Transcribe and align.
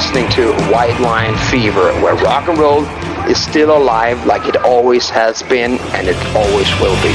listening 0.00 0.30
to 0.30 0.50
White 0.72 0.98
Line 0.98 1.36
Fever, 1.50 1.92
where 2.00 2.14
rock 2.24 2.48
and 2.48 2.56
roll 2.56 2.86
is 3.28 3.38
still 3.38 3.76
alive 3.76 4.24
like 4.24 4.48
it 4.48 4.56
always 4.56 5.10
has 5.10 5.42
been 5.42 5.72
and 5.92 6.08
it 6.08 6.16
always 6.34 6.70
will 6.80 6.96
be. 7.02 7.12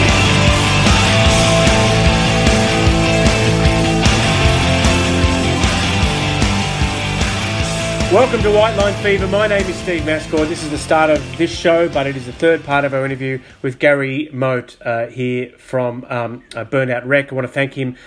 Welcome 8.14 8.44
to 8.44 8.52
White 8.52 8.76
Line 8.78 8.94
Fever. 9.02 9.26
My 9.30 9.48
name 9.48 9.66
is 9.66 9.76
Steve 9.78 10.04
Mascord. 10.04 10.48
This 10.48 10.64
is 10.64 10.70
the 10.70 10.78
start 10.78 11.10
of 11.10 11.38
this 11.40 11.50
show, 11.50 11.90
but 11.90 12.06
it 12.06 12.16
is 12.16 12.28
the 12.28 12.34
third 12.34 12.64
part 12.64 12.86
of 12.86 12.94
our 12.94 13.04
interview 13.04 13.42
with 13.64 13.80
Gary 13.80 14.30
Moat 14.32 14.78
uh, 14.86 15.08
here 15.08 15.50
from 15.58 16.06
um, 16.08 16.44
uh, 16.56 16.64
Burnt 16.64 16.92
Out 16.92 17.08
Wreck. 17.08 17.32
I 17.32 17.36
want 17.36 17.48
to 17.48 17.52
thank 17.52 17.74
him 17.74 17.98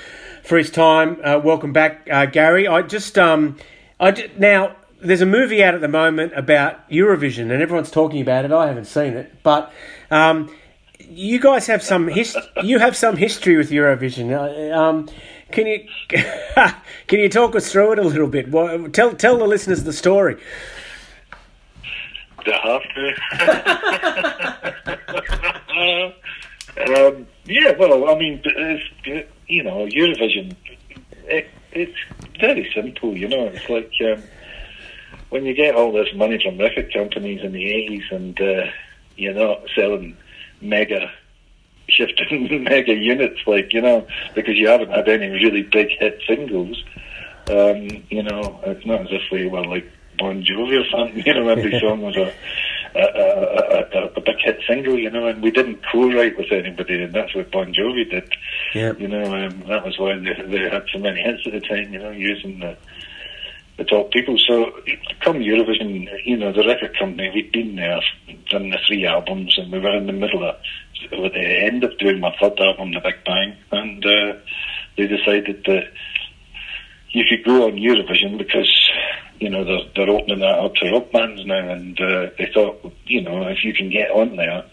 for 0.44 0.56
his 0.56 0.70
time. 0.70 1.18
Uh, 1.24 1.40
welcome 1.42 1.72
back, 1.72 2.06
uh, 2.08 2.26
Gary. 2.26 2.68
I 2.68 2.82
just, 2.82 3.18
um, 3.18 3.58
Now 4.00 4.76
there's 5.00 5.20
a 5.20 5.26
movie 5.26 5.62
out 5.62 5.74
at 5.74 5.80
the 5.80 5.88
moment 5.88 6.32
about 6.36 6.88
Eurovision, 6.90 7.50
and 7.52 7.62
everyone's 7.62 7.90
talking 7.90 8.20
about 8.20 8.44
it. 8.44 8.52
I 8.52 8.66
haven't 8.66 8.86
seen 8.86 9.14
it, 9.14 9.42
but 9.42 9.72
um, 10.10 10.52
you 10.98 11.40
guys 11.40 11.66
have 11.66 11.82
some 11.82 12.08
his- 12.08 12.36
you 12.62 12.78
have 12.78 12.96
some 12.96 13.16
history 13.16 13.56
with 13.56 13.70
Eurovision. 13.70 14.32
Uh, 14.32 14.76
um, 14.76 15.08
can 15.50 15.66
you 15.66 15.86
can 17.06 17.20
you 17.20 17.28
talk 17.28 17.54
us 17.56 17.70
through 17.72 17.92
it 17.92 17.98
a 17.98 18.02
little 18.02 18.28
bit? 18.28 18.50
Well, 18.50 18.88
tell 18.90 19.12
tell 19.14 19.38
the 19.38 19.46
listeners 19.46 19.84
the 19.84 19.92
story. 19.92 20.36
Have 22.46 22.82
to? 22.94 23.14
um, 26.96 27.26
yeah, 27.44 27.72
well, 27.78 28.08
I 28.08 28.18
mean, 28.18 28.42
you 29.48 29.62
know, 29.62 29.86
Eurovision, 29.86 30.54
it, 31.26 31.46
it's 31.72 31.96
very 32.38 32.70
simple, 32.74 33.16
you 33.16 33.28
know. 33.28 33.46
It's 33.46 33.68
like 33.68 33.92
um, 34.04 34.22
when 35.30 35.44
you 35.44 35.54
get 35.54 35.74
all 35.74 35.92
this 35.92 36.08
money 36.14 36.40
from 36.42 36.58
record 36.58 36.92
companies 36.92 37.42
in 37.42 37.52
the 37.52 37.64
80s 37.64 38.12
and 38.12 38.40
uh, 38.40 38.70
you're 39.16 39.34
not 39.34 39.62
selling 39.74 40.16
mega 40.60 41.10
shifting 41.88 42.64
mega 42.64 42.94
units, 42.94 43.40
like, 43.46 43.72
you 43.72 43.80
know, 43.80 44.06
because 44.34 44.56
you 44.56 44.68
haven't 44.68 44.90
had 44.90 45.08
any 45.08 45.28
really 45.28 45.62
big 45.62 45.88
hit 45.98 46.20
singles. 46.26 46.82
Um, 47.48 48.04
you 48.10 48.22
know, 48.22 48.60
it's 48.64 48.84
not 48.84 49.00
as 49.02 49.08
if 49.10 49.22
we 49.32 49.48
were 49.48 49.64
like 49.64 49.90
Bon 50.18 50.42
Jovi 50.42 50.84
or 50.84 50.88
something, 50.90 51.22
you 51.26 51.34
know, 51.34 51.48
every 51.48 51.78
song 51.80 52.02
was 52.02 52.16
a, 52.16 52.32
a, 52.94 53.00
a, 53.00 53.98
a, 53.98 54.06
a 54.16 54.20
big 54.20 54.36
hit 54.44 54.60
single, 54.66 54.98
you 54.98 55.10
know, 55.10 55.26
and 55.26 55.42
we 55.42 55.50
didn't 55.50 55.80
co-write 55.90 56.36
with 56.38 56.52
anybody, 56.52 57.02
and 57.02 57.14
that's 57.14 57.34
what 57.34 57.50
Bon 57.50 57.72
Jovi 57.72 58.10
did. 58.10 58.32
You 58.98 59.08
know, 59.08 59.24
um, 59.24 59.64
that 59.68 59.84
was 59.84 59.98
why 59.98 60.16
they, 60.16 60.42
they 60.46 60.68
had 60.68 60.84
so 60.92 60.98
many 60.98 61.22
hits 61.22 61.42
at 61.46 61.52
the 61.52 61.60
time, 61.60 61.92
you 61.92 61.98
know, 61.98 62.10
using 62.10 62.60
the 62.60 62.76
the 63.78 63.84
top 63.84 64.10
people. 64.10 64.36
So 64.38 64.72
come 65.20 65.38
Eurovision, 65.38 66.08
you 66.24 66.36
know, 66.36 66.52
the 66.52 66.66
record 66.66 66.98
company, 66.98 67.30
we'd 67.32 67.52
been 67.52 67.76
there, 67.76 68.00
done 68.50 68.70
the 68.70 68.78
three 68.86 69.06
albums, 69.06 69.56
and 69.56 69.72
we 69.72 69.78
were 69.78 69.96
in 69.96 70.06
the 70.06 70.12
middle 70.12 70.42
of, 70.42 70.56
at 71.12 71.32
the 71.32 71.62
end 71.64 71.84
of 71.84 71.96
doing 71.98 72.18
my 72.18 72.34
third 72.40 72.58
album, 72.58 72.92
The 72.92 73.00
Big 73.00 73.24
Bang, 73.24 73.56
and 73.70 74.04
uh, 74.04 74.32
they 74.96 75.06
decided 75.06 75.62
that 75.66 75.92
you 77.10 77.24
could 77.28 77.44
go 77.44 77.66
on 77.66 77.74
Eurovision 77.74 78.36
because, 78.36 78.90
you 79.40 79.48
know, 79.50 79.64
they're, 79.64 79.84
they're 79.94 80.14
opening 80.14 80.40
that 80.40 80.58
up 80.58 80.74
to 80.76 80.90
rock 80.90 81.10
bands 81.12 81.44
now, 81.46 81.68
and 81.70 82.00
uh, 82.00 82.30
they 82.38 82.50
thought, 82.52 82.92
you 83.06 83.20
know, 83.22 83.46
if 83.48 83.64
you 83.64 83.72
can 83.72 83.90
get 83.90 84.10
on 84.10 84.36
there, 84.36 84.64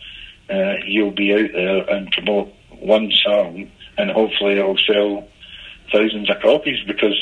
uh, 0.50 0.76
you'll 0.86 1.12
be 1.12 1.34
out 1.34 1.52
there 1.53 1.90
and 1.90 2.12
promote 2.12 2.52
one 2.80 3.12
song, 3.24 3.70
and 3.98 4.12
hopefully 4.12 4.53
it'll 4.53 4.78
sell 4.78 5.28
thousands 5.92 6.30
of 6.30 6.42
copies 6.42 6.84
because 6.86 7.16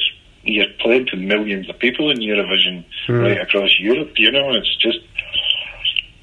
you're 0.43 0.65
playing 0.79 1.05
to 1.07 1.15
millions 1.17 1.69
of 1.69 1.79
people 1.79 2.11
in 2.11 2.17
Eurovision 2.17 2.83
Mm. 3.07 3.21
right 3.21 3.41
across 3.41 3.69
Europe. 3.79 4.13
You 4.17 4.31
know, 4.31 4.53
it's 4.53 4.75
just, 4.77 4.99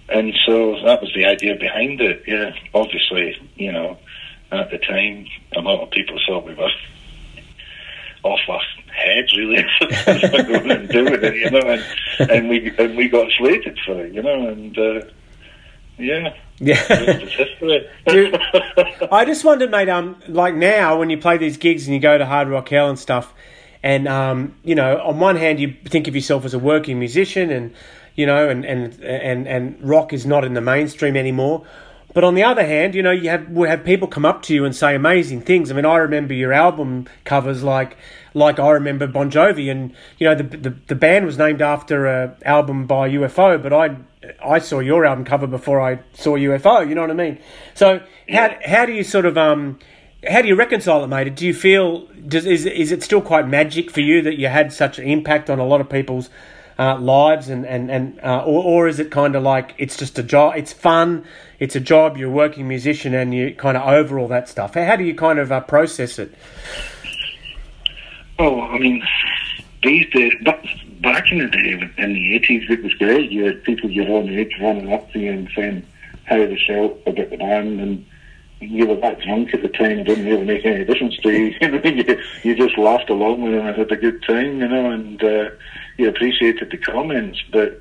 and 0.08 0.34
so 0.46 0.76
that 0.84 1.00
was 1.02 1.12
the 1.14 1.26
idea 1.26 1.56
behind 1.56 2.00
it. 2.00 2.24
Yeah, 2.26 2.52
obviously, 2.74 3.36
you 3.56 3.72
know, 3.72 3.98
at 4.50 4.70
the 4.70 4.78
time, 4.78 5.26
a 5.56 5.60
lot 5.60 5.82
of 5.82 5.90
people 5.90 6.18
thought 6.26 6.46
we 6.46 6.54
were 6.54 6.70
off 8.22 8.40
our 8.48 8.62
heads, 8.92 9.36
really, 9.36 9.64
going 9.80 10.70
and 10.70 10.88
doing 10.88 11.22
it. 11.22 11.36
You 11.36 11.50
know, 11.50 11.60
and 11.60 12.30
and 12.30 12.48
we 12.48 12.72
and 12.78 12.96
we 12.96 13.08
got 13.08 13.30
slated 13.38 13.78
for 13.84 14.04
it. 14.04 14.12
You 14.12 14.22
know, 14.22 14.48
and 14.48 14.78
uh, 14.78 15.02
yeah, 15.98 16.34
Yeah. 16.58 16.82
I 19.12 19.24
just 19.24 19.44
wondered, 19.44 19.70
mate. 19.70 19.88
Um, 19.88 20.16
like 20.28 20.54
now 20.54 20.98
when 20.98 21.10
you 21.10 21.18
play 21.18 21.36
these 21.38 21.56
gigs 21.56 21.86
and 21.86 21.94
you 21.94 22.00
go 22.00 22.18
to 22.18 22.26
Hard 22.26 22.48
Rock 22.48 22.68
Hell 22.68 22.88
and 22.88 22.98
stuff, 22.98 23.32
and 23.82 24.06
um, 24.08 24.54
you 24.62 24.74
know, 24.74 25.00
on 25.00 25.18
one 25.20 25.36
hand 25.36 25.60
you 25.60 25.74
think 25.86 26.08
of 26.08 26.14
yourself 26.14 26.44
as 26.44 26.54
a 26.54 26.58
working 26.58 26.98
musician, 26.98 27.50
and 27.50 27.74
you 28.14 28.26
know, 28.26 28.48
and 28.48 28.64
and 28.64 29.02
and 29.02 29.48
and 29.48 29.82
rock 29.82 30.12
is 30.12 30.26
not 30.26 30.44
in 30.44 30.54
the 30.54 30.60
mainstream 30.60 31.16
anymore. 31.16 31.64
But 32.12 32.24
on 32.24 32.34
the 32.34 32.42
other 32.42 32.66
hand, 32.66 32.94
you 32.94 33.02
know, 33.02 33.12
you 33.12 33.30
have 33.30 33.48
we 33.50 33.68
have 33.68 33.84
people 33.84 34.08
come 34.08 34.24
up 34.24 34.42
to 34.42 34.54
you 34.54 34.64
and 34.64 34.74
say 34.74 34.94
amazing 34.94 35.42
things. 35.42 35.70
I 35.70 35.74
mean, 35.74 35.84
I 35.84 35.96
remember 35.96 36.34
your 36.34 36.52
album 36.52 37.06
covers 37.24 37.62
like 37.62 37.96
like 38.34 38.58
I 38.58 38.70
remember 38.70 39.06
Bon 39.06 39.30
Jovi, 39.30 39.70
and 39.70 39.92
you 40.18 40.26
know, 40.28 40.34
the 40.34 40.42
the, 40.42 40.70
the 40.88 40.94
band 40.94 41.26
was 41.26 41.38
named 41.38 41.62
after 41.62 42.06
a 42.06 42.36
album 42.44 42.86
by 42.86 43.08
UFO, 43.10 43.62
but 43.62 43.72
I 43.72 43.96
I 44.44 44.58
saw 44.58 44.80
your 44.80 45.06
album 45.06 45.24
cover 45.24 45.46
before 45.46 45.80
I 45.80 46.00
saw 46.12 46.36
UFO. 46.36 46.88
You 46.88 46.94
know 46.94 47.02
what 47.02 47.10
I 47.10 47.14
mean? 47.14 47.38
So 47.74 48.02
how 48.28 48.56
how 48.64 48.86
do 48.86 48.92
you 48.92 49.04
sort 49.04 49.26
of 49.26 49.38
um 49.38 49.78
how 50.28 50.42
do 50.42 50.48
you 50.48 50.56
reconcile 50.56 51.04
it, 51.04 51.06
mate? 51.06 51.34
Do 51.34 51.46
you 51.46 51.54
feel 51.54 52.06
does 52.26 52.44
is 52.44 52.66
is 52.66 52.90
it 52.92 53.02
still 53.02 53.22
quite 53.22 53.46
magic 53.46 53.90
for 53.90 54.00
you 54.00 54.20
that 54.22 54.36
you 54.36 54.48
had 54.48 54.72
such 54.72 54.98
an 54.98 55.06
impact 55.06 55.48
on 55.48 55.58
a 55.58 55.64
lot 55.64 55.80
of 55.80 55.88
people's 55.88 56.28
uh, 56.80 56.98
lives 56.98 57.50
and 57.50 57.66
and 57.66 57.90
and 57.90 58.18
uh, 58.20 58.42
or 58.42 58.64
or 58.64 58.88
is 58.88 58.98
it 58.98 59.10
kind 59.10 59.36
of 59.36 59.42
like 59.42 59.74
it's 59.76 59.98
just 59.98 60.18
a 60.18 60.22
job? 60.22 60.54
It's 60.56 60.72
fun. 60.72 61.26
It's 61.58 61.76
a 61.76 61.80
job. 61.80 62.16
You're 62.16 62.30
a 62.30 62.32
working 62.32 62.66
musician, 62.66 63.12
and 63.12 63.34
you 63.34 63.54
kind 63.54 63.76
of 63.76 63.86
over 63.86 64.18
all 64.18 64.28
that 64.28 64.48
stuff. 64.48 64.72
How, 64.74 64.96
do 64.96 65.04
you 65.04 65.14
kind 65.14 65.38
of 65.38 65.52
uh, 65.52 65.60
process 65.60 66.18
it? 66.18 66.34
Oh, 68.38 68.62
I 68.62 68.78
mean, 68.78 69.06
these 69.82 70.10
days, 70.10 70.32
but 70.42 70.64
back 71.02 71.30
in 71.30 71.38
the 71.38 71.48
day, 71.48 71.92
in 71.98 72.12
the 72.14 72.34
eighties, 72.34 72.64
it 72.70 72.82
was 72.82 72.94
great. 72.94 73.30
You 73.30 73.44
had 73.44 73.62
people 73.62 73.90
your 73.90 74.08
own 74.08 74.30
age 74.30 74.56
running 74.58 74.90
up 74.90 75.12
to 75.12 75.18
you 75.18 75.32
and 75.32 75.50
saying 75.54 75.86
how 76.24 76.38
they 76.38 76.58
felt 76.66 76.98
about 77.06 77.28
the 77.28 77.36
band, 77.36 77.78
and 77.78 78.06
you 78.60 78.86
were 78.86 78.96
that 78.96 79.20
drunk 79.20 79.54
at 79.54 79.62
the 79.62 79.68
time, 79.68 79.98
it 79.98 80.04
didn't 80.04 80.26
really 80.26 80.44
make 80.44 80.64
any 80.64 80.84
difference 80.84 81.16
to 81.18 81.30
you. 81.30 81.54
You, 81.90 82.22
you, 82.42 82.54
just 82.54 82.78
laughed 82.78 83.10
along 83.10 83.42
with 83.42 83.52
them 83.52 83.66
and 83.66 83.76
had 83.76 83.90
a 83.90 83.96
good 83.96 84.22
time, 84.22 84.60
you 84.60 84.68
know, 84.68 84.90
and 84.90 85.22
uh, 85.22 85.50
you 85.96 86.08
appreciated 86.08 86.70
the 86.70 86.76
comments. 86.76 87.42
But 87.50 87.80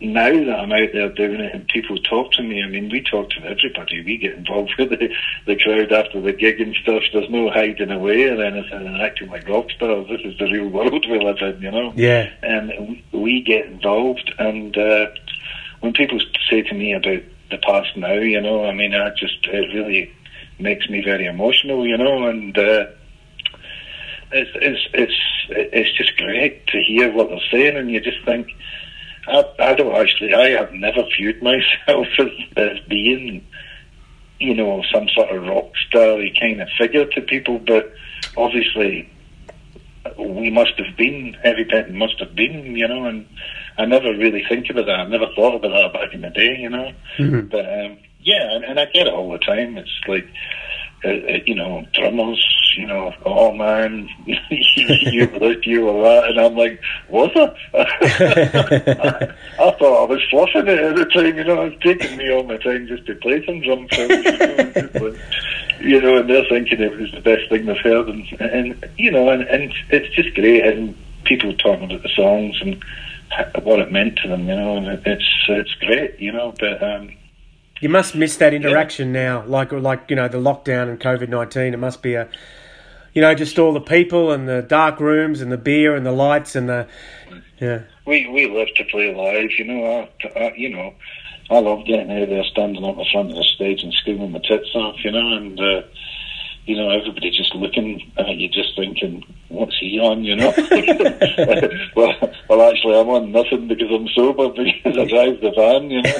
now 0.00 0.30
that 0.32 0.58
I'm 0.58 0.72
out 0.72 0.88
there 0.92 1.08
doing 1.10 1.40
it 1.40 1.54
and 1.54 1.68
people 1.68 1.98
talk 1.98 2.32
to 2.32 2.42
me, 2.42 2.62
I 2.62 2.68
mean, 2.68 2.88
we 2.90 3.02
talk 3.02 3.30
to 3.30 3.44
everybody. 3.44 4.02
We 4.04 4.16
get 4.16 4.34
involved 4.34 4.72
with 4.78 4.90
the, 4.90 5.14
the 5.46 5.56
crowd 5.56 5.92
after 5.92 6.20
the 6.20 6.32
gig 6.32 6.60
and 6.60 6.74
stuff. 6.82 7.02
There's 7.12 7.30
no 7.30 7.50
hiding 7.50 7.90
away 7.90 8.24
or 8.24 8.42
anything 8.42 8.86
and 8.86 9.00
acting 9.00 9.30
like 9.30 9.48
rock 9.48 9.70
stars. 9.70 10.08
This 10.08 10.20
is 10.24 10.38
the 10.38 10.50
real 10.50 10.68
world 10.68 11.06
we 11.08 11.20
live 11.20 11.38
in, 11.40 11.62
you 11.62 11.70
know? 11.70 11.92
Yeah. 11.94 12.30
And 12.42 12.70
we, 12.88 13.04
we 13.12 13.42
get 13.42 13.66
involved. 13.66 14.32
And 14.38 14.76
uh, 14.76 15.08
when 15.80 15.92
people 15.92 16.18
say 16.50 16.62
to 16.62 16.74
me 16.74 16.92
about 16.94 17.22
the 17.50 17.58
past 17.58 17.96
now, 17.96 18.12
you 18.14 18.40
know, 18.40 18.64
I 18.64 18.74
mean, 18.74 18.94
I 18.94 19.10
just, 19.10 19.38
it 19.46 19.74
really 19.74 20.12
makes 20.58 20.88
me 20.88 21.02
very 21.02 21.26
emotional, 21.26 21.86
you 21.86 21.96
know, 21.96 22.28
and 22.28 22.56
uh, 22.56 22.86
it's, 24.32 24.50
it's, 24.54 24.88
it's, 24.94 25.20
it's 25.50 25.96
just 25.96 26.16
great 26.16 26.66
to 26.68 26.82
hear 26.82 27.12
what 27.12 27.28
they're 27.28 27.38
saying 27.50 27.76
and 27.76 27.90
you 27.90 28.00
just 28.00 28.24
think, 28.24 28.48
I, 29.28 29.44
I 29.58 29.74
don't 29.74 29.94
actually. 29.94 30.34
I 30.34 30.50
have 30.50 30.72
never 30.72 31.02
viewed 31.16 31.42
myself 31.42 32.06
as, 32.18 32.28
as 32.56 32.78
being, 32.88 33.46
you 34.40 34.54
know, 34.54 34.82
some 34.92 35.08
sort 35.14 35.30
of 35.30 35.42
rock 35.46 35.72
star 35.88 36.18
kind 36.40 36.62
of 36.62 36.68
figure 36.78 37.04
to 37.04 37.20
people. 37.20 37.58
But 37.58 37.92
obviously, 38.36 39.10
we 40.18 40.50
must 40.50 40.72
have 40.78 40.96
been. 40.96 41.34
Heavy 41.42 41.64
Pettin 41.64 41.96
must 41.96 42.18
have 42.20 42.34
been, 42.34 42.76
you 42.76 42.86
know. 42.86 43.04
And 43.04 43.26
I 43.76 43.84
never 43.84 44.10
really 44.16 44.44
think 44.48 44.70
about 44.70 44.86
that. 44.86 45.00
I 45.00 45.06
never 45.06 45.26
thought 45.34 45.56
about 45.56 45.70
that 45.70 45.92
back 45.92 46.14
in 46.14 46.22
the 46.22 46.30
day, 46.30 46.56
you 46.58 46.70
know. 46.70 46.92
Mhm. 47.18 47.50
But 47.50 47.66
um, 47.66 47.98
yeah, 48.20 48.54
and, 48.54 48.64
and 48.64 48.80
I 48.80 48.86
get 48.86 49.06
it 49.06 49.12
all 49.12 49.30
the 49.30 49.38
time. 49.38 49.76
It's 49.78 49.90
like. 50.06 50.26
Uh, 51.04 51.08
uh, 51.10 51.38
you 51.46 51.54
know, 51.54 51.86
drummers, 51.92 52.44
you 52.76 52.84
know, 52.84 53.14
oh 53.24 53.52
man, 53.52 54.08
you 54.26 55.26
this, 55.26 55.64
you 55.64 55.88
or 55.88 56.02
that, 56.02 56.30
and 56.30 56.40
I'm 56.40 56.56
like, 56.56 56.80
was 57.08 57.30
I? 57.36 57.54
I 59.60 59.70
thought 59.70 60.02
I 60.02 60.06
was 60.06 60.20
fluffing 60.28 60.66
it 60.66 60.78
at 60.78 60.96
the 60.96 61.04
time, 61.04 61.36
you 61.36 61.44
know, 61.44 61.62
it's 61.62 61.80
taking 61.84 62.16
me 62.16 62.32
all 62.32 62.42
my 62.42 62.56
time 62.56 62.88
just 62.88 63.06
to 63.06 63.14
play 63.14 63.44
some 63.46 63.60
drum 63.60 63.86
you 65.80 66.00
know, 66.00 66.16
and 66.16 66.28
they're 66.28 66.48
thinking 66.48 66.80
it 66.80 66.98
was 66.98 67.12
the 67.12 67.20
best 67.20 67.48
thing 67.48 67.66
they've 67.66 67.76
heard, 67.78 68.08
and, 68.08 68.26
and 68.40 68.90
you 68.96 69.12
know, 69.12 69.30
and, 69.30 69.42
and 69.42 69.72
it's 69.90 70.12
just 70.16 70.34
great, 70.34 70.66
and 70.66 70.96
people 71.24 71.54
talking 71.54 71.84
about 71.84 72.02
the 72.02 72.08
songs 72.16 72.56
and 72.60 72.82
what 73.62 73.78
it 73.78 73.92
meant 73.92 74.18
to 74.18 74.28
them, 74.28 74.48
you 74.48 74.56
know, 74.56 74.76
and 74.76 74.86
it's 75.06 75.44
it's 75.48 75.74
great, 75.74 76.18
you 76.18 76.32
know, 76.32 76.52
but 76.58 76.82
um, 76.82 77.10
You 77.80 77.88
must 77.88 78.14
miss 78.14 78.36
that 78.38 78.52
interaction 78.54 79.12
now, 79.12 79.44
like 79.46 79.72
like 79.72 80.10
you 80.10 80.16
know 80.16 80.28
the 80.28 80.38
lockdown 80.38 80.88
and 80.88 80.98
COVID 80.98 81.28
nineteen. 81.28 81.74
It 81.74 81.78
must 81.78 82.02
be 82.02 82.14
a 82.14 82.28
You 83.14 83.22
know, 83.22 83.34
just 83.34 83.58
all 83.58 83.72
the 83.72 83.80
people 83.80 84.32
and 84.32 84.48
the 84.48 84.62
dark 84.62 85.00
rooms 85.00 85.40
and 85.40 85.50
the 85.50 85.56
beer 85.56 85.96
and 85.96 86.04
the 86.04 86.12
lights 86.12 86.54
and 86.54 86.68
the 86.68 86.86
yeah. 87.60 87.82
We 88.06 88.28
we 88.28 88.46
live 88.46 88.68
to 88.76 88.84
play 88.84 89.14
live, 89.14 89.50
you 89.58 89.64
know. 89.64 89.84
I, 89.84 90.38
I, 90.38 90.54
you 90.56 90.70
know, 90.70 90.94
I 91.50 91.58
love 91.60 91.86
getting 91.86 92.10
out 92.10 92.28
there, 92.28 92.44
standing 92.44 92.84
up 92.84 92.96
the 92.96 93.06
front 93.10 93.30
of 93.30 93.36
the 93.36 93.44
stage 93.44 93.82
and 93.82 93.92
screaming 93.92 94.32
my 94.32 94.38
tits 94.40 94.74
off, 94.74 94.96
you 95.04 95.10
know, 95.10 95.36
and 95.36 95.58
uh, 95.58 95.82
you 96.68 96.76
know 96.76 96.90
everybody 96.90 97.30
just 97.30 97.54
looking 97.54 98.12
at 98.18 98.36
you, 98.36 98.48
just 98.48 98.76
thinking, 98.76 99.24
"What's 99.48 99.78
he 99.80 99.98
on?" 99.98 100.22
You 100.22 100.36
know. 100.36 100.52
well, 101.96 102.14
well, 102.48 102.70
actually, 102.70 103.00
I'm 103.00 103.08
on 103.08 103.32
nothing 103.32 103.68
because 103.68 103.90
I'm 103.90 104.06
sober 104.08 104.50
because 104.50 104.98
I 104.98 105.04
drive 105.06 105.40
the 105.40 105.50
van, 105.56 105.90
you 105.90 106.02
know. 106.02 106.12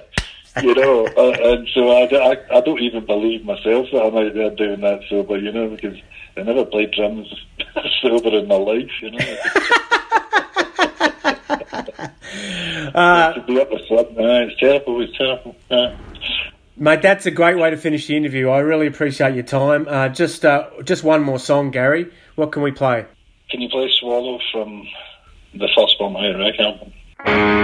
you 0.62 0.74
know, 0.74 1.06
uh, 1.16 1.52
and 1.52 1.68
so 1.72 1.90
I, 1.90 2.32
I, 2.32 2.58
I 2.58 2.60
don't 2.60 2.80
even 2.80 3.06
believe 3.06 3.44
myself 3.44 3.86
that 3.92 4.02
I'm 4.02 4.16
out 4.16 4.34
there 4.34 4.50
doing 4.50 4.80
that 4.80 5.02
sober, 5.08 5.38
you 5.38 5.52
know, 5.52 5.68
because 5.68 5.96
I 6.36 6.42
never 6.42 6.64
played 6.64 6.90
drums 6.90 7.32
sober 8.02 8.30
in 8.30 8.48
my 8.48 8.56
life, 8.56 8.90
you 9.00 9.12
know. 9.12 9.18
uh, 12.94 13.32
to 13.32 13.42
be 13.46 13.60
up 13.60 13.70
the 13.70 13.80
front, 13.86 14.08
uh, 14.18 14.48
it's 14.48 14.58
terrible, 14.58 15.00
it's 15.02 15.16
terrible. 15.16 15.54
Uh, 15.70 15.94
Mate, 16.82 17.02
that's 17.02 17.26
a 17.26 17.30
great 17.30 17.58
way 17.58 17.68
to 17.68 17.76
finish 17.76 18.06
the 18.06 18.16
interview. 18.16 18.48
I 18.48 18.60
really 18.60 18.86
appreciate 18.86 19.34
your 19.34 19.44
time. 19.44 19.86
Uh, 19.86 20.08
just 20.08 20.46
uh, 20.46 20.70
just 20.82 21.04
one 21.04 21.22
more 21.22 21.38
song, 21.38 21.70
Gary. 21.70 22.10
What 22.36 22.52
can 22.52 22.62
we 22.62 22.72
play? 22.72 23.04
Can 23.50 23.60
you 23.60 23.68
play 23.68 23.92
Swallow 24.00 24.38
from 24.50 24.88
the 25.52 25.68
first 25.76 25.98
Bomb 25.98 26.16
Wreck 26.16 26.58
album? 26.58 27.59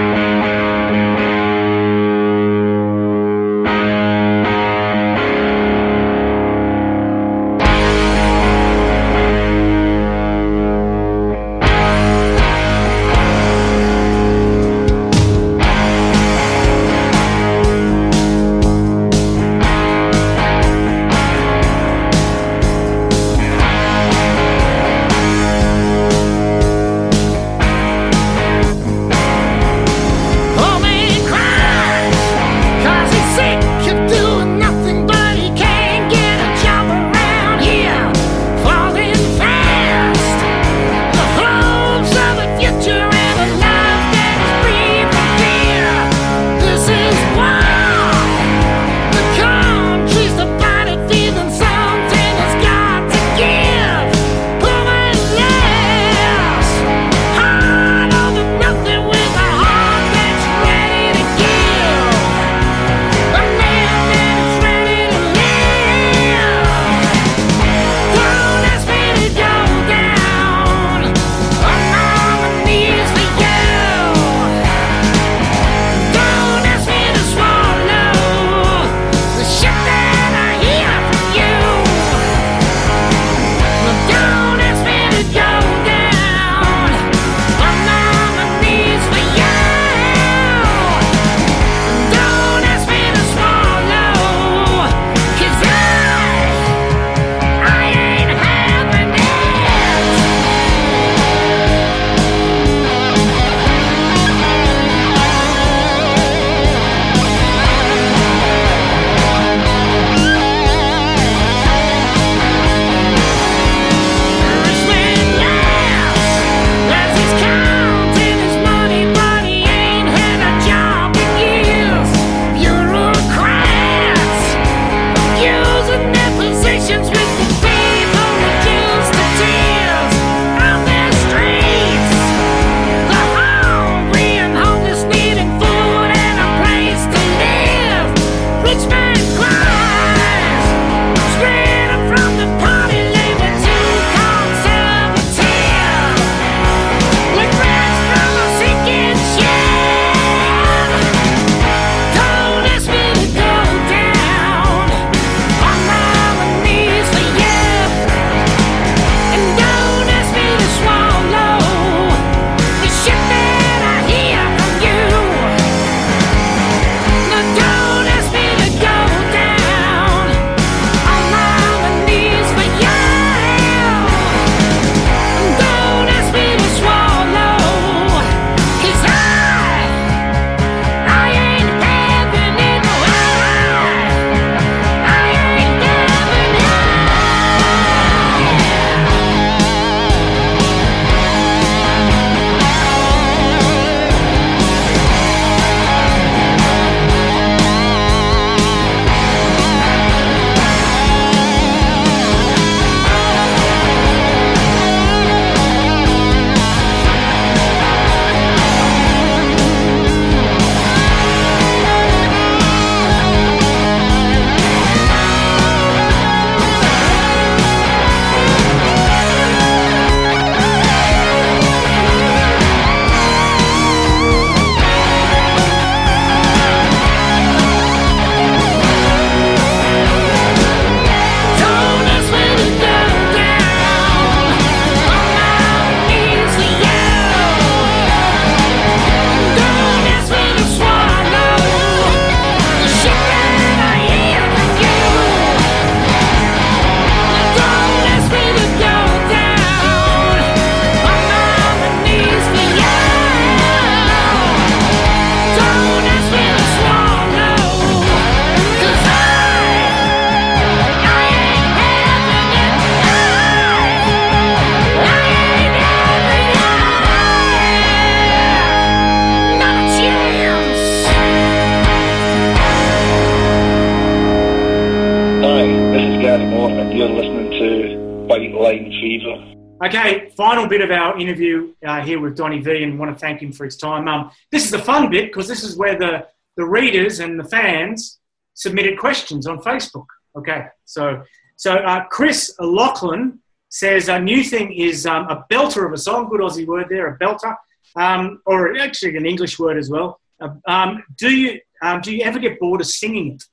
Final 280.66 280.78
bit 280.78 280.90
of 280.90 280.90
our 280.90 281.16
interview 281.16 281.72
uh, 281.86 282.00
here 282.02 282.18
with 282.18 282.36
Donnie 282.36 282.60
Vie, 282.60 282.82
and 282.82 282.98
want 282.98 283.14
to 283.14 283.18
thank 283.18 283.40
him 283.40 283.52
for 283.52 283.64
his 283.64 283.76
time. 283.76 284.08
Um, 284.08 284.32
this 284.50 284.64
is 284.64 284.72
the 284.72 284.80
fun 284.80 285.08
bit 285.10 285.26
because 285.26 285.46
this 285.46 285.62
is 285.62 285.76
where 285.76 285.96
the, 285.96 286.26
the 286.56 286.64
readers 286.64 287.20
and 287.20 287.38
the 287.38 287.44
fans 287.44 288.18
submitted 288.54 288.98
questions 288.98 289.46
on 289.46 289.60
Facebook. 289.60 290.06
Okay, 290.36 290.66
so 290.84 291.22
so 291.54 291.76
uh, 291.76 292.04
Chris 292.06 292.52
Lachlan 292.58 293.40
says 293.68 294.08
a 294.08 294.18
new 294.18 294.42
thing 294.42 294.72
is 294.72 295.06
um, 295.06 295.28
a 295.28 295.44
belter 295.48 295.86
of 295.86 295.92
a 295.92 295.98
song, 295.98 296.28
good 296.28 296.40
Aussie 296.40 296.66
word 296.66 296.86
there, 296.90 297.14
a 297.14 297.16
belter, 297.16 297.54
um, 297.94 298.40
or 298.44 298.76
actually 298.76 299.16
an 299.16 299.24
English 299.24 299.60
word 299.60 299.78
as 299.78 299.88
well. 299.88 300.18
Uh, 300.40 300.48
um, 300.66 301.04
do 301.16 301.30
you 301.30 301.60
um, 301.80 302.00
do 302.00 302.12
you 302.12 302.24
ever 302.24 302.40
get 302.40 302.58
bored 302.58 302.80
of 302.80 302.88
singing 302.88 303.34
it? 303.34 303.44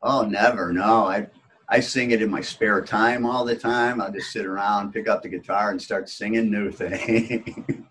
Oh, 0.00 0.22
never. 0.22 0.72
No, 0.72 1.04
I 1.04 1.26
I 1.72 1.78
sing 1.78 2.10
it 2.10 2.20
in 2.20 2.30
my 2.30 2.40
spare 2.40 2.82
time 2.82 3.24
all 3.24 3.44
the 3.44 3.54
time. 3.54 4.00
I 4.00 4.10
just 4.10 4.32
sit 4.32 4.44
around, 4.44 4.92
pick 4.92 5.08
up 5.08 5.22
the 5.22 5.28
guitar, 5.28 5.70
and 5.70 5.80
start 5.80 6.08
singing 6.08 6.50
new 6.50 6.72
things. 6.72 7.84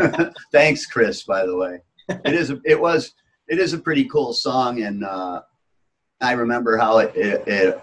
Thanks, 0.52 0.86
Chris. 0.86 1.22
By 1.24 1.44
the 1.44 1.54
way, 1.54 1.80
it 2.08 2.34
is. 2.34 2.50
A, 2.50 2.58
it 2.64 2.80
was. 2.80 3.12
It 3.46 3.58
is 3.58 3.74
a 3.74 3.78
pretty 3.78 4.04
cool 4.04 4.32
song, 4.32 4.82
and 4.82 5.04
uh, 5.04 5.42
I 6.22 6.32
remember 6.32 6.78
how 6.78 6.98
it 6.98 7.14
it 7.14 7.46
it 7.46 7.82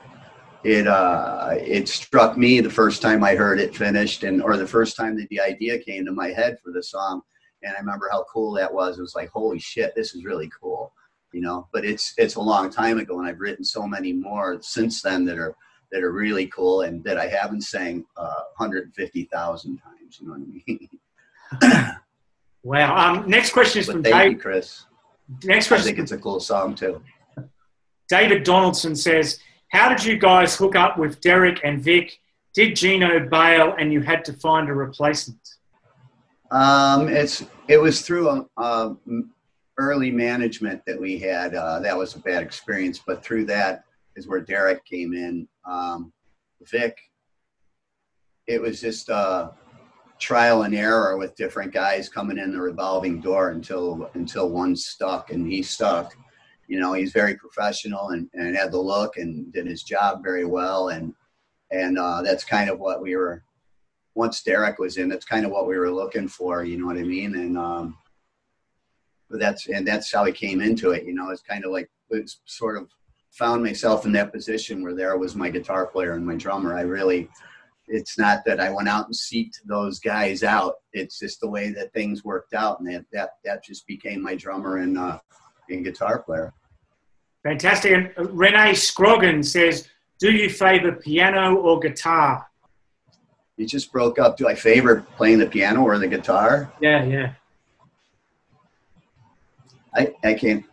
it, 0.63 0.87
uh, 0.87 1.51
it 1.59 1.87
struck 1.87 2.35
me 2.35 2.61
the 2.61 2.69
first 2.69 3.01
time 3.01 3.23
I 3.23 3.35
heard 3.35 3.59
it 3.59 3.75
finished, 3.75 4.23
and 4.23 4.41
or 4.41 4.57
the 4.57 4.67
first 4.67 4.97
time 4.97 5.15
that 5.17 5.29
the 5.29 5.39
idea 5.39 5.77
came 5.77 6.03
to 6.05 6.11
my 6.11 6.29
head 6.29 6.57
for 6.63 6.71
the 6.71 6.81
song. 6.81 7.21
And 7.61 7.75
I 7.75 7.79
remember 7.79 8.09
how 8.11 8.23
cool 8.23 8.53
that 8.53 8.73
was. 8.73 8.97
It 8.97 9.01
was 9.01 9.13
like, 9.13 9.29
holy 9.29 9.59
shit, 9.59 9.93
this 9.95 10.15
is 10.15 10.25
really 10.25 10.49
cool 10.59 10.91
you 11.33 11.41
know 11.41 11.67
but 11.71 11.85
it's 11.85 12.13
it's 12.17 12.35
a 12.35 12.41
long 12.41 12.69
time 12.69 12.97
ago 12.99 13.19
and 13.19 13.27
i've 13.27 13.39
written 13.39 13.63
so 13.63 13.87
many 13.87 14.13
more 14.13 14.57
since 14.61 15.01
then 15.01 15.25
that 15.25 15.37
are 15.37 15.55
that 15.91 16.03
are 16.03 16.11
really 16.11 16.47
cool 16.47 16.81
and 16.81 17.03
that 17.03 17.17
i 17.17 17.27
haven't 17.27 17.61
sang 17.61 18.05
uh, 18.17 18.43
150000 18.57 19.77
times 19.77 20.19
you 20.19 20.27
know 20.27 20.33
what 20.33 20.41
i 20.41 20.63
mean? 20.67 21.95
Wow 22.63 22.95
um, 22.95 23.27
next 23.27 23.53
question 23.53 23.79
is 23.79 23.87
but 23.87 23.93
from 23.93 24.03
thank 24.03 24.15
Dave. 24.15 24.31
you 24.33 24.37
chris. 24.37 24.85
Next 25.43 25.67
question 25.67 25.81
i 25.81 25.85
think 25.85 25.97
it's 25.97 26.11
a 26.11 26.17
cool 26.17 26.39
song 26.39 26.75
too. 26.75 27.01
David 28.07 28.43
donaldson 28.43 28.95
says 28.95 29.39
how 29.69 29.89
did 29.89 30.03
you 30.03 30.19
guys 30.19 30.55
hook 30.55 30.75
up 30.75 30.99
with 30.99 31.21
derek 31.21 31.61
and 31.63 31.81
vic? 31.81 32.19
Did 32.53 32.75
gino 32.75 33.27
bail 33.27 33.73
and 33.79 33.91
you 33.91 34.01
had 34.01 34.23
to 34.25 34.33
find 34.33 34.69
a 34.69 34.73
replacement? 34.73 35.39
Um, 36.51 37.07
it's 37.07 37.45
it 37.67 37.77
was 37.77 38.01
through 38.01 38.29
a, 38.29 38.45
a 38.57 38.95
early 39.81 40.11
management 40.11 40.81
that 40.85 40.99
we 40.99 41.17
had, 41.17 41.55
uh, 41.55 41.79
that 41.79 41.97
was 41.97 42.15
a 42.15 42.19
bad 42.19 42.43
experience. 42.43 43.01
But 43.05 43.23
through 43.23 43.45
that 43.45 43.83
is 44.15 44.27
where 44.27 44.41
Derek 44.41 44.85
came 44.85 45.13
in. 45.13 45.47
Um, 45.65 46.13
Vic, 46.69 46.97
it 48.47 48.61
was 48.61 48.79
just 48.79 49.09
uh, 49.09 49.49
trial 50.19 50.63
and 50.63 50.75
error 50.75 51.17
with 51.17 51.35
different 51.35 51.73
guys 51.73 52.07
coming 52.07 52.37
in 52.37 52.51
the 52.51 52.61
revolving 52.61 53.19
door 53.19 53.49
until 53.49 54.09
until 54.13 54.49
one 54.49 54.75
stuck, 54.75 55.31
and 55.31 55.51
he 55.51 55.63
stuck. 55.63 56.15
You 56.67 56.79
know, 56.79 56.93
he's 56.93 57.11
very 57.11 57.35
professional 57.35 58.09
and, 58.09 58.29
and 58.33 58.55
had 58.55 58.71
the 58.71 58.79
look 58.79 59.17
and 59.17 59.51
did 59.51 59.67
his 59.67 59.83
job 59.83 60.23
very 60.23 60.45
well, 60.45 60.89
and 60.89 61.13
and 61.71 61.97
uh, 61.97 62.21
that's 62.21 62.43
kind 62.43 62.69
of 62.69 62.79
what 62.79 63.01
we 63.01 63.15
were. 63.15 63.43
Once 64.13 64.43
Derek 64.43 64.77
was 64.77 64.97
in, 64.97 65.07
that's 65.07 65.25
kind 65.25 65.45
of 65.45 65.51
what 65.51 65.67
we 65.67 65.77
were 65.77 65.89
looking 65.89 66.27
for. 66.27 66.65
You 66.65 66.77
know 66.77 66.85
what 66.85 66.97
I 66.97 67.03
mean? 67.03 67.35
And 67.35 67.57
um, 67.57 67.97
but 69.31 69.39
that's 69.39 69.67
and 69.67 69.87
that's 69.87 70.11
how 70.11 70.25
I 70.25 70.31
came 70.31 70.61
into 70.61 70.91
it. 70.91 71.05
You 71.05 71.13
know, 71.13 71.29
it's 71.29 71.41
kind 71.41 71.65
of 71.65 71.71
like 71.71 71.89
it's 72.09 72.41
sort 72.45 72.77
of 72.77 72.89
found 73.31 73.63
myself 73.63 74.05
in 74.05 74.11
that 74.11 74.33
position 74.33 74.83
where 74.83 74.93
there 74.93 75.17
was 75.17 75.35
my 75.35 75.49
guitar 75.49 75.87
player 75.87 76.13
and 76.13 76.25
my 76.25 76.35
drummer. 76.35 76.75
I 76.75 76.81
really, 76.81 77.29
it's 77.87 78.19
not 78.19 78.43
that 78.45 78.59
I 78.59 78.69
went 78.69 78.89
out 78.89 79.05
and 79.05 79.15
seeked 79.15 79.61
those 79.65 79.99
guys 79.99 80.43
out. 80.43 80.75
It's 80.91 81.17
just 81.17 81.39
the 81.39 81.49
way 81.49 81.71
that 81.71 81.93
things 81.93 82.23
worked 82.23 82.53
out, 82.53 82.79
and 82.79 82.93
that 82.93 83.05
that, 83.13 83.29
that 83.45 83.63
just 83.63 83.87
became 83.87 84.21
my 84.21 84.35
drummer 84.35 84.77
and 84.77 84.97
uh, 84.97 85.19
and 85.69 85.83
guitar 85.83 86.21
player. 86.21 86.53
Fantastic. 87.43 87.93
And 87.93 88.11
uh, 88.17 88.25
Renee 88.31 88.73
Scroggin 88.73 89.43
says, 89.43 89.87
"Do 90.19 90.31
you 90.31 90.49
favor 90.49 90.91
piano 90.91 91.55
or 91.55 91.79
guitar?" 91.79 92.45
You 93.57 93.67
just 93.67 93.91
broke 93.91 94.17
up. 94.19 94.37
Do 94.37 94.47
I 94.47 94.55
favor 94.55 95.05
playing 95.17 95.37
the 95.39 95.45
piano 95.45 95.83
or 95.83 95.99
the 95.99 96.07
guitar? 96.07 96.71
Yeah, 96.81 97.03
yeah. 97.03 97.33
I, 99.95 100.13
I 100.23 100.33
can't. 100.33 100.65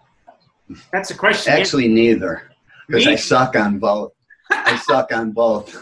That's 0.92 1.10
a 1.10 1.14
question. 1.16 1.52
Actually, 1.52 1.88
neither, 1.88 2.50
because 2.86 3.06
I 3.06 3.16
suck 3.16 3.56
on 3.56 3.78
both. 3.78 4.12
I 4.50 4.76
suck 4.76 5.12
on 5.12 5.32
both. 5.32 5.74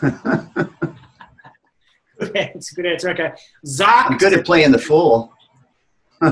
It's 2.19 2.73
a 2.73 2.75
good 2.75 2.87
answer. 2.87 3.11
Okay, 3.11 3.33
Zark. 3.67 4.11
I'm 4.11 4.19
good 4.19 4.33
at 4.33 4.45
playing 4.47 4.73
the 4.73 4.79
fool. 4.79 5.33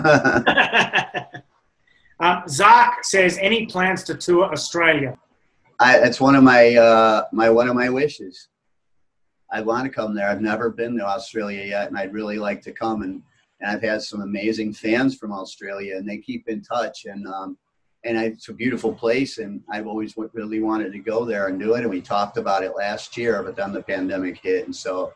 um, 2.20 2.42
says, 3.02 3.38
"Any 3.40 3.66
plans 3.66 4.02
to 4.04 4.14
tour 4.14 4.50
Australia?" 4.52 5.18
I, 5.80 5.98
it's 5.98 6.20
one 6.20 6.34
of 6.34 6.42
my 6.42 6.74
uh, 6.74 7.24
my 7.32 7.50
one 7.50 7.68
of 7.68 7.74
my 7.74 7.90
wishes. 7.90 8.48
I 9.50 9.60
want 9.60 9.84
to 9.84 9.90
come 9.90 10.14
there. 10.14 10.28
I've 10.28 10.40
never 10.40 10.70
been 10.70 10.96
to 10.98 11.04
Australia 11.04 11.64
yet, 11.64 11.88
and 11.88 11.98
I'd 11.98 12.12
really 12.12 12.38
like 12.38 12.62
to 12.62 12.72
come 12.72 13.02
and 13.02 13.22
and 13.64 13.74
I've 13.74 13.82
had 13.82 14.02
some 14.02 14.20
amazing 14.20 14.74
fans 14.74 15.16
from 15.16 15.32
Australia, 15.32 15.96
and 15.96 16.08
they 16.08 16.18
keep 16.18 16.48
in 16.48 16.60
touch. 16.60 17.06
And 17.06 17.26
um, 17.26 17.56
and 18.04 18.18
it's 18.18 18.50
a 18.50 18.52
beautiful 18.52 18.92
place, 18.92 19.38
and 19.38 19.62
I've 19.70 19.86
always 19.86 20.14
really 20.34 20.60
wanted 20.60 20.92
to 20.92 20.98
go 20.98 21.24
there 21.24 21.48
and 21.48 21.58
do 21.58 21.74
it. 21.74 21.80
And 21.80 21.90
we 21.90 22.02
talked 22.02 22.36
about 22.36 22.62
it 22.62 22.76
last 22.76 23.16
year, 23.16 23.42
but 23.42 23.56
then 23.56 23.72
the 23.72 23.82
pandemic 23.82 24.38
hit, 24.38 24.66
and 24.66 24.76
so 24.76 25.14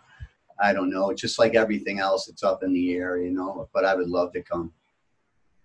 I 0.59 0.73
don't 0.73 0.89
know. 0.89 1.13
Just 1.13 1.39
like 1.39 1.55
everything 1.55 2.01
else, 2.01 2.29
it's 2.29 2.43
up 2.43 2.63
in 2.63 2.73
the 2.73 2.95
air, 2.95 3.19
you 3.19 3.31
know. 3.31 3.69
But 3.75 3.85
I 3.85 3.95
would 3.95 4.09
love 4.09 4.33
to 4.33 4.43
come. 4.43 4.73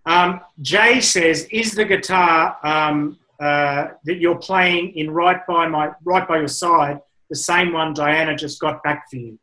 Um, 0.06 0.42
Jay 0.62 1.00
says, 1.00 1.46
"Is 1.52 1.72
the 1.72 1.86
guitar 1.86 2.58
um, 2.64 3.18
uh, 3.40 3.88
that 4.04 4.18
you're 4.18 4.40
playing 4.40 4.98
in 4.98 5.10
right 5.10 5.40
by 5.48 5.70
my 5.70 5.92
right 6.04 6.28
by 6.28 6.40
your 6.40 6.50
side 6.50 7.00
the 7.30 7.38
same 7.38 7.72
one 7.72 7.94
Diana 7.94 8.36
just 8.36 8.60
got 8.60 8.84
back 8.84 9.10
for 9.10 9.16
you?" 9.16 9.40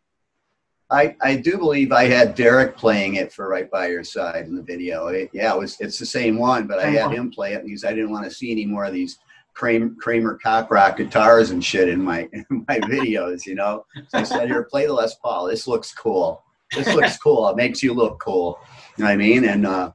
I, 0.90 1.16
I 1.22 1.36
do 1.36 1.56
believe 1.56 1.92
I 1.92 2.06
had 2.06 2.34
Derek 2.34 2.76
playing 2.76 3.14
it 3.14 3.32
for 3.32 3.48
right 3.48 3.70
by 3.70 3.88
your 3.88 4.02
side 4.02 4.46
in 4.46 4.56
the 4.56 4.62
video. 4.62 5.06
It, 5.06 5.30
yeah, 5.32 5.54
it 5.54 5.58
was 5.58 5.76
it's 5.80 5.98
the 5.98 6.06
same 6.06 6.36
one, 6.36 6.66
but 6.66 6.80
I 6.80 6.86
had 6.86 7.12
him 7.12 7.30
play 7.30 7.54
it 7.54 7.64
because 7.64 7.84
I 7.84 7.90
didn't 7.90 8.10
want 8.10 8.24
to 8.24 8.30
see 8.30 8.50
any 8.50 8.66
more 8.66 8.84
of 8.84 8.92
these 8.92 9.18
Kramer, 9.54 9.90
Kramer 10.00 10.38
cock 10.42 10.70
rock 10.70 10.96
guitars 10.96 11.50
and 11.50 11.64
shit 11.64 11.88
in 11.88 12.02
my 12.02 12.28
in 12.32 12.44
my 12.66 12.80
videos. 12.80 13.46
You 13.46 13.54
know, 13.54 13.84
so 14.08 14.18
I 14.18 14.22
said, 14.24 14.48
"Here, 14.48 14.64
play 14.64 14.86
the 14.86 14.92
Les 14.92 15.14
Paul. 15.16 15.46
This 15.46 15.68
looks 15.68 15.92
cool. 15.92 16.42
This 16.74 16.88
looks 16.88 17.16
cool. 17.22 17.48
It 17.48 17.56
makes 17.56 17.82
you 17.82 17.94
look 17.94 18.18
cool." 18.18 18.58
You 18.96 19.04
know 19.04 19.10
what 19.10 19.14
I 19.14 19.16
mean? 19.16 19.44
And 19.44 19.66
uh, 19.66 19.92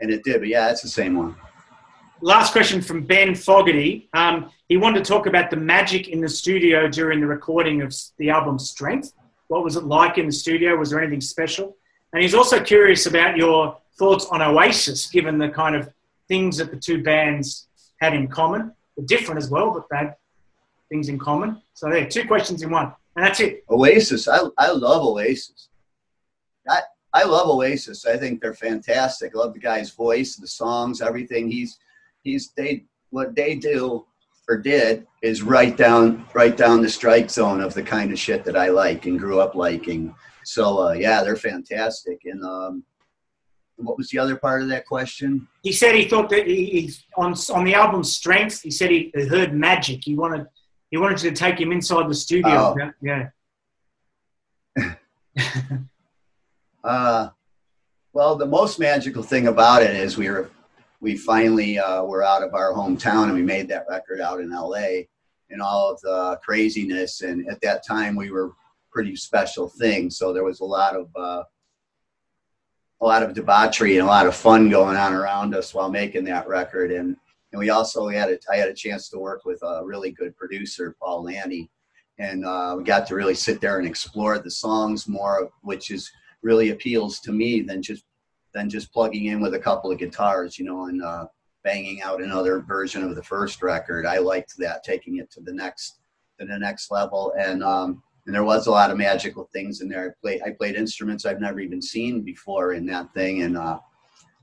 and 0.00 0.10
it 0.12 0.22
did. 0.22 0.40
But 0.40 0.48
yeah, 0.48 0.70
it's 0.70 0.82
the 0.82 0.88
same 0.88 1.16
one. 1.16 1.34
Last 2.22 2.52
question 2.52 2.82
from 2.82 3.02
Ben 3.04 3.34
Fogarty. 3.34 4.10
Um, 4.12 4.50
he 4.68 4.76
wanted 4.76 5.04
to 5.04 5.08
talk 5.08 5.26
about 5.26 5.50
the 5.50 5.56
magic 5.56 6.08
in 6.08 6.20
the 6.20 6.28
studio 6.28 6.86
during 6.86 7.18
the 7.18 7.26
recording 7.26 7.80
of 7.80 7.94
the 8.18 8.28
album 8.28 8.58
Strength. 8.58 9.14
What 9.50 9.64
was 9.64 9.74
it 9.74 9.82
like 9.82 10.16
in 10.16 10.26
the 10.26 10.32
studio? 10.32 10.76
Was 10.76 10.90
there 10.90 11.00
anything 11.00 11.20
special? 11.20 11.76
And 12.12 12.22
he's 12.22 12.34
also 12.34 12.62
curious 12.62 13.06
about 13.06 13.36
your 13.36 13.76
thoughts 13.98 14.26
on 14.26 14.40
Oasis, 14.40 15.10
given 15.10 15.38
the 15.38 15.48
kind 15.48 15.74
of 15.74 15.92
things 16.28 16.56
that 16.58 16.70
the 16.70 16.76
two 16.76 17.02
bands 17.02 17.66
had 18.00 18.14
in 18.14 18.28
common. 18.28 18.72
They're 18.96 19.06
different 19.06 19.38
as 19.38 19.50
well, 19.50 19.72
but 19.72 19.86
they 19.90 19.96
had 19.96 20.14
things 20.88 21.08
in 21.08 21.18
common. 21.18 21.60
So 21.74 21.90
there, 21.90 22.06
two 22.06 22.28
questions 22.28 22.62
in 22.62 22.70
one. 22.70 22.92
And 23.16 23.26
that's 23.26 23.40
it. 23.40 23.64
Oasis. 23.68 24.28
I, 24.28 24.38
I 24.56 24.70
love 24.70 25.02
Oasis. 25.02 25.68
I, 26.68 26.82
I 27.12 27.24
love 27.24 27.48
Oasis. 27.48 28.06
I 28.06 28.16
think 28.18 28.40
they're 28.40 28.54
fantastic. 28.54 29.32
I 29.34 29.38
love 29.38 29.52
the 29.52 29.58
guy's 29.58 29.90
voice, 29.90 30.36
the 30.36 30.46
songs, 30.46 31.02
everything. 31.02 31.50
He's 31.50 31.76
he's 32.22 32.52
they 32.56 32.84
what 33.10 33.34
they 33.34 33.56
do 33.56 34.06
or 34.50 34.56
did 34.56 35.06
is 35.22 35.42
right 35.42 35.76
down 35.76 36.26
right 36.34 36.56
down 36.56 36.82
the 36.82 36.88
strike 36.88 37.30
zone 37.30 37.60
of 37.60 37.72
the 37.72 37.82
kind 37.82 38.10
of 38.12 38.18
shit 38.18 38.44
that 38.44 38.56
I 38.56 38.68
like 38.68 39.06
and 39.06 39.18
grew 39.18 39.40
up 39.40 39.54
liking. 39.54 40.12
So 40.44 40.88
uh, 40.88 40.92
yeah, 40.92 41.22
they're 41.22 41.36
fantastic. 41.36 42.22
And 42.24 42.44
um, 42.44 42.82
what 43.76 43.96
was 43.96 44.10
the 44.10 44.18
other 44.18 44.34
part 44.36 44.62
of 44.62 44.68
that 44.68 44.86
question? 44.86 45.46
He 45.62 45.72
said 45.72 45.94
he 45.94 46.08
thought 46.08 46.28
that 46.30 46.48
he, 46.48 46.64
he 46.66 46.92
on 47.16 47.34
on 47.54 47.64
the 47.64 47.74
album 47.74 48.02
Strength. 48.02 48.62
He 48.62 48.72
said 48.72 48.90
he 48.90 49.12
heard 49.14 49.54
magic. 49.54 50.00
He 50.04 50.16
wanted 50.16 50.46
he 50.90 50.96
wanted 50.96 51.18
to 51.18 51.30
take 51.30 51.60
him 51.60 51.70
inside 51.70 52.10
the 52.10 52.14
studio. 52.14 52.74
Oh. 52.76 52.90
Yeah. 53.00 53.28
uh, 56.84 57.28
well, 58.12 58.34
the 58.34 58.46
most 58.46 58.80
magical 58.80 59.22
thing 59.22 59.46
about 59.46 59.84
it 59.84 59.94
is 59.94 60.16
we 60.16 60.28
were 60.28 60.50
we 61.00 61.16
finally 61.16 61.78
uh, 61.78 62.04
were 62.04 62.22
out 62.22 62.42
of 62.42 62.54
our 62.54 62.72
hometown 62.72 63.24
and 63.24 63.34
we 63.34 63.42
made 63.42 63.68
that 63.68 63.86
record 63.88 64.20
out 64.20 64.40
in 64.40 64.50
LA 64.50 65.04
and 65.50 65.60
all 65.62 65.90
of 65.90 66.00
the 66.02 66.38
craziness. 66.44 67.22
And 67.22 67.48
at 67.48 67.60
that 67.62 67.86
time, 67.86 68.16
we 68.16 68.30
were 68.30 68.52
pretty 68.92 69.16
special 69.16 69.68
things. 69.68 70.18
So 70.18 70.32
there 70.32 70.44
was 70.44 70.60
a 70.60 70.64
lot 70.64 70.94
of 70.94 71.08
uh, 71.16 71.44
a 73.02 73.06
lot 73.06 73.22
of 73.22 73.32
debauchery 73.32 73.96
and 73.96 74.06
a 74.06 74.10
lot 74.10 74.26
of 74.26 74.36
fun 74.36 74.68
going 74.68 74.96
on 74.96 75.14
around 75.14 75.54
us 75.54 75.72
while 75.72 75.88
making 75.88 76.24
that 76.24 76.48
record. 76.48 76.92
And 76.92 77.16
and 77.52 77.58
we 77.58 77.70
also 77.70 78.08
had 78.08 78.30
a, 78.30 78.38
I 78.52 78.56
had 78.56 78.68
a 78.68 78.74
chance 78.74 79.08
to 79.08 79.18
work 79.18 79.44
with 79.44 79.60
a 79.62 79.82
really 79.84 80.12
good 80.12 80.36
producer, 80.36 80.94
Paul 81.00 81.24
Lani, 81.24 81.68
and 82.18 82.44
uh, 82.44 82.74
we 82.78 82.84
got 82.84 83.06
to 83.08 83.14
really 83.14 83.34
sit 83.34 83.60
there 83.60 83.78
and 83.78 83.88
explore 83.88 84.38
the 84.38 84.50
songs 84.50 85.08
more, 85.08 85.50
which 85.62 85.90
is 85.90 86.12
really 86.42 86.70
appeals 86.70 87.18
to 87.20 87.32
me 87.32 87.62
than 87.62 87.82
just 87.82 88.04
than 88.54 88.70
just 88.70 88.92
plugging 88.92 89.26
in 89.26 89.40
with 89.40 89.54
a 89.54 89.58
couple 89.58 89.90
of 89.90 89.98
guitars, 89.98 90.58
you 90.58 90.64
know, 90.64 90.86
and 90.86 91.02
uh, 91.02 91.26
banging 91.62 92.02
out 92.02 92.22
another 92.22 92.60
version 92.60 93.02
of 93.02 93.14
the 93.14 93.22
first 93.22 93.62
record. 93.62 94.06
I 94.06 94.18
liked 94.18 94.56
that, 94.58 94.82
taking 94.84 95.18
it 95.18 95.30
to 95.32 95.40
the 95.40 95.52
next 95.52 96.00
to 96.38 96.46
the 96.46 96.58
next 96.58 96.90
level, 96.90 97.34
and 97.38 97.62
um, 97.62 98.02
and 98.26 98.34
there 98.34 98.44
was 98.44 98.66
a 98.66 98.70
lot 98.70 98.90
of 98.90 98.96
magical 98.98 99.48
things 99.52 99.80
in 99.80 99.88
there. 99.88 100.10
I 100.10 100.20
played 100.20 100.42
I 100.42 100.50
played 100.50 100.74
instruments 100.74 101.24
I've 101.26 101.40
never 101.40 101.60
even 101.60 101.82
seen 101.82 102.22
before 102.22 102.72
in 102.72 102.86
that 102.86 103.12
thing, 103.14 103.42
and 103.42 103.56
uh, 103.56 103.78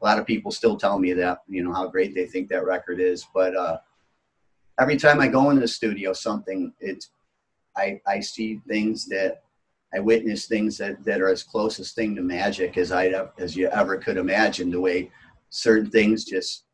a 0.02 0.06
lot 0.06 0.20
of 0.20 0.26
people 0.26 0.52
still 0.52 0.78
tell 0.78 1.00
me 1.00 1.14
that 1.14 1.40
you 1.48 1.64
know 1.64 1.74
how 1.74 1.88
great 1.88 2.14
they 2.14 2.26
think 2.26 2.50
that 2.50 2.66
record 2.66 3.00
is. 3.00 3.26
But 3.34 3.56
uh, 3.56 3.78
every 4.80 4.98
time 4.98 5.20
I 5.20 5.28
go 5.28 5.50
into 5.50 5.62
the 5.62 5.68
studio, 5.68 6.14
something 6.14 6.74
it's 6.80 7.10
I 7.76 8.00
I 8.08 8.20
see 8.20 8.62
things 8.68 9.06
that 9.08 9.44
I 9.94 10.00
witness 10.00 10.48
things 10.48 10.78
that, 10.78 11.04
that 11.06 11.22
are 11.22 11.30
as 11.30 11.44
closest 11.44 11.96
thing 11.96 12.16
to 12.16 12.22
magic 12.22 12.78
as 12.78 12.92
I 12.92 13.14
as 13.38 13.56
you 13.56 13.68
ever 13.68 13.98
could 13.98 14.18
imagine. 14.18 14.70
The 14.70 14.80
way 14.80 15.12
certain 15.50 15.90
things 15.90 16.26
just 16.26 16.66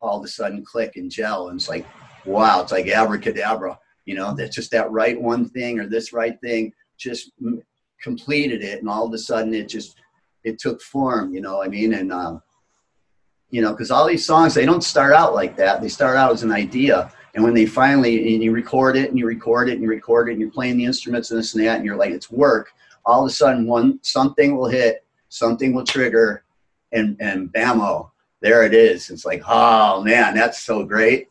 all 0.00 0.18
of 0.18 0.24
a 0.24 0.28
sudden 0.28 0.64
click 0.64 0.96
and 0.96 1.10
gel, 1.10 1.48
and 1.48 1.58
it's 1.58 1.68
like, 1.68 1.86
wow, 2.26 2.60
it's 2.60 2.72
like 2.72 2.88
abracadabra. 2.88 3.78
You 4.04 4.14
know, 4.14 4.34
that's 4.34 4.54
just 4.54 4.70
that 4.72 4.90
right 4.90 5.20
one 5.20 5.48
thing 5.48 5.80
or 5.80 5.86
this 5.86 6.12
right 6.12 6.38
thing 6.42 6.72
just 6.98 7.32
completed 8.02 8.62
it, 8.62 8.80
and 8.80 8.88
all 8.88 9.06
of 9.06 9.12
a 9.14 9.18
sudden 9.18 9.54
it 9.54 9.68
just 9.68 9.96
it 10.44 10.58
took 10.58 10.82
form. 10.82 11.34
You 11.34 11.40
know, 11.40 11.62
I 11.62 11.68
mean, 11.68 11.94
and 11.94 12.12
um, 12.12 12.42
you 13.48 13.62
know, 13.62 13.72
because 13.72 13.90
all 13.90 14.06
these 14.06 14.26
songs 14.26 14.52
they 14.52 14.66
don't 14.66 14.84
start 14.84 15.14
out 15.14 15.34
like 15.34 15.56
that. 15.56 15.80
They 15.80 15.88
start 15.88 16.18
out 16.18 16.32
as 16.32 16.42
an 16.42 16.52
idea, 16.52 17.10
and 17.34 17.42
when 17.42 17.54
they 17.54 17.66
finally 17.66 18.34
and 18.34 18.42
you 18.42 18.52
record 18.52 18.96
it 18.96 19.10
and 19.10 19.18
you 19.18 19.26
record 19.26 19.68
it 19.68 19.72
and 19.72 19.82
you 19.82 19.88
record 19.88 20.28
it 20.28 20.32
and 20.32 20.40
you're 20.40 20.50
playing 20.50 20.76
the 20.76 20.84
instruments 20.84 21.30
and 21.30 21.38
this 21.38 21.54
and 21.54 21.64
that, 21.64 21.76
and 21.76 21.84
you're 21.84 21.96
like, 21.96 22.10
it's 22.10 22.30
work. 22.30 22.72
All 23.04 23.24
of 23.24 23.28
a 23.28 23.32
sudden, 23.32 23.66
one 23.66 23.98
something 24.02 24.56
will 24.56 24.68
hit, 24.68 25.04
something 25.28 25.74
will 25.74 25.84
trigger, 25.84 26.44
and 26.92 27.16
and 27.20 27.52
bammo, 27.52 28.10
there 28.40 28.62
it 28.64 28.74
is. 28.74 29.10
It's 29.10 29.24
like, 29.24 29.42
oh 29.46 30.02
man, 30.02 30.34
that's 30.34 30.62
so 30.62 30.84
great. 30.84 31.28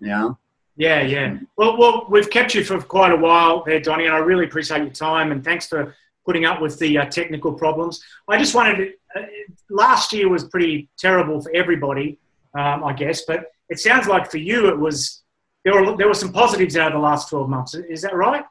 You 0.00 0.08
know. 0.08 0.38
Yeah, 0.78 1.00
yeah. 1.00 1.38
Well, 1.56 1.78
well, 1.78 2.06
we've 2.10 2.28
kept 2.28 2.54
you 2.54 2.62
for 2.62 2.78
quite 2.82 3.10
a 3.10 3.16
while 3.16 3.64
there, 3.64 3.80
Donnie, 3.80 4.04
and 4.04 4.14
I 4.14 4.18
really 4.18 4.44
appreciate 4.44 4.82
your 4.82 4.90
time 4.90 5.32
and 5.32 5.42
thanks 5.42 5.66
for 5.66 5.94
putting 6.26 6.44
up 6.44 6.60
with 6.60 6.78
the 6.78 6.98
uh, 6.98 7.06
technical 7.06 7.54
problems. 7.54 8.02
I 8.28 8.36
just 8.36 8.54
wanted 8.54 8.76
to, 8.76 9.20
uh, 9.20 9.26
last 9.70 10.12
year 10.12 10.28
was 10.28 10.44
pretty 10.44 10.90
terrible 10.98 11.40
for 11.40 11.50
everybody, 11.54 12.18
um, 12.58 12.84
I 12.84 12.92
guess, 12.92 13.22
but 13.22 13.52
it 13.70 13.78
sounds 13.78 14.06
like 14.06 14.30
for 14.30 14.36
you 14.36 14.68
it 14.68 14.78
was 14.78 15.22
there 15.66 15.82
were 15.82 15.96
there 15.96 16.06
were 16.06 16.14
some 16.14 16.32
positives 16.32 16.76
out 16.76 16.92
of 16.92 16.92
the 16.92 17.00
last 17.00 17.28
twelve 17.28 17.48
months. 17.48 17.74
Is 17.74 18.02
that 18.02 18.14
right? 18.14 18.44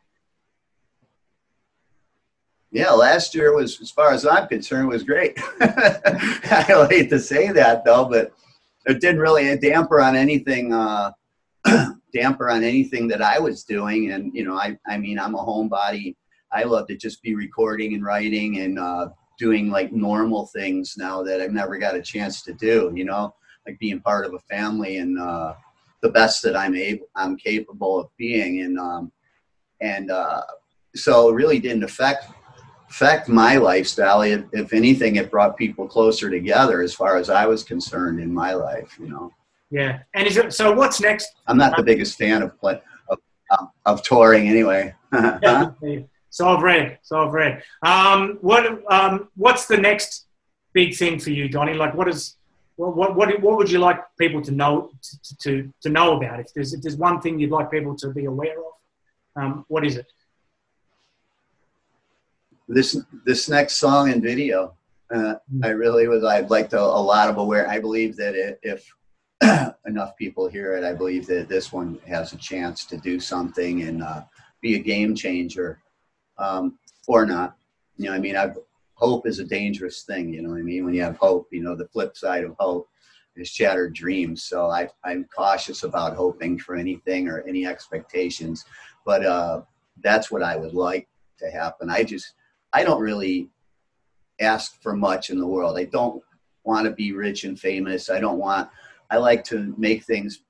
Yeah, 2.72 2.92
last 2.92 3.34
year 3.34 3.56
was, 3.56 3.80
as 3.80 3.90
far 3.90 4.12
as 4.12 4.26
I'm 4.26 4.50
concerned, 4.50 4.90
was 4.90 5.04
great. 5.04 5.40
I 5.62 6.88
hate 6.90 7.10
to 7.10 7.20
say 7.20 7.54
that 7.54 7.86
though, 7.86 8.04
but 8.04 8.34
it 8.86 9.00
didn't 9.00 9.22
really 9.22 9.58
damper 9.58 10.02
on 10.02 10.18
anything. 10.18 10.74
Uh, 10.74 11.12
damper 12.14 12.50
on 12.50 12.66
anything 12.66 13.08
that 13.08 13.22
I 13.22 13.40
was 13.40 13.64
doing, 13.64 14.12
and 14.12 14.36
you 14.36 14.44
know, 14.44 14.58
I 14.58 14.78
I 14.86 14.98
mean, 14.98 15.18
I'm 15.18 15.36
a 15.36 15.38
homebody. 15.38 16.18
I 16.52 16.64
love 16.64 16.88
to 16.88 16.98
just 16.98 17.24
be 17.24 17.34
recording 17.34 17.94
and 17.94 18.04
writing 18.04 18.60
and 18.60 18.78
uh, 18.78 19.08
doing 19.40 19.70
like 19.70 19.94
normal 19.94 20.48
things 20.48 20.96
now 20.98 21.24
that 21.24 21.40
I've 21.40 21.54
never 21.54 21.78
got 21.78 21.96
a 21.96 22.02
chance 22.02 22.42
to 22.42 22.52
do. 22.52 22.92
You 22.94 23.06
know, 23.06 23.34
like 23.66 23.80
being 23.80 24.02
part 24.02 24.26
of 24.26 24.34
a 24.34 24.40
family 24.40 24.98
and 24.98 25.18
uh, 25.18 25.54
the 26.06 26.12
best 26.12 26.44
that 26.44 26.56
I'm 26.56 26.76
able, 26.76 27.08
I'm 27.16 27.36
capable 27.36 28.00
of 28.00 28.10
being, 28.16 28.62
and 28.62 28.78
um, 28.78 29.12
and 29.82 30.12
uh, 30.12 30.42
so 30.96 31.30
it 31.30 31.34
really 31.34 31.60
didn't 31.60 31.84
affect 31.84 32.28
affect 32.90 33.28
my 33.28 33.58
lifestyle. 33.58 34.22
If, 34.22 34.44
if 34.54 34.72
anything, 34.72 35.16
it 35.16 35.32
brought 35.32 35.58
people 35.58 35.88
closer 35.88 36.30
together 36.30 36.84
as 36.84 36.94
far 36.94 37.18
as 37.18 37.32
I 37.32 37.48
was 37.48 37.64
concerned 37.64 38.20
in 38.20 38.32
my 38.32 38.54
life. 38.54 38.96
You 39.00 39.10
know. 39.10 39.32
Yeah, 39.72 40.00
and 40.14 40.28
is 40.28 40.38
it 40.38 40.54
so? 40.54 40.72
What's 40.72 41.02
next? 41.02 41.28
I'm 41.48 41.58
not 41.58 41.76
the 41.76 41.84
biggest 41.84 42.20
fan 42.20 42.44
of 42.44 42.58
play, 42.60 42.80
of, 43.10 43.18
um, 43.58 43.72
of 43.88 44.04
touring 44.04 44.48
anyway. 44.48 44.94
huh? 45.12 45.72
So 46.30 46.50
I've 46.50 46.62
read. 46.62 47.00
So 47.02 47.26
I've 47.26 47.34
read. 47.34 47.64
Um, 47.82 48.38
what 48.42 48.64
um, 48.94 49.30
what's 49.36 49.66
the 49.66 49.78
next 49.78 50.28
big 50.74 50.96
thing 50.96 51.18
for 51.20 51.32
you, 51.32 51.50
Donnie? 51.50 51.74
Like, 51.74 51.96
what 51.96 52.08
is 52.08 52.38
what, 52.78 52.96
what, 52.96 53.16
what, 53.16 53.42
what 53.42 53.58
would 53.58 53.72
you 53.72 53.80
like 53.80 54.02
people 54.18 54.42
to 54.42 54.52
know 54.52 54.92
to, 55.02 55.38
to, 55.38 55.74
to 55.82 55.90
know 55.90 56.18
about? 56.18 56.40
If 56.40 56.54
there's, 56.54 56.74
if 56.74 56.82
there's 56.82 56.98
one 56.98 57.22
thing 57.22 57.40
you'd 57.40 57.52
like 57.52 57.72
people 57.72 57.96
to 57.98 58.10
be 58.10 58.26
aware 58.26 58.58
of, 58.58 59.42
um, 59.42 59.66
what 59.68 59.86
is 59.86 59.98
it? 59.98 60.08
This 62.68 62.98
this 63.26 63.48
next 63.48 63.78
song 63.78 64.12
and 64.12 64.24
video, 64.24 64.74
uh, 65.14 65.36
I 65.64 65.68
really 65.68 66.08
would. 66.08 66.24
I'd 66.26 66.50
like 66.50 66.70
to 66.72 66.80
a 66.80 66.82
lot 66.82 67.30
of 67.30 67.38
aware. 67.38 67.70
I 67.70 67.80
believe 67.80 68.16
that 68.16 68.58
if 68.64 68.92
enough 69.86 70.18
people 70.18 70.48
hear 70.48 70.76
it, 70.76 70.84
I 70.84 70.94
believe 70.94 71.28
that 71.28 71.48
this 71.48 71.72
one 71.72 72.00
has 72.08 72.34
a 72.34 72.38
chance 72.38 72.86
to 72.86 72.98
do 72.98 73.20
something 73.20 73.84
and 73.84 74.02
uh, 74.02 74.24
be 74.62 74.76
a 74.76 74.80
game 74.80 75.14
changer, 75.14 75.80
um, 76.40 76.80
or 77.08 77.26
not. 77.26 77.56
You 77.98 78.10
know, 78.10 78.16
I 78.16 78.20
mean, 78.20 78.36
I've 78.36 78.58
hope 78.96 79.28
is 79.28 79.40
a 79.40 79.46
dangerous 79.46 80.04
thing. 80.04 80.34
You 80.34 80.42
know 80.42 80.50
what 80.50 80.60
I 80.60 80.64
mean? 80.64 80.86
When 80.86 80.94
you 80.94 81.04
have 81.04 81.18
hope, 81.18 81.48
you 81.52 81.62
know, 81.62 81.76
the 81.76 81.88
flip 81.88 82.18
side 82.18 82.44
of 82.44 82.56
hope 82.60 82.90
is 83.36 83.50
shattered 83.50 83.94
dreams. 83.94 84.44
So 84.44 84.68
I, 84.68 84.90
I'm 85.04 85.26
cautious 85.36 85.84
about 85.84 86.16
hoping 86.16 86.58
for 86.58 86.76
anything 86.76 87.28
or 87.28 87.44
any 87.48 87.66
expectations, 87.66 88.66
but 89.06 89.26
uh, 89.26 89.62
that's 90.02 90.32
what 90.32 90.42
I 90.42 90.56
would 90.56 90.74
like 90.74 91.08
to 91.40 91.50
happen. 91.52 91.90
I 91.90 92.04
just, 92.04 92.34
I 92.74 92.84
don't 92.84 93.02
really 93.02 93.50
ask 94.40 94.82
for 94.82 94.96
much 94.96 95.30
in 95.30 95.38
the 95.38 95.48
world. 95.48 95.78
I 95.78 95.86
don't 95.86 96.24
want 96.64 96.86
to 96.86 96.92
be 96.92 97.12
rich 97.12 97.44
and 97.44 97.60
famous. 97.60 98.10
I 98.10 98.20
don't 98.20 98.40
want, 98.40 98.70
I 99.12 99.18
like 99.18 99.44
to 99.46 99.74
make 99.78 100.04
things, 100.04 100.42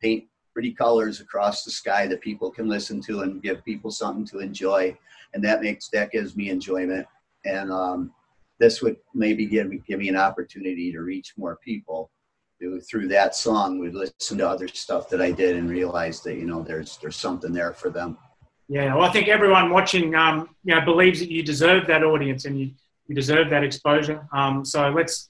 paint 0.00 0.24
pretty 0.52 0.72
colors 0.72 1.20
across 1.20 1.64
the 1.64 1.70
sky 1.70 2.06
that 2.06 2.20
people 2.20 2.50
can 2.50 2.68
listen 2.68 3.00
to 3.00 3.22
and 3.22 3.42
give 3.42 3.64
people 3.64 3.90
something 3.90 4.24
to 4.26 4.38
enjoy. 4.38 4.96
And 5.32 5.42
that 5.42 5.62
makes, 5.62 5.88
that 5.88 6.12
gives 6.12 6.36
me 6.36 6.50
enjoyment 6.50 7.06
and 7.44 7.72
um, 7.72 8.12
this 8.58 8.82
would 8.82 8.96
maybe 9.14 9.46
give 9.46 9.68
me, 9.68 9.80
give 9.86 9.98
me 9.98 10.08
an 10.08 10.16
opportunity 10.16 10.92
to 10.92 11.00
reach 11.00 11.34
more 11.36 11.58
people. 11.64 12.10
Through 12.88 13.08
that 13.08 13.34
song 13.34 13.78
we 13.78 13.90
listen 13.90 14.38
to 14.38 14.48
other 14.48 14.68
stuff 14.68 15.10
that 15.10 15.20
i 15.20 15.30
did 15.30 15.56
and 15.56 15.68
realize 15.68 16.22
that 16.22 16.36
you 16.36 16.46
know 16.46 16.62
there's 16.62 16.96
there's 16.96 17.16
something 17.16 17.52
there 17.52 17.74
for 17.74 17.90
them. 17.90 18.16
Yeah 18.68 18.94
well 18.94 19.04
i 19.04 19.12
think 19.12 19.28
everyone 19.28 19.68
watching 19.68 20.14
um, 20.14 20.48
you 20.64 20.74
know 20.74 20.80
believes 20.82 21.20
that 21.20 21.30
you 21.30 21.42
deserve 21.42 21.86
that 21.88 22.02
audience 22.02 22.46
and 22.46 22.58
you, 22.58 22.70
you 23.06 23.14
deserve 23.14 23.50
that 23.50 23.64
exposure. 23.64 24.26
Um, 24.32 24.64
so 24.64 24.88
let's 24.88 25.28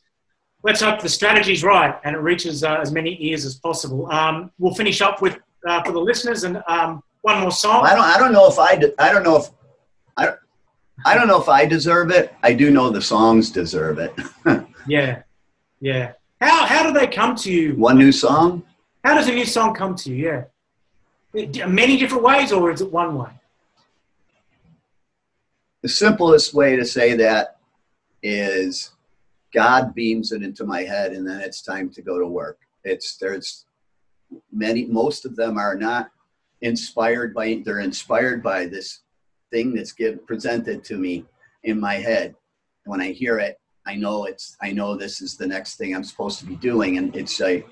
let's 0.62 0.80
hope 0.80 1.00
the 1.00 1.08
strategy's 1.08 1.64
right 1.64 1.98
and 2.04 2.14
it 2.14 2.20
reaches 2.20 2.62
uh, 2.62 2.74
as 2.74 2.92
many 2.92 3.16
ears 3.20 3.44
as 3.44 3.56
possible. 3.56 4.08
Um, 4.12 4.52
we'll 4.60 4.74
finish 4.74 5.00
up 5.00 5.20
with 5.20 5.36
uh, 5.66 5.82
for 5.82 5.90
the 5.90 6.00
listeners 6.00 6.44
and 6.44 6.62
um, 6.68 7.02
one 7.22 7.40
more 7.40 7.50
song. 7.50 7.84
I 7.84 7.96
don't 7.96 8.04
i 8.04 8.16
don't 8.16 8.32
know 8.32 8.46
if 8.46 8.60
i 8.60 8.80
i 9.00 9.12
don't 9.12 9.24
know 9.24 9.38
if 9.38 9.48
I 11.04 11.14
don't 11.14 11.28
know 11.28 11.40
if 11.40 11.48
I 11.48 11.66
deserve 11.66 12.10
it. 12.10 12.34
I 12.42 12.52
do 12.52 12.70
know 12.70 12.90
the 12.90 13.02
songs 13.02 13.50
deserve 13.50 13.98
it. 13.98 14.14
yeah, 14.86 15.22
yeah. 15.80 16.12
How 16.40 16.66
how 16.66 16.82
do 16.86 16.98
they 16.98 17.06
come 17.06 17.34
to 17.36 17.52
you? 17.52 17.74
One 17.74 17.98
new 17.98 18.12
song. 18.12 18.62
How 19.04 19.14
does 19.14 19.28
a 19.28 19.32
new 19.32 19.44
song 19.44 19.74
come 19.74 19.94
to 19.96 20.14
you? 20.14 20.44
Yeah, 21.34 21.66
many 21.66 21.96
different 21.96 22.22
ways, 22.22 22.52
or 22.52 22.70
is 22.70 22.80
it 22.80 22.92
one 22.92 23.18
way? 23.18 23.30
The 25.82 25.88
simplest 25.88 26.54
way 26.54 26.76
to 26.76 26.84
say 26.84 27.14
that 27.14 27.58
is 28.22 28.92
God 29.52 29.94
beams 29.94 30.32
it 30.32 30.42
into 30.42 30.64
my 30.64 30.82
head, 30.82 31.12
and 31.12 31.26
then 31.26 31.40
it's 31.40 31.60
time 31.60 31.90
to 31.90 32.02
go 32.02 32.18
to 32.18 32.26
work. 32.26 32.58
It's 32.84 33.16
there's 33.16 33.66
many, 34.52 34.86
most 34.86 35.26
of 35.26 35.36
them 35.36 35.58
are 35.58 35.76
not 35.76 36.10
inspired 36.62 37.34
by. 37.34 37.62
They're 37.64 37.80
inspired 37.80 38.42
by 38.42 38.66
this 38.66 39.00
thing 39.54 39.72
that's 39.72 39.94
presented 40.26 40.82
to 40.82 40.96
me 40.98 41.24
in 41.62 41.78
my 41.78 41.94
head. 41.94 42.34
When 42.86 43.00
I 43.00 43.12
hear 43.12 43.38
it, 43.38 43.56
I 43.86 43.94
know 43.94 44.24
it's 44.24 44.56
I 44.60 44.72
know 44.72 44.96
this 44.96 45.20
is 45.20 45.36
the 45.36 45.46
next 45.46 45.76
thing 45.76 45.94
I'm 45.94 46.04
supposed 46.04 46.40
to 46.40 46.46
be 46.46 46.56
doing, 46.56 46.98
and 46.98 47.14
it's 47.14 47.40
a 47.40 47.64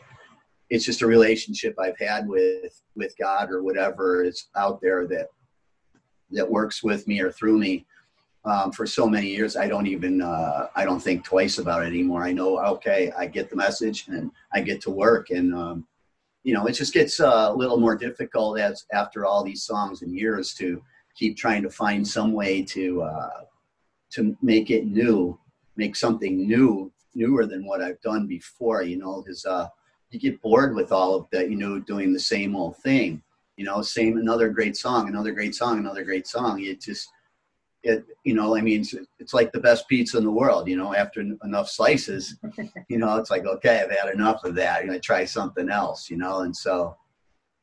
it's 0.70 0.84
just 0.84 1.02
a 1.02 1.06
relationship 1.06 1.74
I've 1.78 1.98
had 1.98 2.28
with 2.28 2.80
with 2.94 3.12
God 3.20 3.50
or 3.50 3.62
whatever 3.62 4.22
is 4.24 4.48
out 4.56 4.80
there 4.80 5.06
that 5.08 5.26
that 6.30 6.50
works 6.58 6.82
with 6.82 7.06
me 7.08 7.20
or 7.20 7.32
through 7.32 7.58
me 7.58 7.84
um, 8.44 8.70
for 8.72 8.86
so 8.86 9.06
many 9.08 9.28
years. 9.28 9.56
I 9.56 9.66
don't 9.68 9.88
even 9.88 10.22
uh, 10.22 10.68
I 10.76 10.84
don't 10.84 11.02
think 11.02 11.24
twice 11.24 11.58
about 11.58 11.82
it 11.82 11.86
anymore. 11.86 12.22
I 12.22 12.32
know 12.32 12.58
okay, 12.76 13.10
I 13.18 13.26
get 13.26 13.50
the 13.50 13.56
message 13.56 14.06
and 14.08 14.30
I 14.54 14.60
get 14.60 14.80
to 14.82 14.90
work, 14.90 15.30
and 15.30 15.52
um, 15.52 15.86
you 16.44 16.54
know 16.54 16.66
it 16.66 16.72
just 16.72 16.94
gets 16.94 17.18
uh, 17.18 17.48
a 17.50 17.56
little 17.62 17.80
more 17.80 17.96
difficult 17.96 18.60
as 18.60 18.86
after 18.92 19.26
all 19.26 19.42
these 19.42 19.64
songs 19.64 20.02
and 20.02 20.14
years 20.14 20.54
to 20.54 20.82
keep 21.14 21.36
trying 21.36 21.62
to 21.62 21.70
find 21.70 22.06
some 22.06 22.32
way 22.32 22.62
to 22.62 23.02
uh, 23.02 23.40
to 24.10 24.36
make 24.42 24.70
it 24.70 24.86
new, 24.86 25.38
make 25.76 25.96
something 25.96 26.46
new, 26.46 26.92
newer 27.14 27.46
than 27.46 27.64
what 27.64 27.82
I've 27.82 28.00
done 28.02 28.26
before. 28.26 28.82
You 28.82 28.98
know, 28.98 29.22
because 29.22 29.44
uh, 29.44 29.68
you 30.10 30.20
get 30.20 30.40
bored 30.42 30.74
with 30.74 30.92
all 30.92 31.14
of 31.14 31.26
that. 31.32 31.50
You 31.50 31.56
know, 31.56 31.78
doing 31.78 32.12
the 32.12 32.20
same 32.20 32.56
old 32.56 32.76
thing. 32.78 33.22
You 33.56 33.64
know, 33.64 33.82
same 33.82 34.16
another 34.16 34.48
great 34.48 34.76
song, 34.76 35.08
another 35.08 35.32
great 35.32 35.54
song, 35.54 35.78
another 35.78 36.04
great 36.04 36.26
song. 36.26 36.62
It 36.62 36.80
just 36.80 37.08
it 37.82 38.04
you 38.24 38.34
know 38.34 38.56
i 38.56 38.60
mean 38.60 38.80
it's, 38.80 38.94
it's, 39.18 39.34
like 39.34 39.52
the 39.52 39.60
best 39.60 39.88
pizza 39.88 40.16
in 40.16 40.24
the 40.24 40.30
world 40.30 40.68
you 40.68 40.76
know 40.76 40.94
after 40.94 41.20
enough 41.20 41.68
slices 41.68 42.36
you 42.88 42.98
know 42.98 43.16
it's 43.16 43.30
like 43.30 43.44
okay 43.44 43.80
i've 43.80 43.90
had 43.90 44.14
enough 44.14 44.44
of 44.44 44.54
that 44.54 44.80
i'm 44.80 44.86
going 44.86 44.98
to 44.98 45.04
try 45.04 45.24
something 45.24 45.68
else 45.68 46.08
you 46.10 46.16
know 46.16 46.40
and 46.40 46.56
so 46.56 46.96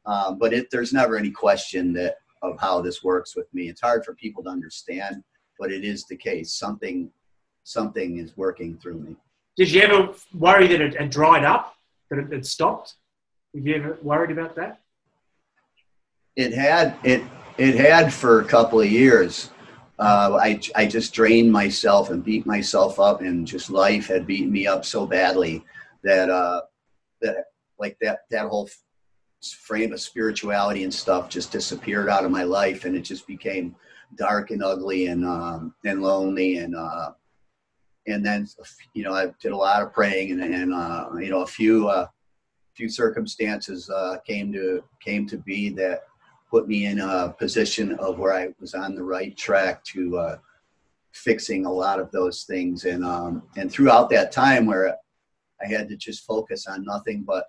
um, 0.06 0.38
but 0.40 0.54
it, 0.54 0.72
there's 0.72 0.94
never 0.94 1.18
any 1.18 1.30
question 1.30 1.94
that 1.94 2.16
of 2.42 2.60
how 2.60 2.82
this 2.82 3.04
works 3.04 3.36
with 3.36 3.54
me. 3.54 3.70
It's 3.70 3.82
hard 3.82 4.06
for 4.06 4.14
people 4.16 4.44
to 4.44 4.50
understand 4.50 5.24
but 5.60 5.72
it 5.72 5.84
is 5.84 6.06
the 6.06 6.16
case. 6.16 6.54
Something 6.54 7.12
something 7.66 8.18
is 8.18 8.36
working 8.36 8.78
through 8.78 9.00
me. 9.00 9.16
Did 9.58 9.70
you 9.70 9.82
ever 9.82 10.14
worry 10.34 10.66
that 10.68 10.82
it 10.82 10.96
had 10.96 11.12
dried 11.12 11.44
up 11.44 11.76
that 12.10 12.32
it 12.32 12.46
stopped? 12.46 12.96
Have 13.54 13.68
you 13.68 13.76
ever 13.76 14.00
worried 14.02 14.32
about 14.32 14.56
that? 14.56 14.80
It 16.36 16.54
had 16.54 16.96
it 17.04 17.22
it 17.58 17.76
had 17.76 18.12
for 18.12 18.40
a 18.40 18.46
couple 18.46 18.80
of 18.80 18.90
years. 18.90 19.52
Uh, 20.00 20.40
I, 20.42 20.62
I 20.76 20.86
just 20.86 21.14
drained 21.14 21.52
myself 21.52 22.10
and 22.10 22.24
beat 22.24 22.46
myself 22.46 23.02
up 23.02 23.20
and 23.20 23.46
just 23.46 23.70
life 23.70 24.08
had 24.08 24.26
beaten 24.26 24.50
me 24.50 24.66
up 24.66 24.86
so 24.86 25.06
badly 25.06 25.66
that 26.06 26.30
uh, 26.30 26.62
that 27.22 27.48
like 27.78 27.98
that 28.00 28.20
that 28.32 28.48
whole 28.48 28.70
frame 29.42 29.94
of 29.94 30.02
spirituality 30.02 30.84
and 30.84 30.94
stuff 30.94 31.30
just 31.30 31.52
disappeared 31.52 32.10
out 32.10 32.26
of 32.26 32.32
my 32.32 32.44
life 32.44 32.86
and 32.86 32.96
it 32.96 33.02
just 33.02 33.26
became 33.26 33.76
dark 34.16 34.52
and 34.52 34.64
ugly 34.64 35.08
and 35.08 35.26
um, 35.26 35.74
and 35.86 36.02
lonely 36.02 36.58
and 36.58 36.76
uh, 36.76 37.12
and 38.08 38.26
then 38.26 38.48
you 38.94 39.04
know 39.04 39.14
I 39.14 39.28
did 39.42 39.52
a 39.52 39.58
lot 39.58 39.82
of 39.82 39.94
praying 39.94 40.32
and 40.32 40.42
and 40.42 40.74
uh, 40.74 41.10
you 41.20 41.30
know 41.30 41.42
a 41.42 41.48
few 41.48 41.88
uh, 41.88 42.08
few 42.76 42.90
circumstances 42.90 43.90
uh, 43.90 44.18
came 44.26 44.52
to 44.54 44.84
came 45.04 45.28
to 45.28 45.38
be 45.38 45.70
that 45.70 46.04
put 46.50 46.68
me 46.68 46.86
in 46.86 47.00
a 47.00 47.36
position 47.38 47.94
of 48.00 48.18
where 48.18 48.34
I 48.34 48.50
was 48.60 48.74
on 48.74 48.96
the 48.96 49.04
right 49.04 49.36
track 49.38 49.84
to 49.86 50.18
uh, 50.18 50.38
fixing 51.12 51.66
a 51.66 51.72
lot 51.72 52.00
of 52.00 52.12
those 52.12 52.44
things. 52.44 52.86
And 52.86 53.06
um, 53.06 53.44
and 53.56 53.72
throughout 53.72 54.10
that 54.12 54.32
time, 54.32 54.66
where 54.66 54.96
I 55.62 55.68
had 55.68 55.90
to 55.90 55.96
just 55.96 56.26
focus 56.26 56.68
on 56.68 56.86
nothing 56.86 57.24
but 57.26 57.46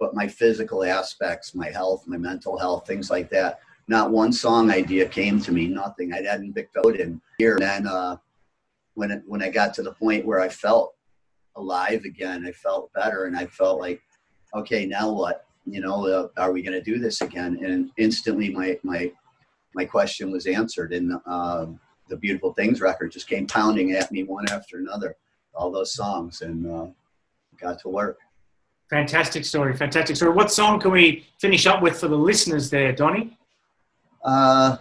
but 0.00 0.14
my 0.14 0.26
physical 0.26 0.82
aspects, 0.82 1.54
my 1.54 1.70
health, 1.70 2.04
my 2.06 2.16
mental 2.16 2.58
health, 2.58 2.86
things 2.86 3.10
like 3.10 3.30
that. 3.30 3.60
Not 3.86 4.10
one 4.10 4.32
song 4.32 4.70
idea 4.70 5.06
came 5.06 5.40
to 5.42 5.52
me. 5.52 5.68
Nothing. 5.68 6.12
I 6.12 6.22
hadn't 6.22 6.54
picked 6.54 6.76
out 6.76 6.98
in 6.98 7.20
here. 7.38 7.54
And 7.54 7.62
then 7.62 7.86
uh, 7.86 8.16
when 8.94 9.10
it, 9.10 9.22
when 9.26 9.42
I 9.42 9.50
got 9.50 9.74
to 9.74 9.82
the 9.82 9.92
point 9.92 10.26
where 10.26 10.40
I 10.40 10.48
felt 10.48 10.94
alive 11.56 12.04
again, 12.04 12.46
I 12.46 12.52
felt 12.52 12.92
better, 12.94 13.26
and 13.26 13.36
I 13.36 13.46
felt 13.46 13.80
like, 13.80 14.00
okay, 14.54 14.86
now 14.86 15.12
what? 15.12 15.46
you 15.66 15.80
know, 15.80 16.06
uh, 16.06 16.28
are 16.40 16.52
we 16.52 16.62
going 16.62 16.72
to 16.72 16.82
do 16.82 16.98
this 16.98 17.20
again? 17.20 17.58
And 17.64 17.90
instantly, 17.96 18.50
my 18.50 18.78
my 18.82 19.12
my 19.74 19.84
question 19.84 20.30
was 20.30 20.46
answered, 20.46 20.92
and 20.92 21.12
uh, 21.26 21.66
the 22.08 22.16
Beautiful 22.16 22.52
Things 22.54 22.80
record 22.80 23.12
just 23.12 23.28
came 23.28 23.46
pounding 23.46 23.92
at 23.92 24.10
me 24.10 24.24
one 24.24 24.48
after 24.50 24.78
another, 24.78 25.16
all 25.54 25.70
those 25.70 25.94
songs, 25.94 26.42
and 26.42 26.66
uh, 26.70 26.86
got 27.60 27.78
to 27.80 27.88
work. 27.88 28.18
Fantastic 28.90 29.44
story, 29.44 29.76
fantastic 29.76 30.16
story. 30.16 30.32
What 30.32 30.50
song 30.50 30.80
can 30.80 30.90
we 30.90 31.24
finish 31.38 31.64
up 31.64 31.80
with 31.80 32.00
for 32.00 32.08
the 32.08 32.16
listeners 32.16 32.70
there, 32.70 32.92
Donnie? 32.92 33.38
Uh, 34.24 34.78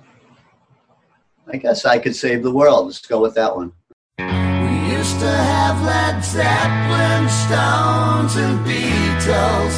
I 1.48 1.58
guess 1.58 1.86
I 1.86 2.00
could 2.00 2.16
save 2.16 2.42
the 2.42 2.52
world. 2.52 2.88
Let's 2.88 3.06
go 3.06 3.22
with 3.22 3.36
that 3.36 3.56
one. 3.56 3.72
We 4.18 4.26
used 4.98 5.20
to 5.20 5.30
have 5.30 5.80
Led 5.86 6.24
Zeppelin, 6.26 7.30
Stones, 7.30 8.36
and 8.36 8.66
Beatles. 8.66 9.76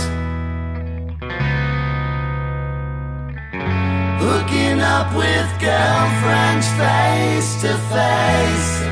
Hooking 4.21 4.79
up 4.79 5.13
with 5.13 5.49
girlfriends 5.59 6.69
face 6.79 7.61
to 7.63 7.77
face. 7.91 8.90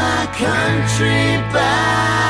My 0.00 0.26
country 0.32 1.36
by 1.52 2.29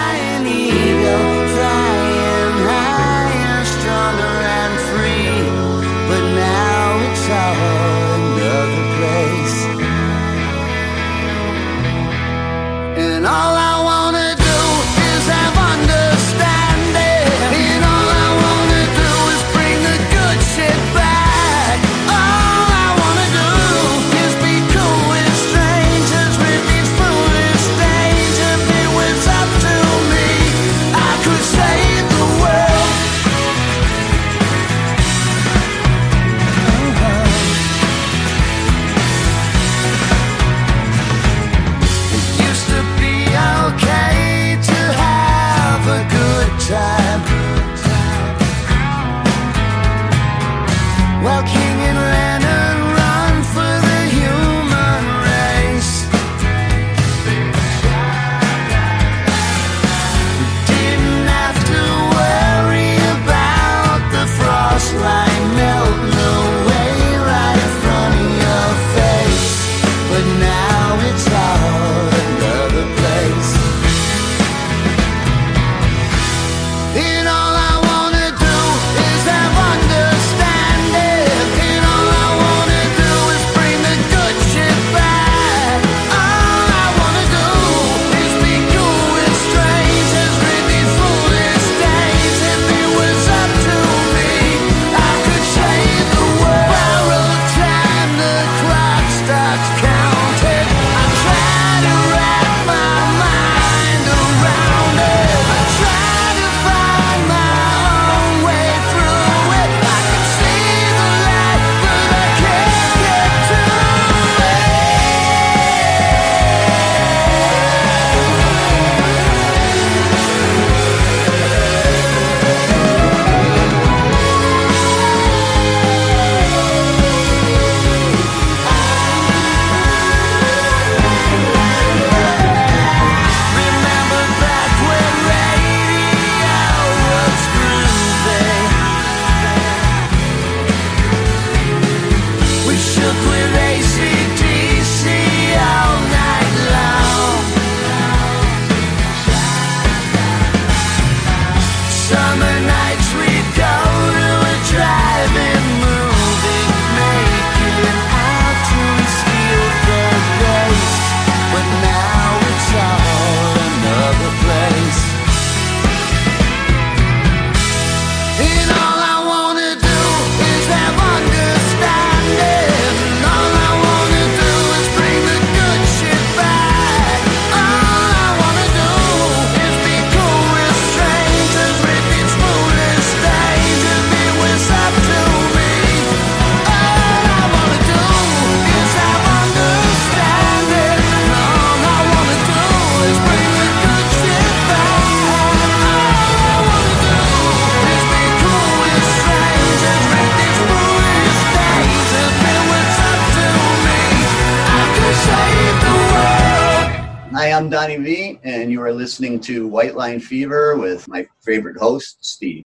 listening 209.01 209.41
to 209.41 209.67
White 209.67 209.97
Line 209.97 210.21
Fever 210.21 210.77
with 210.77 211.09
my 211.09 211.27
favorite 211.41 211.79
host, 211.79 212.19
Steve. 212.21 212.63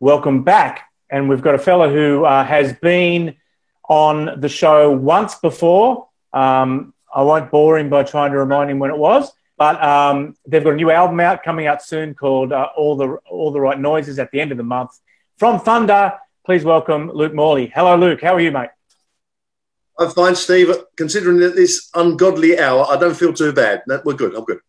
Welcome 0.00 0.42
back. 0.42 0.88
And 1.10 1.28
we've 1.28 1.42
got 1.42 1.54
a 1.54 1.58
fellow 1.58 1.92
who 1.92 2.24
uh, 2.24 2.44
has 2.44 2.72
been 2.72 3.36
on 3.86 4.40
the 4.40 4.48
show 4.48 4.90
once 4.90 5.34
before. 5.34 6.08
Um, 6.32 6.94
I 7.14 7.20
won't 7.20 7.50
bore 7.50 7.78
him 7.78 7.90
by 7.90 8.04
trying 8.04 8.32
to 8.32 8.38
remind 8.38 8.70
him 8.70 8.78
when 8.78 8.90
it 8.90 8.96
was, 8.96 9.30
but 9.58 9.82
um, 9.84 10.34
they've 10.48 10.64
got 10.64 10.72
a 10.72 10.76
new 10.76 10.90
album 10.90 11.20
out 11.20 11.42
coming 11.42 11.66
out 11.66 11.82
soon 11.82 12.14
called 12.14 12.52
uh, 12.52 12.68
"All 12.74 12.96
the 12.96 13.08
All 13.30 13.52
the 13.52 13.60
Right 13.60 13.78
Noises" 13.78 14.18
at 14.18 14.30
the 14.30 14.40
end 14.40 14.52
of 14.52 14.56
the 14.56 14.64
month. 14.64 14.92
From 15.36 15.60
Thunder, 15.60 16.14
please 16.46 16.64
welcome 16.64 17.10
Luke 17.12 17.34
Morley. 17.34 17.66
Hello, 17.66 17.96
Luke. 17.96 18.22
How 18.22 18.34
are 18.34 18.40
you, 18.40 18.50
mate? 18.50 18.70
I'm 19.98 20.10
fine, 20.10 20.36
Steve. 20.36 20.74
Considering 20.96 21.38
that 21.40 21.54
this 21.54 21.90
ungodly 21.94 22.58
hour, 22.58 22.86
I 22.88 22.96
don't 22.96 23.14
feel 23.14 23.34
too 23.34 23.52
bad. 23.52 23.82
No, 23.86 24.00
we're 24.06 24.14
good. 24.14 24.34
I'm 24.34 24.44
good. 24.44 24.60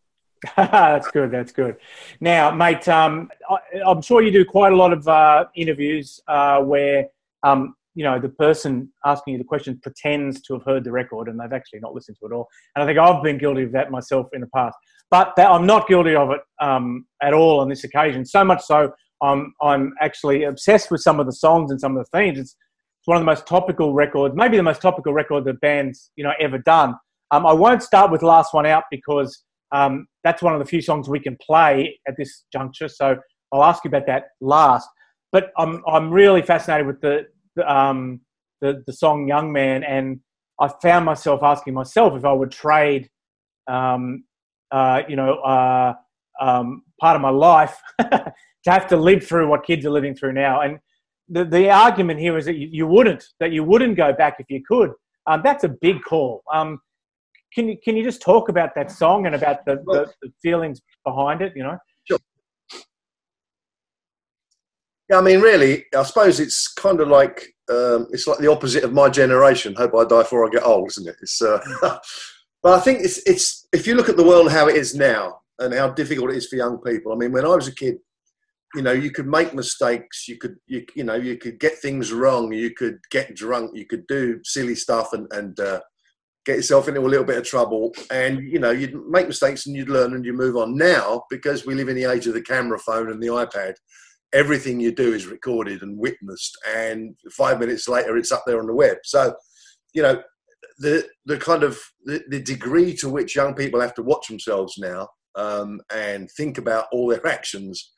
that's 0.55 1.09
good. 1.11 1.31
That's 1.31 1.51
good. 1.51 1.77
Now, 2.19 2.51
mate, 2.51 2.87
um, 2.87 3.29
I, 3.49 3.57
am 3.89 4.01
sure 4.01 4.21
you 4.21 4.31
do 4.31 4.45
quite 4.45 4.71
a 4.71 4.75
lot 4.75 4.93
of 4.93 5.07
uh, 5.07 5.45
interviews 5.55 6.19
uh, 6.27 6.59
where 6.61 7.07
um, 7.43 7.75
you 7.95 8.03
know 8.03 8.19
the 8.19 8.29
person 8.29 8.91
asking 9.05 9.33
you 9.33 9.37
the 9.39 9.43
question 9.43 9.79
pretends 9.81 10.41
to 10.43 10.53
have 10.53 10.63
heard 10.63 10.83
the 10.83 10.91
record 10.91 11.27
and 11.27 11.39
they've 11.39 11.53
actually 11.53 11.79
not 11.79 11.95
listened 11.95 12.17
to 12.19 12.27
it 12.27 12.31
all. 12.31 12.47
And 12.75 12.83
I 12.83 12.85
think 12.85 12.99
I've 12.99 13.23
been 13.23 13.37
guilty 13.37 13.63
of 13.63 13.71
that 13.71 13.89
myself 13.89 14.27
in 14.33 14.41
the 14.41 14.49
past, 14.55 14.77
but 15.09 15.33
that, 15.37 15.49
I'm 15.49 15.65
not 15.65 15.87
guilty 15.87 16.15
of 16.15 16.31
it 16.31 16.41
um, 16.61 17.05
at 17.21 17.33
all 17.33 17.59
on 17.59 17.69
this 17.69 17.83
occasion. 17.83 18.25
So 18.25 18.43
much 18.43 18.63
so, 18.63 18.93
I'm 19.21 19.53
I'm 19.61 19.93
actually 20.01 20.43
obsessed 20.43 20.91
with 20.91 21.01
some 21.01 21.19
of 21.19 21.25
the 21.25 21.33
songs 21.33 21.71
and 21.71 21.81
some 21.81 21.97
of 21.97 22.05
the 22.05 22.17
themes. 22.17 22.37
It's, 22.37 22.55
it's 22.99 23.07
one 23.07 23.17
of 23.17 23.21
the 23.21 23.25
most 23.25 23.47
topical 23.47 23.93
records, 23.93 24.35
maybe 24.35 24.57
the 24.57 24.63
most 24.63 24.81
topical 24.81 25.13
record 25.13 25.45
the 25.45 25.53
band's 25.53 26.11
you 26.15 26.23
know 26.23 26.33
ever 26.39 26.59
done. 26.59 26.95
Um, 27.31 27.45
I 27.45 27.53
won't 27.53 27.83
start 27.83 28.11
with 28.11 28.21
last 28.21 28.53
one 28.53 28.65
out 28.65 28.83
because 28.89 29.43
um, 29.71 30.07
that's 30.27 30.41
one 30.41 30.53
of 30.53 30.59
the 30.59 30.65
few 30.65 30.81
songs 30.81 31.07
we 31.07 31.19
can 31.19 31.37
play 31.41 31.97
at 32.07 32.15
this 32.17 32.43
juncture. 32.51 32.89
So 32.89 33.15
I'll 33.53 33.63
ask 33.63 33.85
you 33.85 33.89
about 33.89 34.07
that 34.07 34.23
last. 34.41 34.87
But 35.31 35.51
I'm 35.57 35.81
I'm 35.87 36.11
really 36.11 36.41
fascinated 36.41 36.85
with 36.85 36.99
the 37.01 37.27
the, 37.55 37.73
um, 37.73 38.21
the, 38.61 38.83
the 38.85 38.93
song 38.93 39.27
Young 39.27 39.51
Man, 39.51 39.83
and 39.83 40.19
I 40.59 40.69
found 40.81 41.05
myself 41.05 41.43
asking 41.43 41.73
myself 41.73 42.13
if 42.15 42.25
I 42.25 42.33
would 42.33 42.51
trade, 42.51 43.09
um, 43.67 44.23
uh, 44.71 45.03
you 45.07 45.15
know, 45.15 45.35
uh, 45.35 45.93
um, 46.41 46.83
part 46.99 47.15
of 47.15 47.21
my 47.21 47.29
life 47.29 47.79
to 47.99 48.33
have 48.65 48.87
to 48.87 48.97
live 48.97 49.25
through 49.25 49.47
what 49.47 49.65
kids 49.65 49.85
are 49.85 49.91
living 49.91 50.15
through 50.15 50.33
now. 50.33 50.61
And 50.61 50.79
the, 51.29 51.45
the 51.45 51.69
argument 51.69 52.19
here 52.19 52.37
is 52.37 52.45
that 52.45 52.55
you, 52.55 52.67
you 52.71 52.87
wouldn't, 52.87 53.23
that 53.39 53.51
you 53.51 53.63
wouldn't 53.63 53.97
go 53.97 54.13
back 54.13 54.37
if 54.39 54.47
you 54.49 54.61
could. 54.67 54.91
Um, 55.27 55.41
that's 55.43 55.63
a 55.63 55.69
big 55.69 56.03
call. 56.03 56.43
Um, 56.53 56.79
can 57.53 57.69
you 57.69 57.77
can 57.83 57.95
you 57.95 58.03
just 58.03 58.21
talk 58.21 58.49
about 58.49 58.75
that 58.75 58.91
song 58.91 59.25
and 59.25 59.35
about 59.35 59.65
the, 59.65 59.75
the, 59.85 60.11
the 60.21 60.31
feelings 60.41 60.81
behind 61.05 61.41
it? 61.41 61.53
You 61.55 61.63
know. 61.63 61.77
Sure. 62.03 62.19
Yeah, 65.09 65.19
I 65.19 65.21
mean, 65.21 65.39
really, 65.39 65.85
I 65.97 66.03
suppose 66.03 66.39
it's 66.39 66.67
kind 66.67 66.99
of 66.99 67.07
like 67.07 67.47
um, 67.69 68.07
it's 68.11 68.27
like 68.27 68.39
the 68.39 68.51
opposite 68.51 68.83
of 68.83 68.93
my 68.93 69.09
generation. 69.09 69.75
Hope 69.75 69.95
I 69.95 70.03
die 70.03 70.23
before 70.23 70.45
I 70.45 70.49
get 70.49 70.63
old, 70.63 70.89
isn't 70.89 71.07
it? 71.07 71.15
It's, 71.21 71.41
uh, 71.41 71.59
but 72.63 72.73
I 72.73 72.79
think 72.79 72.99
it's 73.01 73.19
it's 73.25 73.67
if 73.73 73.87
you 73.87 73.95
look 73.95 74.09
at 74.09 74.17
the 74.17 74.23
world 74.23 74.51
how 74.51 74.67
it 74.67 74.75
is 74.75 74.95
now 74.95 75.39
and 75.59 75.73
how 75.73 75.89
difficult 75.89 76.31
it 76.31 76.37
is 76.37 76.47
for 76.47 76.55
young 76.55 76.77
people. 76.79 77.11
I 77.11 77.15
mean, 77.15 77.31
when 77.31 77.45
I 77.45 77.55
was 77.55 77.67
a 77.67 77.75
kid, 77.75 77.97
you 78.75 78.81
know, 78.81 78.91
you 78.91 79.11
could 79.11 79.27
make 79.27 79.53
mistakes. 79.53 80.27
You 80.27 80.37
could 80.37 80.57
you 80.67 80.85
you 80.95 81.03
know 81.03 81.15
you 81.15 81.37
could 81.37 81.59
get 81.59 81.77
things 81.77 82.11
wrong. 82.11 82.51
You 82.51 82.73
could 82.73 82.99
get 83.09 83.35
drunk. 83.35 83.71
You 83.75 83.85
could 83.85 84.05
do 84.07 84.39
silly 84.43 84.75
stuff 84.75 85.13
and 85.13 85.31
and 85.31 85.59
uh, 85.59 85.79
get 86.47 86.55
yourself 86.55 86.87
into 86.87 87.01
a 87.01 87.07
little 87.07 87.25
bit 87.25 87.37
of 87.37 87.43
trouble. 87.43 87.93
And 88.09 88.39
you 88.51 88.57
know, 88.57 88.71
you'd 88.71 88.95
make 89.07 89.27
mistakes 89.27 89.67
and 89.67 89.75
you'd 89.75 89.89
learn 89.89 90.15
and 90.15 90.25
you 90.25 90.33
move 90.33 90.55
on. 90.55 90.75
Now, 90.75 91.25
because 91.29 91.65
we 91.65 91.75
live 91.75 91.89
in 91.89 91.95
the 91.95 92.05
age 92.05 92.25
of 92.25 92.33
the 92.33 92.41
camera 92.41 92.79
phone 92.79 93.11
and 93.11 93.21
the 93.21 93.27
iPad 93.27 93.75
everything 94.33 94.79
you 94.79 94.93
do 94.93 95.13
is 95.13 95.25
recorded 95.25 95.81
and 95.81 95.97
witnessed, 95.97 96.57
and 96.75 97.15
five 97.31 97.59
minutes 97.59 97.87
later 97.87 98.17
it's 98.17 98.31
up 98.31 98.43
there 98.45 98.59
on 98.59 98.67
the 98.67 98.73
web. 98.73 98.97
So, 99.03 99.33
you 99.93 100.01
know, 100.01 100.21
the 100.79 101.07
the 101.25 101.37
kind 101.37 101.63
of 101.63 101.79
the, 102.05 102.23
the 102.29 102.41
degree 102.41 102.93
to 102.95 103.09
which 103.09 103.35
young 103.35 103.53
people 103.55 103.81
have 103.81 103.93
to 103.95 104.03
watch 104.03 104.27
themselves 104.27 104.75
now 104.77 105.07
um, 105.35 105.79
and 105.93 106.29
think 106.31 106.57
about 106.57 106.85
all 106.91 107.07
their 107.07 107.25
actions. 107.25 107.93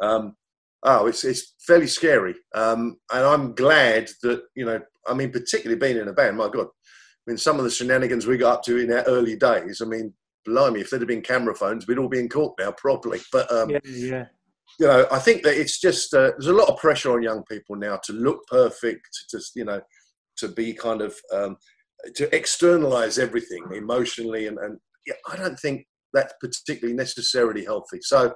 Um, 0.00 0.34
oh, 0.82 1.06
it's 1.06 1.24
it's 1.24 1.54
fairly 1.66 1.86
scary, 1.86 2.34
um, 2.54 2.96
and 3.12 3.24
I'm 3.24 3.54
glad 3.54 4.10
that 4.22 4.42
you 4.54 4.64
know. 4.64 4.80
I 5.04 5.14
mean, 5.14 5.32
particularly 5.32 5.80
being 5.80 5.96
in 5.96 6.06
a 6.06 6.12
band. 6.12 6.36
My 6.36 6.48
God, 6.48 6.68
mean, 7.30 7.38
some 7.38 7.58
of 7.58 7.64
the 7.64 7.70
shenanigans 7.70 8.26
we 8.26 8.36
got 8.36 8.54
up 8.54 8.62
to 8.64 8.78
in 8.78 8.92
our 8.92 9.02
early 9.02 9.36
days. 9.36 9.80
I 9.80 9.86
mean, 9.86 10.12
blimey, 10.44 10.80
if 10.80 10.90
there'd 10.90 11.02
have 11.02 11.08
been 11.08 11.22
camera 11.22 11.54
phones, 11.54 11.86
we'd 11.86 11.98
all 11.98 12.08
be 12.08 12.18
in 12.18 12.28
court 12.28 12.54
now, 12.58 12.72
probably. 12.72 13.20
But 13.32 13.50
um, 13.52 13.70
yeah, 13.70 13.80
yeah 13.84 14.24
you 14.78 14.86
know, 14.86 15.06
I 15.10 15.18
think 15.18 15.42
that 15.42 15.58
it's 15.58 15.80
just 15.80 16.14
uh, 16.14 16.32
there's 16.32 16.46
a 16.46 16.52
lot 16.52 16.68
of 16.68 16.78
pressure 16.78 17.12
on 17.12 17.22
young 17.22 17.44
people 17.44 17.76
now 17.76 17.98
to 18.04 18.12
look 18.12 18.46
perfect, 18.46 19.08
to 19.30 19.40
you 19.54 19.64
know, 19.64 19.80
to 20.38 20.48
be 20.48 20.72
kind 20.72 21.02
of 21.02 21.14
um, 21.32 21.56
to 22.16 22.34
externalize 22.34 23.18
everything 23.18 23.64
emotionally, 23.74 24.46
and, 24.46 24.58
and 24.58 24.78
yeah, 25.06 25.14
I 25.30 25.36
don't 25.36 25.58
think 25.58 25.86
that's 26.12 26.34
particularly 26.40 26.96
necessarily 26.96 27.64
healthy. 27.64 27.98
So, 28.02 28.34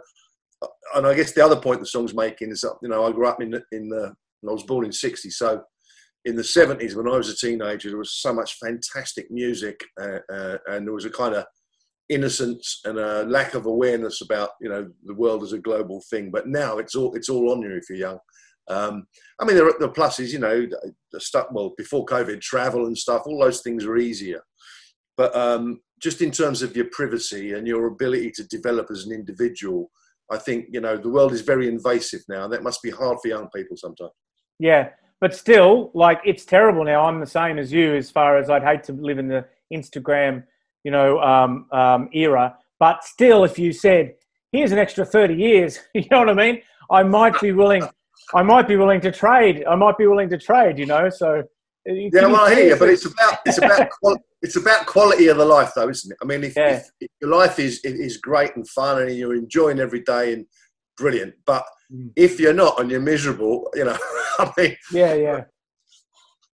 uh, 0.62 0.66
and 0.94 1.06
I 1.06 1.14
guess 1.14 1.32
the 1.32 1.44
other 1.44 1.56
point 1.56 1.80
the 1.80 1.86
song's 1.86 2.14
making 2.14 2.50
is 2.50 2.60
that 2.62 2.76
you 2.82 2.88
know 2.88 3.06
I 3.06 3.12
grew 3.12 3.26
up 3.26 3.40
in 3.40 3.54
in 3.72 3.88
the 3.88 4.14
I 4.48 4.52
was 4.52 4.62
born 4.62 4.84
in 4.84 4.92
'60, 4.92 5.30
so 5.30 5.62
in 6.26 6.34
the 6.34 6.42
70s 6.42 6.94
when 6.94 7.06
I 7.06 7.16
was 7.16 7.28
a 7.28 7.36
teenager, 7.36 7.88
there 7.88 7.98
was 7.98 8.20
so 8.20 8.34
much 8.34 8.58
fantastic 8.58 9.30
music, 9.30 9.80
uh, 10.00 10.18
uh, 10.30 10.58
and 10.66 10.84
there 10.84 10.92
was 10.92 11.04
a 11.04 11.10
kind 11.10 11.34
of 11.34 11.44
innocence 12.08 12.80
and 12.84 12.98
a 12.98 13.24
lack 13.24 13.54
of 13.54 13.66
awareness 13.66 14.20
about 14.20 14.50
you 14.60 14.68
know 14.68 14.88
the 15.04 15.14
world 15.14 15.42
as 15.42 15.52
a 15.52 15.58
global 15.58 16.02
thing. 16.10 16.30
But 16.32 16.48
now 16.48 16.78
it's 16.78 16.96
all 16.96 17.14
it's 17.14 17.28
all 17.28 17.52
on 17.52 17.62
you 17.62 17.76
if 17.76 17.84
you're 17.88 17.98
young. 17.98 18.18
Um, 18.68 19.06
I 19.40 19.44
mean, 19.44 19.54
there 19.56 19.68
are 19.68 19.78
the 19.78 19.88
pluses, 19.88 20.32
you 20.32 20.40
know, 20.40 20.66
stuff. 21.18 21.46
Well, 21.52 21.74
before 21.78 22.04
COVID, 22.04 22.40
travel 22.40 22.86
and 22.86 22.98
stuff, 22.98 23.22
all 23.24 23.40
those 23.40 23.62
things 23.62 23.84
are 23.84 23.96
easier. 23.96 24.42
But 25.16 25.34
um, 25.36 25.80
just 26.02 26.20
in 26.20 26.32
terms 26.32 26.60
of 26.60 26.76
your 26.76 26.86
privacy 26.90 27.52
and 27.52 27.68
your 27.68 27.86
ability 27.86 28.32
to 28.32 28.48
develop 28.48 28.88
as 28.90 29.06
an 29.06 29.12
individual, 29.12 29.92
I 30.28 30.38
think 30.38 30.66
you 30.72 30.80
know 30.80 30.96
the 30.96 31.08
world 31.08 31.32
is 31.32 31.42
very 31.42 31.68
invasive 31.68 32.22
now, 32.28 32.44
and 32.44 32.52
that 32.52 32.64
must 32.64 32.82
be 32.82 32.90
hard 32.90 33.18
for 33.22 33.28
young 33.28 33.48
people 33.54 33.76
sometimes. 33.76 34.10
Yeah, 34.58 34.88
but 35.20 35.34
still, 35.34 35.90
like 35.94 36.20
it's 36.24 36.44
terrible 36.44 36.84
now. 36.84 37.04
I'm 37.04 37.20
the 37.20 37.26
same 37.26 37.58
as 37.58 37.72
you, 37.72 37.94
as 37.94 38.10
far 38.10 38.38
as 38.38 38.50
I'd 38.50 38.62
hate 38.62 38.84
to 38.84 38.92
live 38.92 39.18
in 39.18 39.28
the 39.28 39.46
Instagram 39.72 40.44
you 40.86 40.92
know, 40.92 41.18
um, 41.20 41.66
um, 41.72 42.08
era. 42.12 42.56
But 42.78 43.02
still, 43.02 43.42
if 43.42 43.58
you 43.58 43.72
said, 43.72 44.14
"Here's 44.52 44.70
an 44.70 44.78
extra 44.78 45.04
thirty 45.04 45.34
years," 45.34 45.80
you 45.94 46.04
know 46.12 46.20
what 46.20 46.30
I 46.30 46.34
mean? 46.34 46.62
I 46.92 47.02
might 47.02 47.38
be 47.40 47.50
willing. 47.50 47.82
I 48.32 48.42
might 48.44 48.68
be 48.68 48.76
willing 48.76 49.00
to 49.00 49.10
trade. 49.10 49.64
I 49.68 49.74
might 49.74 49.98
be 49.98 50.06
willing 50.06 50.30
to 50.30 50.38
trade. 50.38 50.78
You 50.78 50.86
know, 50.86 51.10
so. 51.10 51.42
Uh, 51.88 51.92
yeah, 51.92 52.26
well, 52.26 52.36
I 52.36 52.54
hear 52.54 52.68
you, 52.68 52.76
but 52.76 52.88
it's 52.88 53.04
about 53.04 53.38
it's 53.44 53.58
about 53.58 53.88
it's 54.42 54.56
about 54.56 54.86
quality 54.86 55.26
of 55.26 55.38
the 55.38 55.44
life, 55.44 55.72
though, 55.74 55.88
isn't 55.88 56.12
it? 56.12 56.18
I 56.22 56.24
mean, 56.24 56.44
if, 56.44 56.56
yeah. 56.56 56.76
if, 56.76 56.90
if 57.00 57.10
your 57.20 57.30
life 57.30 57.58
is 57.58 57.80
is 57.84 58.16
great 58.18 58.54
and 58.54 58.68
fun 58.68 59.02
and 59.02 59.16
you're 59.16 59.34
enjoying 59.34 59.80
every 59.80 60.02
day 60.02 60.34
and 60.34 60.46
brilliant, 60.96 61.34
but 61.44 61.64
mm. 61.92 62.10
if 62.16 62.40
you're 62.40 62.52
not 62.52 62.80
and 62.80 62.90
you're 62.90 63.00
miserable, 63.00 63.70
you 63.74 63.84
know, 63.84 63.96
I 64.38 64.52
mean, 64.56 64.76
yeah, 64.92 65.14
yeah, 65.14 65.44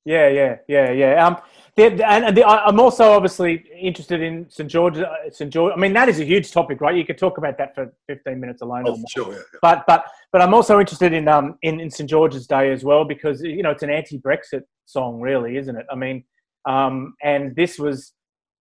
yeah, 0.05 0.29
yeah, 0.29 0.57
yeah, 0.69 0.91
yeah. 0.93 1.27
Um, 1.27 1.37
the, 1.75 1.85
and 2.07 2.37
the, 2.37 2.45
I'm 2.47 2.79
also 2.79 3.13
obviously 3.13 3.65
interested 3.81 4.21
in 4.21 4.49
St 4.51 4.71
George. 4.71 4.99
Uh, 4.99 5.09
St 5.31 5.51
George. 5.51 5.73
I 5.75 5.81
mean, 5.81 5.95
that 5.95 6.09
is 6.09 6.21
a 6.21 6.25
huge 6.25 6.53
topic, 6.53 6.83
right? 6.83 6.95
You 6.95 7.07
could 7.07 7.17
talk 7.17 7.39
about 7.39 7.57
that 7.57 7.75
for 7.75 7.95
15 8.09 8.39
minutes 8.39 8.61
alone. 8.61 8.85
Oh, 8.87 9.03
sure. 9.09 9.33
Yeah, 9.33 9.39
yeah. 9.39 9.59
But 9.63 9.85
but 9.87 10.05
but 10.33 10.43
I'm 10.43 10.53
also 10.53 10.81
interested 10.81 11.15
in 11.15 11.29
um 11.29 11.57
in, 11.63 11.81
in 11.81 11.91
St 11.91 12.09
George's 12.11 12.47
Day 12.47 12.73
as 12.73 12.85
well 12.85 13.07
because 13.07 13.41
you 13.41 13.63
know 13.63 13.71
it's 13.71 13.83
an 13.83 13.91
anti-Brexit 13.91 14.63
song, 14.85 15.19
really, 15.21 15.57
isn't 15.57 15.75
it? 15.75 15.87
I 15.91 15.95
mean, 15.95 16.25
um, 16.69 17.15
and 17.23 17.57
this 17.57 17.79
was 17.79 18.13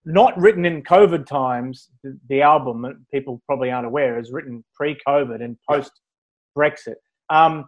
not 0.05 0.39
written 0.39 0.65
in 0.65 0.83
COVID 0.83 1.27
times. 1.27 1.89
The, 2.03 2.19
the 2.29 2.43
album, 2.43 3.07
people 3.13 3.43
probably 3.47 3.71
aren't 3.71 3.87
aware, 3.87 4.19
is 4.19 4.33
written 4.33 4.65
pre-COVID 4.75 5.43
and 5.43 5.57
post-Brexit. 5.69 6.97
Um, 7.29 7.67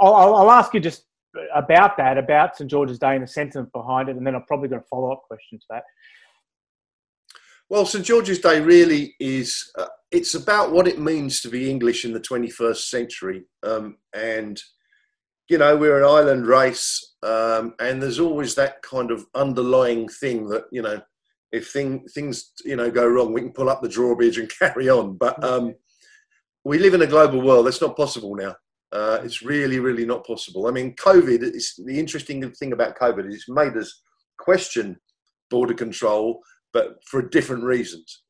I'll, 0.00 0.34
I'll 0.34 0.50
ask 0.50 0.74
you 0.74 0.80
just 0.80 1.04
about 1.54 1.96
that, 1.96 2.18
about 2.18 2.56
St 2.56 2.70
George's 2.70 2.98
Day 2.98 3.14
and 3.14 3.22
the 3.22 3.28
sentiment 3.28 3.72
behind 3.72 4.08
it, 4.08 4.16
and 4.16 4.26
then 4.26 4.34
I've 4.34 4.46
probably 4.46 4.68
got 4.68 4.80
a 4.80 4.84
follow 4.90 5.12
up 5.12 5.22
question 5.28 5.58
to 5.58 5.66
that. 5.70 5.82
Well, 7.68 7.86
St 7.86 8.04
George's 8.04 8.38
Day 8.38 8.60
really 8.60 9.14
is. 9.18 9.70
Uh, 9.78 9.86
it's 10.10 10.34
about 10.34 10.72
what 10.72 10.86
it 10.86 10.98
means 10.98 11.40
to 11.40 11.48
be 11.48 11.70
English 11.70 12.04
in 12.04 12.12
the 12.12 12.20
21st 12.20 12.88
century, 12.88 13.44
um, 13.62 13.96
and 14.14 14.60
you 15.48 15.58
know 15.58 15.76
we're 15.76 15.98
an 15.98 16.04
island 16.04 16.46
race, 16.46 17.14
um, 17.22 17.74
and 17.80 18.02
there's 18.02 18.20
always 18.20 18.54
that 18.54 18.82
kind 18.82 19.10
of 19.10 19.24
underlying 19.34 20.08
thing 20.08 20.48
that 20.48 20.64
you 20.70 20.82
know 20.82 21.00
if 21.52 21.70
thing, 21.70 22.06
things 22.08 22.52
you 22.64 22.76
know 22.76 22.90
go 22.90 23.06
wrong, 23.06 23.32
we 23.32 23.42
can 23.42 23.52
pull 23.52 23.68
up 23.68 23.82
the 23.82 23.88
drawbridge 23.88 24.38
and 24.38 24.50
carry 24.58 24.88
on. 24.88 25.16
But 25.16 25.42
um, 25.44 25.74
we 26.64 26.78
live 26.78 26.94
in 26.94 27.02
a 27.02 27.06
global 27.06 27.40
world. 27.40 27.66
That's 27.66 27.82
not 27.82 27.96
possible 27.96 28.34
now. 28.34 28.54
Uh, 28.92 29.20
it's 29.24 29.42
really, 29.42 29.78
really 29.78 30.04
not 30.04 30.26
possible. 30.26 30.66
I 30.66 30.70
mean, 30.70 30.94
COVID, 30.96 31.42
is, 31.42 31.80
the 31.82 31.98
interesting 31.98 32.50
thing 32.52 32.72
about 32.72 32.98
COVID 32.98 33.26
is 33.26 33.36
it's 33.36 33.48
made 33.48 33.74
us 33.76 34.02
question 34.38 34.98
border 35.50 35.72
control, 35.72 36.40
but 36.72 36.96
for 37.06 37.22
different 37.22 37.64
reasons. 37.64 38.22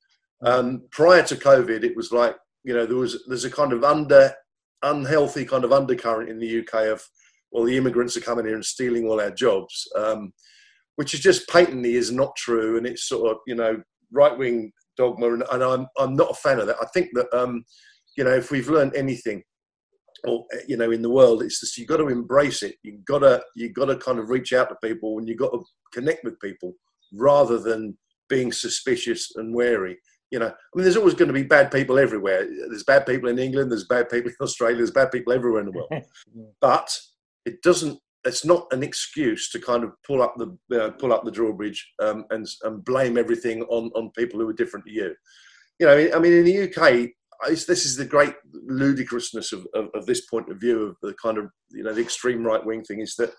Um, 0.45 0.83
prior 0.91 1.23
to 1.25 1.37
COVID, 1.37 1.85
it 1.85 1.97
was 1.97 2.13
like 2.13 2.37
you 2.65 2.75
know 2.75 2.87
there 2.87 2.97
was 2.97 3.25
there's 3.29 3.45
a 3.45 3.51
kind 3.51 3.73
of 3.73 3.85
under 3.85 4.33
unhealthy 4.83 5.45
kind 5.45 5.65
of 5.65 5.73
undercurrent 5.73 6.29
in 6.29 6.41
the 6.41 6.61
UK 6.61 6.89
of 6.89 7.03
well 7.53 7.65
the 7.65 7.77
immigrants 7.77 8.17
are 8.17 8.21
coming 8.21 8.45
here 8.45 8.57
and 8.57 8.65
stealing 8.65 9.07
all 9.07 9.21
our 9.21 9.31
jobs, 9.31 9.89
um, 9.97 10.33
which 11.03 11.15
is 11.15 11.21
just 11.21 11.49
patently 11.49 11.95
is 11.95 12.13
not 12.13 12.37
true, 12.37 12.77
and 12.77 12.87
it's 12.87 13.09
sort 13.09 13.29
of 13.29 13.39
you 13.47 13.57
know 13.57 13.83
right 14.13 14.39
wing 14.39 14.71
dogma, 14.97 15.33
and, 15.33 15.43
and, 15.51 15.65
I'm 15.65 15.87
I'm 15.99 16.15
not 16.15 16.31
a 16.31 16.35
fan 16.35 16.61
of 16.61 16.69
that. 16.69 16.77
I 16.81 16.87
think 16.95 17.09
that 17.15 17.27
um, 17.37 17.65
you 18.17 18.23
know 18.23 18.31
if 18.31 18.53
we've 18.53 18.69
learned 18.69 18.95
anything. 18.95 19.43
Or 20.25 20.45
you 20.69 20.77
know, 20.77 20.93
in 20.93 21.03
the 21.03 21.11
world, 21.11 21.43
it's 21.43 21.59
just 21.59 21.77
you've 21.77 21.89
got 21.89 21.97
to 21.97 22.07
embrace 22.07 22.63
it. 22.63 22.77
You 22.85 23.01
got 23.09 23.21
to 23.21 23.43
you 23.57 23.73
got 23.73 23.87
to 23.87 23.97
kind 23.97 24.21
of 24.21 24.29
reach 24.29 24.53
out 24.53 24.69
to 24.69 24.77
people, 24.77 25.19
and 25.19 25.29
you 25.29 25.35
got 25.35 25.51
to 25.51 25.65
connect 25.93 26.23
with 26.23 26.39
people 26.39 26.75
rather 27.13 27.59
than 27.59 27.99
being 28.29 28.53
suspicious 28.53 29.33
and 29.35 29.53
wary 29.53 29.99
you 30.33 30.39
know, 30.39 30.47
I 30.47 30.75
mean, 30.75 30.85
there's 30.85 30.97
always 30.97 31.15
going 31.15 31.29
to 31.29 31.35
be 31.35 31.43
bad 31.43 31.71
people 31.71 31.99
everywhere. 31.99 32.49
There's 32.69 32.85
bad 32.85 33.05
people 33.05 33.29
in 33.29 33.39
England. 33.39 33.71
There's 33.71 33.85
bad 33.85 34.09
people 34.09 34.31
in 34.31 34.37
Australia. 34.45 34.79
There's 34.79 34.91
bad 34.91 35.13
people 35.13 35.35
everywhere 35.35 35.61
in 35.61 35.67
the 35.67 35.73
world. 35.73 35.93
but 36.61 36.99
it 37.45 37.63
doesn't. 37.63 37.99
It's 38.25 38.45
not 38.45 38.67
an 38.73 38.83
excuse 38.83 39.51
to 39.51 39.61
kind 39.61 39.83
of 39.85 39.93
pull 40.07 40.23
up 40.23 40.37
the 40.37 40.57
uh, 40.81 40.91
pull 40.93 41.13
up 41.13 41.25
the 41.25 41.31
drawbridge 41.31 41.93
um, 42.01 42.25
and 42.31 42.47
and 42.63 42.85
blame 42.85 43.19
everything 43.19 43.63
on 43.65 43.91
on 43.95 44.11
people 44.17 44.41
who 44.41 44.49
are 44.49 44.55
different 44.55 44.87
to 44.87 44.93
you. 44.93 45.15
You 45.79 45.87
know, 45.87 46.11
I 46.15 46.19
mean, 46.19 46.33
in 46.33 46.45
the 46.45 46.69
UK, 46.69 47.11
this 47.51 47.85
is 47.85 47.97
the 47.97 48.05
great 48.05 48.35
ludicrousness 48.53 49.53
of, 49.53 49.67
of, 49.75 49.89
of 49.95 50.07
this 50.07 50.27
point 50.27 50.49
of 50.51 50.61
view 50.61 50.83
of 50.83 50.97
the 51.03 51.15
kind 51.21 51.39
of 51.39 51.47
you 51.71 51.83
know 51.83 51.93
the 51.93 52.01
extreme 52.01 52.45
right 52.45 52.65
wing 52.65 52.85
thing 52.85 53.01
is 53.01 53.17
that 53.17 53.33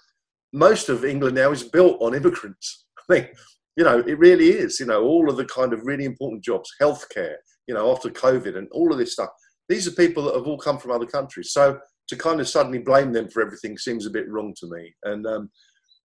most 0.52 0.90
of 0.90 1.06
England 1.06 1.36
now 1.36 1.52
is 1.52 1.64
built 1.64 1.98
on 2.02 2.14
immigrants. 2.14 2.86
I 3.10 3.14
think 3.14 3.30
you 3.76 3.84
know, 3.84 4.00
it 4.00 4.20
really 4.20 4.50
is. 4.50 4.80
You 4.80 4.86
know, 4.86 5.04
all 5.04 5.30
of 5.30 5.38
the 5.38 5.46
kind 5.46 5.74
of 5.74 5.86
really 5.86 6.06
important 6.06 6.44
jobs, 6.44 6.70
healthcare. 6.82 7.36
You 7.68 7.74
know, 7.74 7.92
after 7.92 8.10
COVID 8.10 8.58
and 8.58 8.68
all 8.72 8.92
of 8.92 8.98
this 8.98 9.14
stuff. 9.14 9.30
These 9.70 9.88
are 9.88 9.92
people 9.92 10.24
that 10.24 10.36
have 10.36 10.46
all 10.46 10.58
come 10.58 10.78
from 10.78 10.92
other 10.92 11.06
countries. 11.06 11.54
So 11.54 11.80
to 12.08 12.16
kind 12.16 12.40
of 12.40 12.48
suddenly 12.48 12.80
blame 12.80 13.14
them 13.14 13.30
for 13.30 13.42
everything 13.42 13.78
seems 13.78 14.06
a 14.06 14.12
bit 14.12 14.30
wrong 14.30 14.54
to 14.60 14.68
me. 14.68 14.94
And 15.04 15.26
um, 15.26 15.50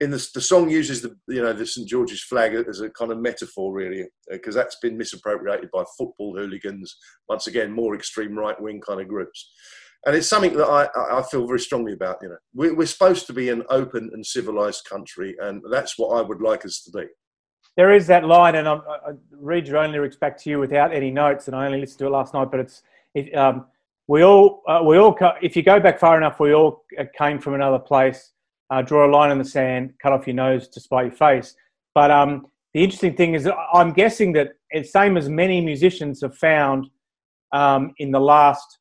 in 0.01 0.11
the, 0.11 0.29
the 0.35 0.41
song 0.41 0.69
uses 0.69 1.01
the 1.01 1.17
you 1.29 1.43
know 1.43 1.53
the 1.53 1.67
St 1.67 1.89
George's 1.89 2.23
flag 2.23 2.55
as 2.55 2.81
a 2.81 2.91
kind 2.91 3.13
of 3.13 3.19
metaphor, 3.19 3.73
really, 3.73 4.05
because 4.31 4.57
uh, 4.57 4.61
that's 4.61 4.79
been 4.81 4.97
misappropriated 4.97 5.71
by 5.73 5.85
football 5.97 6.37
hooligans. 6.37 6.97
Once 7.29 7.47
again, 7.47 7.73
more 7.73 7.95
extreme 7.95 8.39
right 8.39 8.61
wing 8.61 8.81
kind 8.87 9.01
of 9.01 9.09
groups. 9.09 9.51
And 10.05 10.15
it's 10.15 10.29
something 10.29 10.57
that 10.57 10.67
I, 10.69 11.19
I 11.19 11.23
feel 11.23 11.47
very 11.47 11.59
strongly 11.59 11.95
about. 11.95 12.19
You 12.23 12.29
know, 12.29 12.37
we're, 12.55 12.75
we're 12.75 12.87
supposed 12.87 13.27
to 13.27 13.33
be 13.33 13.49
an 13.49 13.65
open 13.71 14.11
and 14.13 14.25
civilized 14.25 14.85
country, 14.89 15.35
and 15.41 15.63
that's 15.71 15.99
what 15.99 16.17
I 16.17 16.23
would 16.23 16.43
like 16.43 16.65
us 16.65 16.83
to 16.83 16.91
be 16.91 17.07
there 17.77 17.93
is 17.93 18.07
that 18.07 18.25
line, 18.25 18.55
and 18.55 18.67
I'm, 18.67 18.81
i 18.89 19.13
read 19.31 19.69
your 19.69 19.77
own 19.77 19.93
lyrics 19.93 20.17
back 20.17 20.39
to 20.39 20.51
you 20.51 20.59
without 20.59 20.93
any 20.93 21.11
notes, 21.11 21.47
and 21.47 21.55
I 21.55 21.67
only 21.67 21.79
listened 21.79 21.99
to 22.01 22.07
it 22.07 22.11
last 22.11 22.33
night. 22.33 22.51
But 22.51 22.61
it's 22.61 22.83
it, 23.15 23.37
um, 23.37 23.67
we 24.09 24.23
all 24.23 24.63
uh, 24.69 24.83
we 24.85 24.99
all 24.99 25.17
if 25.43 25.57
you 25.57 25.63
go 25.63 25.81
back 25.81 25.99
far 25.99 26.17
enough, 26.17 26.39
we 26.41 26.55
all 26.55 26.85
uh, 26.99 27.05
came 27.17 27.39
from 27.39 27.55
another 27.55 27.79
place. 27.79 28.33
Uh, 28.69 28.83
draw 28.83 29.09
a 29.09 29.11
line 29.11 29.31
in 29.31 29.39
the 29.39 29.45
sand, 29.45 29.95
cut 30.03 30.13
off 30.13 30.27
your 30.27 30.35
nose 30.35 30.67
to 30.69 30.81
spite 30.81 31.07
your 31.07 31.15
face. 31.15 31.55
But 31.95 32.11
um, 32.11 32.47
the 32.75 32.83
interesting 32.83 33.15
thing 33.15 33.35
is, 33.35 33.49
I'm 33.73 33.93
guessing 33.93 34.33
that 34.33 34.55
it's 34.71 34.91
the 34.93 34.99
same 34.99 35.17
as 35.17 35.29
many 35.29 35.61
musicians 35.61 36.21
have 36.23 36.37
found 36.37 36.89
um, 37.53 37.95
in 37.99 38.11
the 38.11 38.19
last 38.19 38.79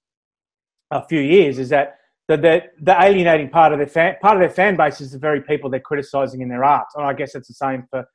uh, 0.92 1.02
few 1.02 1.22
years 1.22 1.60
is 1.60 1.70
that 1.70 1.98
the, 2.28 2.38
the, 2.38 2.64
the 2.82 3.02
alienating 3.02 3.50
part 3.50 3.72
of 3.72 3.80
their 3.80 3.88
fan, 3.88 4.16
part 4.22 4.36
of 4.36 4.42
their 4.42 4.50
fan 4.50 4.76
base 4.76 5.00
is 5.02 5.12
the 5.12 5.20
very 5.20 5.42
people 5.42 5.70
they're 5.70 5.80
criticizing 5.80 6.42
in 6.42 6.50
their 6.50 6.64
art. 6.64 6.88
And 6.96 7.06
I 7.06 7.14
guess 7.14 7.36
it's 7.36 7.48
the 7.48 7.54
same 7.54 7.86
for 7.90 8.06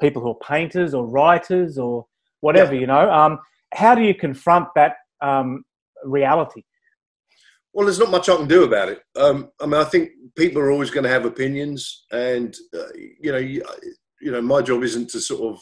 people 0.00 0.22
who 0.22 0.30
are 0.30 0.38
painters 0.56 0.94
or 0.94 1.06
writers 1.06 1.78
or 1.78 2.06
whatever, 2.40 2.74
yeah. 2.74 2.80
you 2.80 2.86
know. 2.86 3.10
Um, 3.10 3.40
how 3.74 3.94
do 3.94 4.02
you 4.02 4.14
confront 4.14 4.68
that 4.76 4.96
um, 5.20 5.64
reality? 6.04 6.62
Well, 7.72 7.86
there's 7.86 7.98
not 7.98 8.10
much 8.10 8.28
I 8.28 8.36
can 8.36 8.48
do 8.48 8.64
about 8.64 8.88
it. 8.88 9.00
Um, 9.16 9.50
I 9.60 9.66
mean, 9.66 9.80
I 9.80 9.84
think 9.84 10.10
people 10.36 10.60
are 10.60 10.70
always 10.70 10.90
going 10.90 11.04
to 11.04 11.10
have 11.10 11.24
opinions, 11.24 12.06
and 12.10 12.56
uh, 12.74 12.92
you 12.94 13.30
know, 13.30 13.38
you, 13.38 13.62
you, 14.20 14.32
know, 14.32 14.42
my 14.42 14.62
job 14.62 14.82
isn't 14.82 15.10
to 15.10 15.20
sort 15.20 15.54
of, 15.54 15.60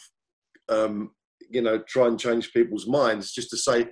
um, 0.68 1.10
you 1.50 1.62
know, 1.62 1.78
try 1.88 2.06
and 2.06 2.18
change 2.18 2.52
people's 2.52 2.86
minds. 2.86 3.32
Just 3.32 3.50
to 3.50 3.56
say, 3.56 3.82
I 3.82 3.86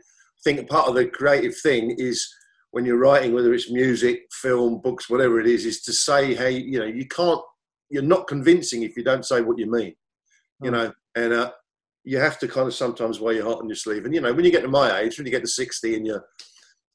think 0.45 0.69
part 0.69 0.89
of 0.89 0.95
the 0.95 1.07
creative 1.07 1.57
thing 1.59 1.97
is 1.99 2.27
when 2.71 2.85
you're 2.85 2.99
writing, 2.99 3.35
whether 3.35 3.53
it's 3.53 3.71
music, 3.71 4.23
film, 4.33 4.81
books, 4.83 5.11
whatever 5.11 5.41
it 5.41 5.47
is, 5.47 5.67
is 5.67 5.83
to 5.83 5.93
say, 5.93 6.35
hey, 6.35 6.53
you 6.53 6.79
know, 6.79 6.87
you 6.87 7.07
can't, 7.07 7.41
you're 7.91 8.03
not 8.03 8.27
convincing 8.27 8.83
if 8.83 8.97
you 8.97 9.05
don't 9.05 9.27
say 9.27 9.41
what 9.41 9.59
you 9.59 9.71
mean 9.71 9.95
you 10.63 10.71
know, 10.71 10.93
and 11.15 11.33
uh, 11.33 11.51
you 12.05 12.19
have 12.19 12.39
to 12.39 12.49
kind 12.49 12.67
of 12.67 12.75
sometimes 12.75 13.21
wear 13.21 13.35
your 13.35 13.45
heart 13.45 13.61
on 13.61 13.69
your 13.69 13.77
sleeve. 13.77 14.05
And 14.05 14.15
you 14.15 14.21
know, 14.21 14.33
when 14.33 14.45
you 14.45 14.51
get 14.51 14.63
to 14.63 14.69
my 14.69 15.01
age, 15.01 15.19
when 15.19 15.27
you 15.27 15.33
get 15.33 15.43
to 15.43 15.49
sixty, 15.49 15.97
and 15.97 16.07
you're, 16.07 16.25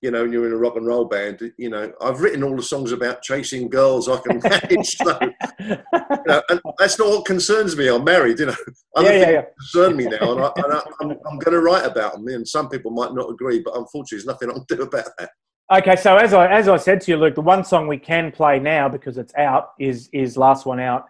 you 0.01 0.11
know, 0.11 0.23
and 0.23 0.31
you're 0.31 0.45
in 0.45 0.53
a 0.53 0.57
rock 0.57 0.75
and 0.75 0.85
roll 0.85 1.05
band, 1.05 1.51
you 1.57 1.69
know, 1.69 1.91
I've 1.99 2.21
written 2.21 2.43
all 2.43 2.55
the 2.55 2.63
songs 2.63 2.91
about 2.91 3.21
chasing 3.21 3.69
girls 3.69 4.07
I 4.07 4.17
can 4.17 4.39
manage. 4.43 4.87
so, 4.97 5.19
you 5.59 5.77
know, 6.27 6.41
and 6.49 6.61
that's 6.77 6.99
not 6.99 7.09
what 7.09 7.25
concerns 7.25 7.75
me. 7.75 7.89
I'm 7.89 8.03
married, 8.03 8.39
you 8.39 8.45
know. 8.47 8.55
Other 8.95 9.11
yeah, 9.13 9.19
yeah, 9.19 9.31
yeah. 9.31 9.41
concern 9.59 9.97
me 9.97 10.05
now, 10.05 10.31
and, 10.31 10.41
I, 10.41 10.51
am 10.57 10.81
I'm, 11.01 11.11
I'm 11.11 11.39
going 11.39 11.53
to 11.53 11.61
write 11.61 11.85
about 11.85 12.13
them. 12.13 12.27
And 12.27 12.47
some 12.47 12.69
people 12.69 12.91
might 12.91 13.13
not 13.13 13.29
agree, 13.29 13.59
but 13.59 13.75
unfortunately, 13.75 14.17
there's 14.17 14.25
nothing 14.25 14.49
I 14.49 14.53
can 14.53 14.65
do 14.67 14.83
about 14.83 15.09
that. 15.17 15.31
Okay, 15.71 15.95
so 15.95 16.17
as 16.17 16.33
I 16.33 16.47
as 16.47 16.67
I 16.67 16.77
said 16.77 16.99
to 17.01 17.11
you, 17.11 17.17
Luke, 17.17 17.35
the 17.35 17.41
one 17.41 17.63
song 17.63 17.87
we 17.87 17.99
can 17.99 18.31
play 18.31 18.57
now 18.57 18.89
because 18.89 19.19
it's 19.19 19.35
out 19.35 19.73
is 19.79 20.09
is 20.13 20.35
last 20.35 20.65
one 20.65 20.79
out. 20.79 21.05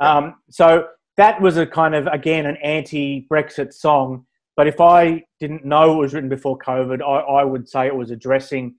Um, 0.00 0.36
so 0.48 0.88
that 1.20 1.38
was 1.38 1.58
a 1.58 1.66
kind 1.66 1.94
of 1.94 2.06
again 2.06 2.46
an 2.46 2.56
anti-Brexit 2.62 3.74
song. 3.74 4.24
But 4.56 4.66
if 4.66 4.80
I 4.80 5.22
didn't 5.38 5.66
know 5.66 5.92
it 5.92 5.98
was 5.98 6.14
written 6.14 6.30
before 6.30 6.58
COVID, 6.58 7.02
I, 7.02 7.40
I 7.40 7.44
would 7.44 7.68
say 7.68 7.86
it 7.86 7.94
was 7.94 8.10
addressing 8.10 8.74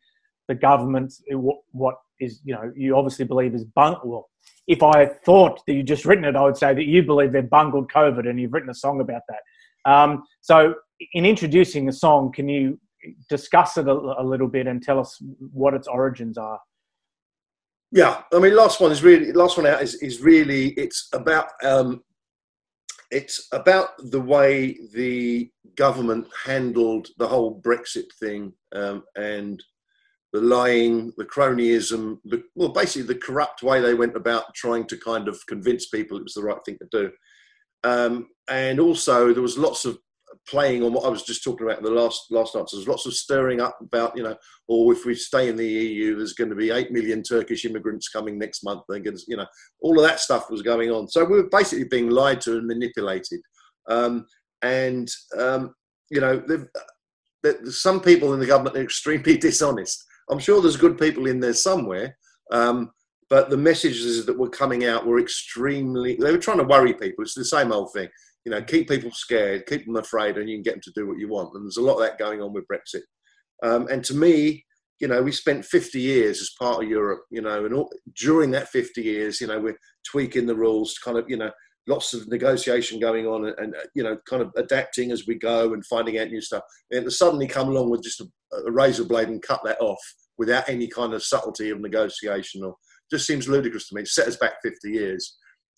the 0.47 0.55
government. 0.55 1.13
What, 1.29 1.59
what 1.71 1.95
is 2.19 2.41
you 2.43 2.55
know 2.55 2.71
you 2.75 2.97
obviously 2.97 3.25
believe 3.25 3.53
is 3.53 3.63
bunk. 3.63 3.99
Well, 4.03 4.27
if 4.67 4.81
I 4.81 5.05
thought 5.05 5.61
that 5.67 5.73
you 5.73 5.83
just 5.83 6.03
written 6.03 6.25
it, 6.25 6.35
I 6.35 6.41
would 6.41 6.57
say 6.57 6.73
that 6.73 6.85
you 6.85 7.03
believe 7.03 7.31
they've 7.31 7.47
bungled 7.47 7.91
COVID, 7.91 8.27
and 8.27 8.39
you've 8.39 8.53
written 8.53 8.71
a 8.71 8.75
song 8.75 9.01
about 9.01 9.21
that. 9.29 9.91
Um, 9.91 10.23
so, 10.41 10.73
in 11.13 11.25
introducing 11.25 11.85
the 11.85 11.93
song, 11.93 12.31
can 12.31 12.49
you 12.49 12.79
discuss 13.29 13.77
it 13.77 13.87
a, 13.87 13.91
a, 13.91 14.23
little 14.23 14.47
bit 14.47 14.67
and 14.67 14.81
tell 14.81 14.99
us 14.99 15.17
what 15.53 15.73
its 15.73 15.87
origins 15.87 16.37
are? 16.37 16.59
Yeah, 17.91 18.21
I 18.33 18.39
mean, 18.39 18.55
last 18.55 18.79
one 18.79 18.91
is 18.91 19.03
really 19.03 19.31
last 19.31 19.57
one 19.57 19.67
out 19.67 19.83
is 19.83 19.93
is 19.95 20.21
really 20.21 20.69
it's 20.69 21.07
about 21.13 21.47
um, 21.63 22.01
it's 23.11 23.47
about 23.51 23.89
the 24.11 24.21
way 24.21 24.77
the 24.93 25.49
government 25.75 26.27
handled 26.45 27.09
the 27.17 27.27
whole 27.27 27.61
Brexit 27.61 28.05
thing 28.19 28.53
um, 28.73 29.03
and 29.15 29.61
the 30.33 30.41
lying, 30.41 31.11
the 31.17 31.25
cronyism, 31.25 32.17
the, 32.23 32.41
well, 32.55 32.69
basically 32.69 33.01
the 33.01 33.19
corrupt 33.19 33.63
way 33.63 33.81
they 33.81 33.93
went 33.93 34.15
about 34.15 34.53
trying 34.55 34.87
to 34.87 34.97
kind 34.97 35.27
of 35.27 35.37
convince 35.47 35.87
people 35.87 36.17
it 36.17 36.23
was 36.23 36.35
the 36.35 36.43
right 36.43 36.63
thing 36.65 36.77
to 36.79 36.87
do. 36.91 37.11
Um, 37.83 38.27
and 38.49 38.79
also, 38.79 39.33
there 39.33 39.41
was 39.41 39.57
lots 39.57 39.83
of 39.83 39.97
playing 40.47 40.83
on 40.83 40.93
what 40.93 41.05
I 41.05 41.09
was 41.09 41.23
just 41.23 41.43
talking 41.43 41.65
about 41.65 41.79
in 41.79 41.83
the 41.83 41.91
last 41.91 42.31
last 42.31 42.55
answer. 42.55 42.75
There's 42.75 42.87
lots 42.87 43.05
of 43.05 43.13
stirring 43.13 43.61
up 43.61 43.77
about 43.81 44.15
you 44.17 44.23
know, 44.23 44.35
or 44.67 44.87
oh, 44.87 44.91
if 44.91 45.05
we 45.05 45.15
stay 45.15 45.49
in 45.49 45.55
the 45.55 45.67
EU, 45.67 46.15
there's 46.15 46.33
going 46.33 46.49
to 46.49 46.55
be 46.55 46.71
eight 46.71 46.91
million 46.91 47.23
Turkish 47.23 47.65
immigrants 47.65 48.09
coming 48.09 48.37
next 48.37 48.63
month. 48.63 48.81
To, 48.89 49.19
you 49.27 49.37
know, 49.37 49.45
all 49.81 49.99
of 49.99 50.05
that 50.05 50.19
stuff 50.19 50.49
was 50.49 50.61
going 50.61 50.91
on. 50.91 51.07
So 51.07 51.23
we 51.23 51.37
were 51.37 51.49
basically 51.49 51.85
being 51.85 52.09
lied 52.09 52.41
to 52.41 52.57
and 52.57 52.67
manipulated. 52.67 53.41
Um, 53.87 54.25
and 54.61 55.09
um, 55.37 55.73
you 56.09 56.21
know, 56.21 56.43
some 57.69 58.01
people 58.01 58.33
in 58.33 58.39
the 58.39 58.45
government 58.45 58.77
are 58.77 58.83
extremely 58.83 59.37
dishonest. 59.39 60.03
I'm 60.29 60.39
sure 60.39 60.61
there's 60.61 60.77
good 60.77 60.97
people 60.97 61.27
in 61.27 61.39
there 61.39 61.53
somewhere. 61.53 62.17
Um, 62.51 62.91
but 63.29 63.49
the 63.49 63.57
messages 63.57 64.25
that 64.25 64.37
were 64.37 64.49
coming 64.49 64.85
out 64.85 65.05
were 65.05 65.19
extremely, 65.19 66.15
they 66.15 66.31
were 66.31 66.37
trying 66.37 66.57
to 66.57 66.65
worry 66.65 66.93
people. 66.93 67.23
It's 67.23 67.33
the 67.33 67.45
same 67.45 67.71
old 67.71 67.93
thing 67.93 68.09
you 68.45 68.51
know, 68.51 68.61
keep 68.61 68.89
people 68.89 69.11
scared, 69.11 69.65
keep 69.67 69.85
them 69.85 69.97
afraid, 69.97 70.37
and 70.37 70.49
you 70.49 70.57
can 70.57 70.63
get 70.63 70.73
them 70.73 70.81
to 70.83 70.93
do 70.95 71.07
what 71.07 71.19
you 71.19 71.29
want. 71.29 71.53
And 71.53 71.65
there's 71.65 71.77
a 71.77 71.81
lot 71.81 71.95
of 71.95 72.01
that 72.01 72.17
going 72.17 72.41
on 72.41 72.53
with 72.53 72.65
Brexit. 72.67 73.03
Um, 73.63 73.87
and 73.87 74.03
to 74.05 74.15
me, 74.15 74.65
you 74.99 75.07
know, 75.07 75.21
we 75.21 75.31
spent 75.31 75.65
50 75.65 75.99
years 75.99 76.41
as 76.41 76.51
part 76.59 76.83
of 76.83 76.89
Europe, 76.89 77.23
you 77.31 77.41
know, 77.41 77.65
and 77.65 77.73
all, 77.73 77.91
during 78.17 78.51
that 78.51 78.69
50 78.69 79.01
years, 79.01 79.41
you 79.41 79.47
know, 79.47 79.59
we're 79.59 79.77
tweaking 80.09 80.45
the 80.45 80.55
rules, 80.55 80.97
kind 81.03 81.17
of, 81.17 81.29
you 81.29 81.37
know, 81.37 81.51
lots 81.87 82.13
of 82.13 82.27
negotiation 82.27 82.99
going 82.99 83.25
on 83.25 83.45
and, 83.45 83.55
and, 83.57 83.75
you 83.95 84.03
know, 84.03 84.17
kind 84.29 84.41
of 84.41 84.51
adapting 84.55 85.11
as 85.11 85.25
we 85.25 85.35
go 85.35 85.73
and 85.73 85.85
finding 85.87 86.19
out 86.19 86.29
new 86.29 86.41
stuff. 86.41 86.63
And 86.91 87.05
to 87.05 87.11
suddenly 87.11 87.47
come 87.47 87.69
along 87.69 87.89
with 87.89 88.03
just 88.03 88.21
a, 88.21 88.27
a 88.65 88.71
razor 88.71 89.03
blade 89.03 89.29
and 89.29 89.41
cut 89.41 89.61
that 89.65 89.81
off 89.81 90.01
without 90.37 90.69
any 90.69 90.87
kind 90.87 91.13
of 91.13 91.23
subtlety 91.23 91.71
of 91.71 91.81
negotiation 91.81 92.63
or 92.63 92.75
just 93.11 93.25
seems 93.27 93.49
ludicrous 93.49 93.89
to 93.89 93.95
me. 93.95 94.01
It 94.01 94.07
set 94.07 94.27
us 94.27 94.37
back 94.37 94.53
50 94.63 94.91
years. 94.91 95.37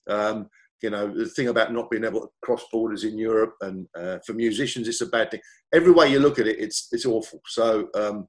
Um, 0.10 0.50
you 0.84 0.90
know 0.90 1.08
the 1.08 1.26
thing 1.26 1.48
about 1.48 1.74
not 1.74 1.90
being 1.90 2.04
able 2.04 2.22
to 2.22 2.30
cross 2.44 2.64
borders 2.72 3.04
in 3.06 3.18
Europe 3.18 3.56
and 3.62 3.88
uh, 3.98 4.20
for 4.26 4.34
musicians 4.34 4.88
it's 4.88 5.02
a 5.02 5.08
bad 5.08 5.32
thing. 5.32 5.42
Every 5.74 5.92
way 5.92 6.12
you 6.12 6.20
look 6.20 6.40
at 6.40 6.48
it, 6.48 6.60
it's 6.60 6.90
it's 6.92 7.06
awful. 7.06 7.40
So 7.48 7.90
um, 7.96 8.28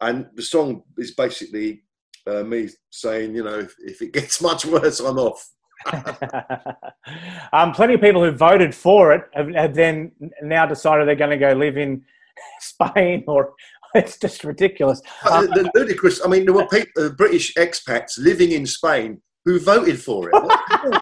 and 0.00 0.26
the 0.34 0.42
song 0.42 0.82
is 0.96 1.14
basically 1.14 1.82
uh, 2.26 2.42
me 2.42 2.68
saying, 2.90 3.34
you 3.34 3.44
know, 3.44 3.58
if, 3.58 3.74
if, 3.78 4.02
it 4.02 4.12
gets 4.12 4.40
much 4.48 4.64
worse, 4.64 5.00
I'm 5.00 5.18
off. 5.18 5.48
um, 7.52 7.72
plenty 7.72 7.94
of 7.94 8.00
people 8.00 8.22
who 8.22 8.32
voted 8.32 8.74
for 8.74 9.14
it 9.14 9.22
have, 9.32 9.48
have 9.54 9.74
then 9.74 10.12
now 10.42 10.66
decided 10.66 11.08
they're 11.08 11.14
going 11.14 11.30
to 11.30 11.38
go 11.38 11.52
live 11.52 11.78
in 11.78 12.02
Spain 12.60 13.24
or 13.26 13.54
it's 13.94 14.18
just 14.18 14.44
ridiculous. 14.44 15.00
Uh, 15.24 15.42
the 15.42 15.70
ludicrous. 15.74 16.24
I 16.24 16.28
mean, 16.28 16.44
there 16.44 16.54
were 16.54 16.66
people, 16.66 17.06
uh, 17.06 17.08
British 17.10 17.54
expats 17.54 18.18
living 18.18 18.52
in 18.52 18.66
Spain 18.66 19.20
who 19.44 19.58
voted 19.58 20.00
for 20.00 20.30
it. 20.32 20.99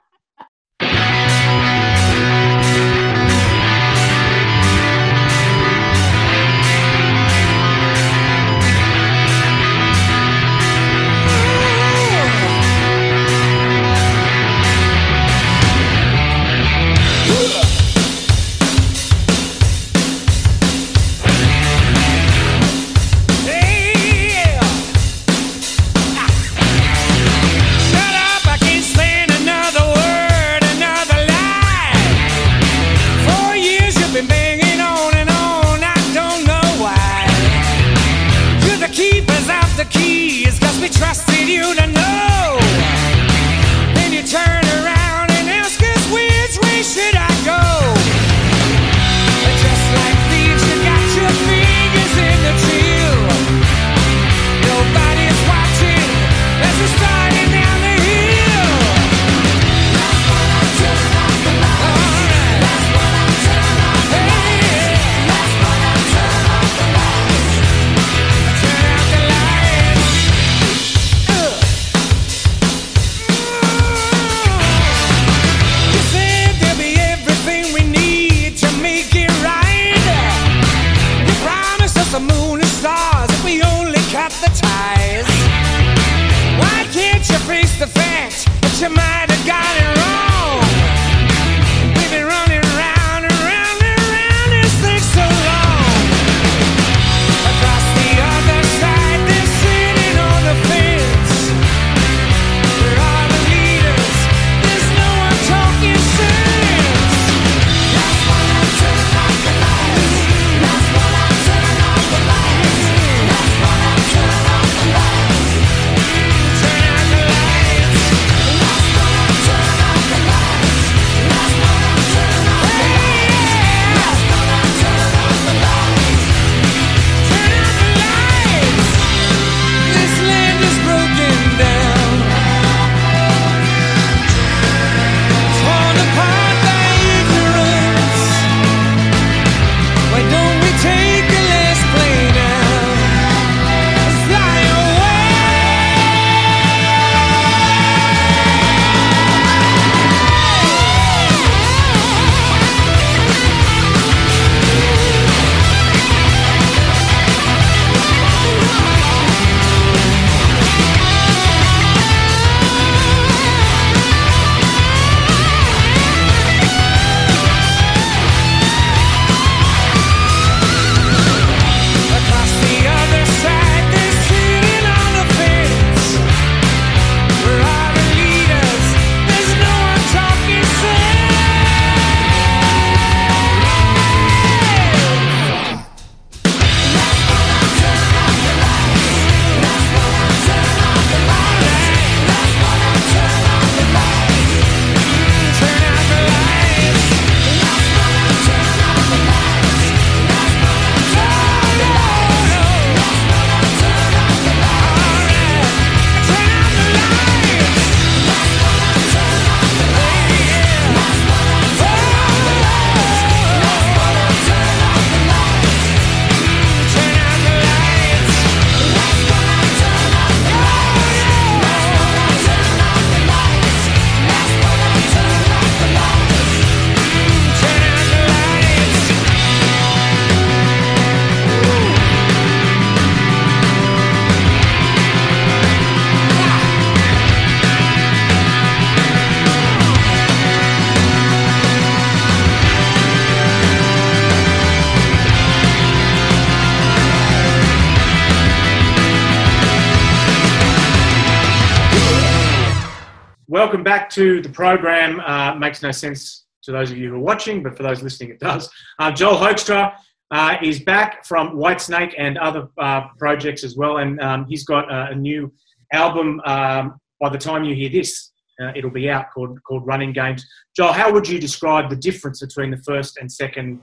To 254.18 254.42
the 254.42 254.48
program. 254.48 255.20
Uh, 255.20 255.54
makes 255.54 255.80
no 255.80 255.92
sense 255.92 256.46
to 256.64 256.72
those 256.72 256.90
of 256.90 256.98
you 256.98 257.08
who 257.10 257.14
are 257.14 257.26
watching, 257.32 257.62
but 257.62 257.76
for 257.76 257.84
those 257.84 258.02
listening, 258.02 258.30
it 258.30 258.40
does. 258.40 258.68
Uh, 258.98 259.12
Joel 259.12 259.36
Hoekstra 259.36 259.94
uh, 260.32 260.56
is 260.60 260.80
back 260.80 261.24
from 261.24 261.56
Whitesnake 261.56 262.14
and 262.18 262.36
other 262.36 262.66
uh, 262.78 263.02
projects 263.16 263.62
as 263.62 263.76
well, 263.76 263.98
and 263.98 264.20
um, 264.20 264.44
he's 264.48 264.64
got 264.64 264.90
a, 264.90 265.12
a 265.12 265.14
new 265.14 265.52
album. 265.92 266.40
Um, 266.44 266.98
by 267.20 267.28
the 267.30 267.38
time 267.38 267.62
you 267.62 267.76
hear 267.76 267.90
this, 267.90 268.32
uh, 268.60 268.72
it'll 268.74 268.90
be 268.90 269.08
out 269.08 269.26
called 269.32 269.62
called 269.62 269.86
Running 269.86 270.12
Games. 270.12 270.44
Joel, 270.76 270.92
how 270.92 271.12
would 271.12 271.28
you 271.28 271.38
describe 271.38 271.88
the 271.88 271.96
difference 272.08 272.40
between 272.40 272.72
the 272.72 272.82
first 272.90 273.18
and 273.18 273.30
second 273.30 273.80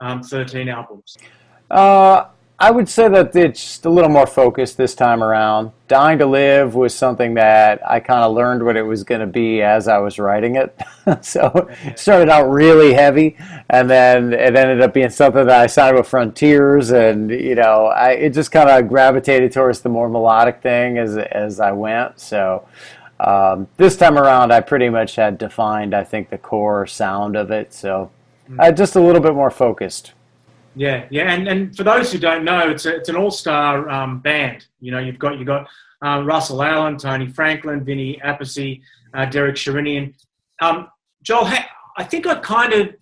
um, 0.00 0.22
thirteen 0.22 0.68
albums? 0.68 1.16
I 2.62 2.70
would 2.70 2.88
say 2.88 3.08
that 3.08 3.34
it's 3.34 3.60
just 3.60 3.86
a 3.86 3.90
little 3.90 4.08
more 4.08 4.24
focused 4.24 4.76
this 4.76 4.94
time 4.94 5.20
around. 5.20 5.72
Dying 5.88 6.18
to 6.18 6.26
Live 6.26 6.76
was 6.76 6.94
something 6.94 7.34
that 7.34 7.80
I 7.84 7.98
kind 7.98 8.20
of 8.20 8.36
learned 8.36 8.64
what 8.64 8.76
it 8.76 8.84
was 8.84 9.02
going 9.02 9.20
to 9.20 9.26
be 9.26 9.62
as 9.62 9.88
I 9.88 9.98
was 9.98 10.16
writing 10.20 10.54
it. 10.54 10.72
so 11.24 11.68
it 11.82 11.98
started 11.98 12.28
out 12.28 12.48
really 12.48 12.92
heavy, 12.92 13.36
and 13.68 13.90
then 13.90 14.32
it 14.32 14.54
ended 14.54 14.80
up 14.80 14.94
being 14.94 15.10
something 15.10 15.44
that 15.44 15.60
I 15.60 15.66
signed 15.66 15.96
with 15.96 16.06
Frontiers, 16.06 16.92
and 16.92 17.32
you 17.32 17.56
know, 17.56 17.86
I 17.86 18.10
it 18.12 18.30
just 18.30 18.52
kind 18.52 18.70
of 18.70 18.88
gravitated 18.88 19.50
towards 19.50 19.80
the 19.80 19.88
more 19.88 20.08
melodic 20.08 20.62
thing 20.62 20.98
as 20.98 21.16
as 21.16 21.58
I 21.58 21.72
went. 21.72 22.20
So. 22.20 22.68
Um, 23.18 23.68
this 23.76 23.96
time 23.96 24.18
around, 24.18 24.52
I 24.52 24.60
pretty 24.60 24.88
much 24.88 25.14
had 25.14 25.38
defined, 25.38 25.94
I 25.94 26.02
think, 26.02 26.30
the 26.30 26.38
core 26.38 26.88
sound 26.88 27.36
of 27.36 27.52
it. 27.52 27.72
So, 27.72 28.10
uh, 28.58 28.72
just 28.72 28.96
a 28.96 29.00
little 29.00 29.20
bit 29.20 29.34
more 29.34 29.50
focused. 29.50 30.12
Yeah, 30.74 31.06
yeah, 31.10 31.30
and, 31.32 31.48
and 31.48 31.76
for 31.76 31.84
those 31.84 32.12
who 32.12 32.18
don't 32.18 32.44
know, 32.44 32.70
it's 32.70 32.86
a, 32.86 32.96
it's 32.96 33.08
an 33.08 33.16
all 33.16 33.30
star 33.30 33.88
um, 33.90 34.20
band. 34.20 34.66
You 34.80 34.92
know, 34.92 34.98
you've 34.98 35.18
got 35.18 35.36
you've 35.36 35.46
got 35.46 35.68
uh, 36.04 36.22
Russell 36.24 36.62
Allen, 36.62 36.96
Tony 36.96 37.26
Franklin, 37.26 37.84
Vinny 37.84 38.18
Appice, 38.24 38.80
uh, 39.14 39.26
Derek 39.26 39.56
Sherinian. 39.56 40.14
Um, 40.62 40.88
Joel, 41.22 41.48
I 41.96 42.04
think 42.04 42.26
I 42.26 42.36
kind 42.36 42.72
of 42.72 42.94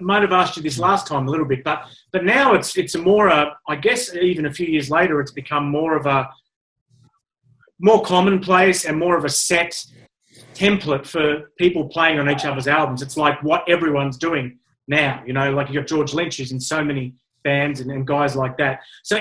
might 0.00 0.22
have 0.22 0.32
asked 0.32 0.56
you 0.56 0.62
this 0.62 0.78
last 0.78 1.06
time 1.06 1.26
a 1.26 1.30
little 1.30 1.46
bit, 1.46 1.64
but 1.64 1.86
but 2.12 2.24
now 2.24 2.52
it's 2.52 2.76
it's 2.76 2.94
a 2.94 2.98
more 2.98 3.30
uh, 3.30 3.50
I 3.68 3.76
guess 3.76 4.14
even 4.14 4.46
a 4.46 4.52
few 4.52 4.66
years 4.66 4.90
later, 4.90 5.20
it's 5.20 5.32
become 5.32 5.70
more 5.70 5.96
of 5.96 6.04
a 6.06 6.28
more 7.80 8.02
commonplace 8.02 8.84
and 8.84 8.98
more 8.98 9.16
of 9.16 9.24
a 9.24 9.28
set 9.30 9.82
template 10.54 11.06
for 11.06 11.50
people 11.58 11.88
playing 11.88 12.18
on 12.18 12.30
each 12.30 12.44
other's 12.44 12.68
albums. 12.68 13.02
It's 13.02 13.16
like 13.16 13.42
what 13.42 13.68
everyone's 13.68 14.16
doing 14.16 14.58
now. 14.88 15.22
You 15.26 15.32
know, 15.32 15.52
like 15.52 15.68
you 15.68 15.74
got 15.74 15.86
George 15.86 16.14
Lynch 16.14 16.36
who's 16.38 16.52
in 16.52 16.60
so 16.60 16.84
many 16.84 17.14
bands 17.42 17.80
and, 17.80 17.90
and 17.90 18.06
guys 18.06 18.36
like 18.36 18.56
that. 18.58 18.80
So 19.02 19.18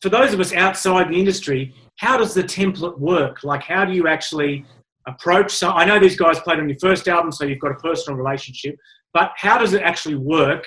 for 0.00 0.08
those 0.08 0.32
of 0.32 0.40
us 0.40 0.52
outside 0.52 1.08
the 1.08 1.18
industry, 1.18 1.74
how 1.96 2.16
does 2.16 2.34
the 2.34 2.42
template 2.42 2.98
work? 2.98 3.44
Like, 3.44 3.62
how 3.62 3.84
do 3.84 3.92
you 3.92 4.08
actually 4.08 4.64
approach? 5.06 5.52
So 5.52 5.70
I 5.70 5.84
know 5.84 5.98
these 5.98 6.16
guys 6.16 6.40
played 6.40 6.58
on 6.58 6.68
your 6.68 6.78
first 6.78 7.08
album, 7.08 7.32
so 7.32 7.44
you've 7.44 7.60
got 7.60 7.72
a 7.72 7.76
personal 7.76 8.18
relationship. 8.18 8.76
But 9.12 9.32
how 9.36 9.58
does 9.58 9.74
it 9.74 9.82
actually 9.82 10.16
work? 10.16 10.66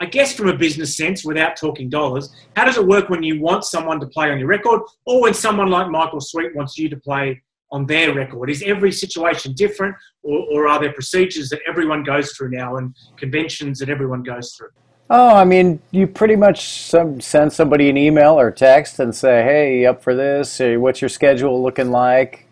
I 0.00 0.06
guess 0.06 0.34
from 0.34 0.48
a 0.48 0.56
business 0.56 0.96
sense, 0.96 1.24
without 1.24 1.56
talking 1.56 1.88
dollars, 1.88 2.34
how 2.56 2.64
does 2.64 2.76
it 2.76 2.86
work 2.86 3.08
when 3.08 3.22
you 3.22 3.40
want 3.40 3.64
someone 3.64 4.00
to 4.00 4.06
play 4.06 4.30
on 4.30 4.38
your 4.38 4.48
record, 4.48 4.82
or 5.06 5.22
when 5.22 5.34
someone 5.34 5.70
like 5.70 5.88
Michael 5.88 6.20
Sweet 6.20 6.54
wants 6.54 6.76
you 6.76 6.88
to 6.88 6.96
play 6.96 7.40
on 7.74 7.84
their 7.86 8.14
record? 8.14 8.48
Is 8.50 8.62
every 8.62 8.92
situation 8.92 9.52
different, 9.52 9.96
or, 10.22 10.38
or 10.52 10.68
are 10.68 10.80
there 10.80 10.92
procedures 10.92 11.48
that 11.50 11.60
everyone 11.68 12.04
goes 12.04 12.32
through 12.32 12.50
now 12.50 12.76
and 12.76 12.94
conventions 13.16 13.80
that 13.80 13.88
everyone 13.88 14.22
goes 14.22 14.54
through? 14.54 14.70
Oh, 15.10 15.34
I 15.34 15.44
mean, 15.44 15.80
you 15.90 16.06
pretty 16.06 16.36
much 16.36 16.58
send 16.60 17.52
somebody 17.52 17.90
an 17.90 17.96
email 17.96 18.38
or 18.38 18.50
text 18.50 19.00
and 19.00 19.14
say, 19.14 19.42
"Hey, 19.42 19.84
up 19.84 20.02
for 20.02 20.14
this? 20.14 20.60
What's 20.60 21.02
your 21.02 21.10
schedule 21.10 21.62
looking 21.62 21.90
like?" 21.90 22.46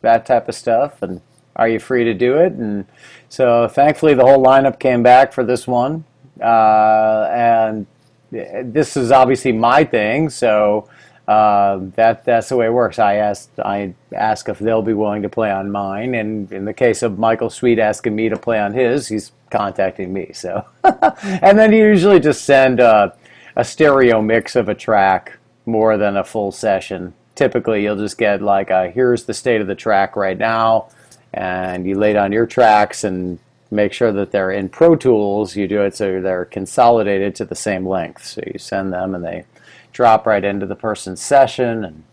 That 0.00 0.24
type 0.24 0.48
of 0.48 0.54
stuff, 0.54 1.02
and 1.02 1.20
are 1.56 1.68
you 1.68 1.80
free 1.80 2.04
to 2.04 2.14
do 2.14 2.36
it? 2.36 2.52
And 2.52 2.86
so, 3.28 3.66
thankfully, 3.66 4.14
the 4.14 4.24
whole 4.24 4.42
lineup 4.42 4.78
came 4.78 5.02
back 5.02 5.32
for 5.32 5.44
this 5.44 5.66
one, 5.66 6.04
uh, 6.40 7.28
and 7.30 7.86
this 8.30 8.96
is 8.96 9.10
obviously 9.10 9.52
my 9.52 9.84
thing. 9.84 10.30
So 10.30 10.88
uh, 11.28 11.78
that 11.94 12.24
that's 12.24 12.48
the 12.48 12.56
way 12.56 12.66
it 12.66 12.72
works. 12.72 12.98
I 12.98 13.16
asked 13.16 13.50
I 13.60 13.92
ask 14.14 14.48
if 14.48 14.58
they'll 14.58 14.80
be 14.80 14.94
willing 14.94 15.20
to 15.22 15.28
play 15.28 15.50
on 15.50 15.70
mine, 15.70 16.14
and 16.14 16.50
in 16.50 16.64
the 16.64 16.72
case 16.72 17.02
of 17.02 17.18
Michael 17.18 17.50
Sweet 17.50 17.78
asking 17.78 18.16
me 18.16 18.30
to 18.30 18.36
play 18.38 18.58
on 18.58 18.72
his, 18.72 19.08
he's 19.08 19.30
contacting 19.50 20.10
me. 20.10 20.30
So, 20.32 20.64
and 20.82 21.58
then 21.58 21.72
you 21.72 21.84
usually 21.84 22.18
just 22.18 22.46
send 22.46 22.80
a, 22.80 23.14
a 23.56 23.64
stereo 23.64 24.22
mix 24.22 24.56
of 24.56 24.70
a 24.70 24.74
track 24.74 25.38
more 25.66 25.98
than 25.98 26.16
a 26.16 26.24
full 26.24 26.50
session. 26.50 27.12
Typically, 27.34 27.82
you'll 27.82 27.96
just 27.96 28.16
get 28.16 28.40
like 28.40 28.70
a 28.70 28.90
here's 28.90 29.24
the 29.24 29.34
state 29.34 29.60
of 29.60 29.66
the 29.66 29.74
track 29.74 30.16
right 30.16 30.38
now, 30.38 30.88
and 31.34 31.86
you 31.86 31.98
lay 31.98 32.14
down 32.14 32.32
your 32.32 32.46
tracks 32.46 33.04
and 33.04 33.38
make 33.70 33.92
sure 33.92 34.12
that 34.12 34.32
they're 34.32 34.50
in 34.50 34.70
Pro 34.70 34.96
Tools. 34.96 35.56
You 35.56 35.68
do 35.68 35.82
it 35.82 35.94
so 35.94 36.22
they're 36.22 36.46
consolidated 36.46 37.34
to 37.34 37.44
the 37.44 37.54
same 37.54 37.86
length. 37.86 38.24
So 38.24 38.40
you 38.46 38.58
send 38.58 38.94
them, 38.94 39.14
and 39.14 39.22
they 39.22 39.44
drop 39.92 40.26
right 40.26 40.44
into 40.44 40.66
the 40.66 40.76
person's 40.76 41.20
session, 41.20 41.84
and 41.84 42.04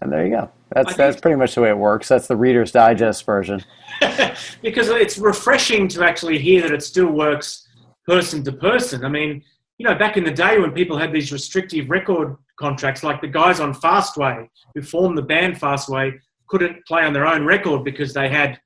and 0.00 0.12
there 0.12 0.24
you 0.24 0.32
go. 0.32 0.50
That's 0.72 0.94
that's 0.96 1.20
pretty 1.20 1.36
much 1.36 1.54
the 1.54 1.62
way 1.62 1.70
it 1.70 1.78
works. 1.78 2.08
That's 2.08 2.26
the 2.26 2.36
Reader's 2.36 2.72
Digest 2.72 3.24
version. 3.24 3.64
because 4.62 4.88
it's 4.88 5.18
refreshing 5.18 5.88
to 5.88 6.04
actually 6.04 6.38
hear 6.38 6.62
that 6.62 6.72
it 6.72 6.82
still 6.82 7.10
works 7.10 7.66
person 8.06 8.44
to 8.44 8.52
person. 8.52 9.04
I 9.04 9.08
mean, 9.08 9.42
you 9.78 9.86
know, 9.86 9.94
back 9.94 10.16
in 10.16 10.24
the 10.24 10.30
day 10.30 10.58
when 10.58 10.72
people 10.72 10.98
had 10.98 11.12
these 11.12 11.32
restrictive 11.32 11.88
record 11.88 12.36
contracts, 12.58 13.02
like 13.02 13.20
the 13.20 13.28
guys 13.28 13.60
on 13.60 13.72
Fastway 13.72 14.48
who 14.74 14.82
formed 14.82 15.16
the 15.16 15.22
band 15.22 15.56
Fastway 15.56 16.18
couldn't 16.48 16.84
play 16.86 17.04
on 17.04 17.12
their 17.12 17.26
own 17.26 17.44
record 17.44 17.84
because 17.84 18.12
they 18.12 18.28
had, 18.28 18.60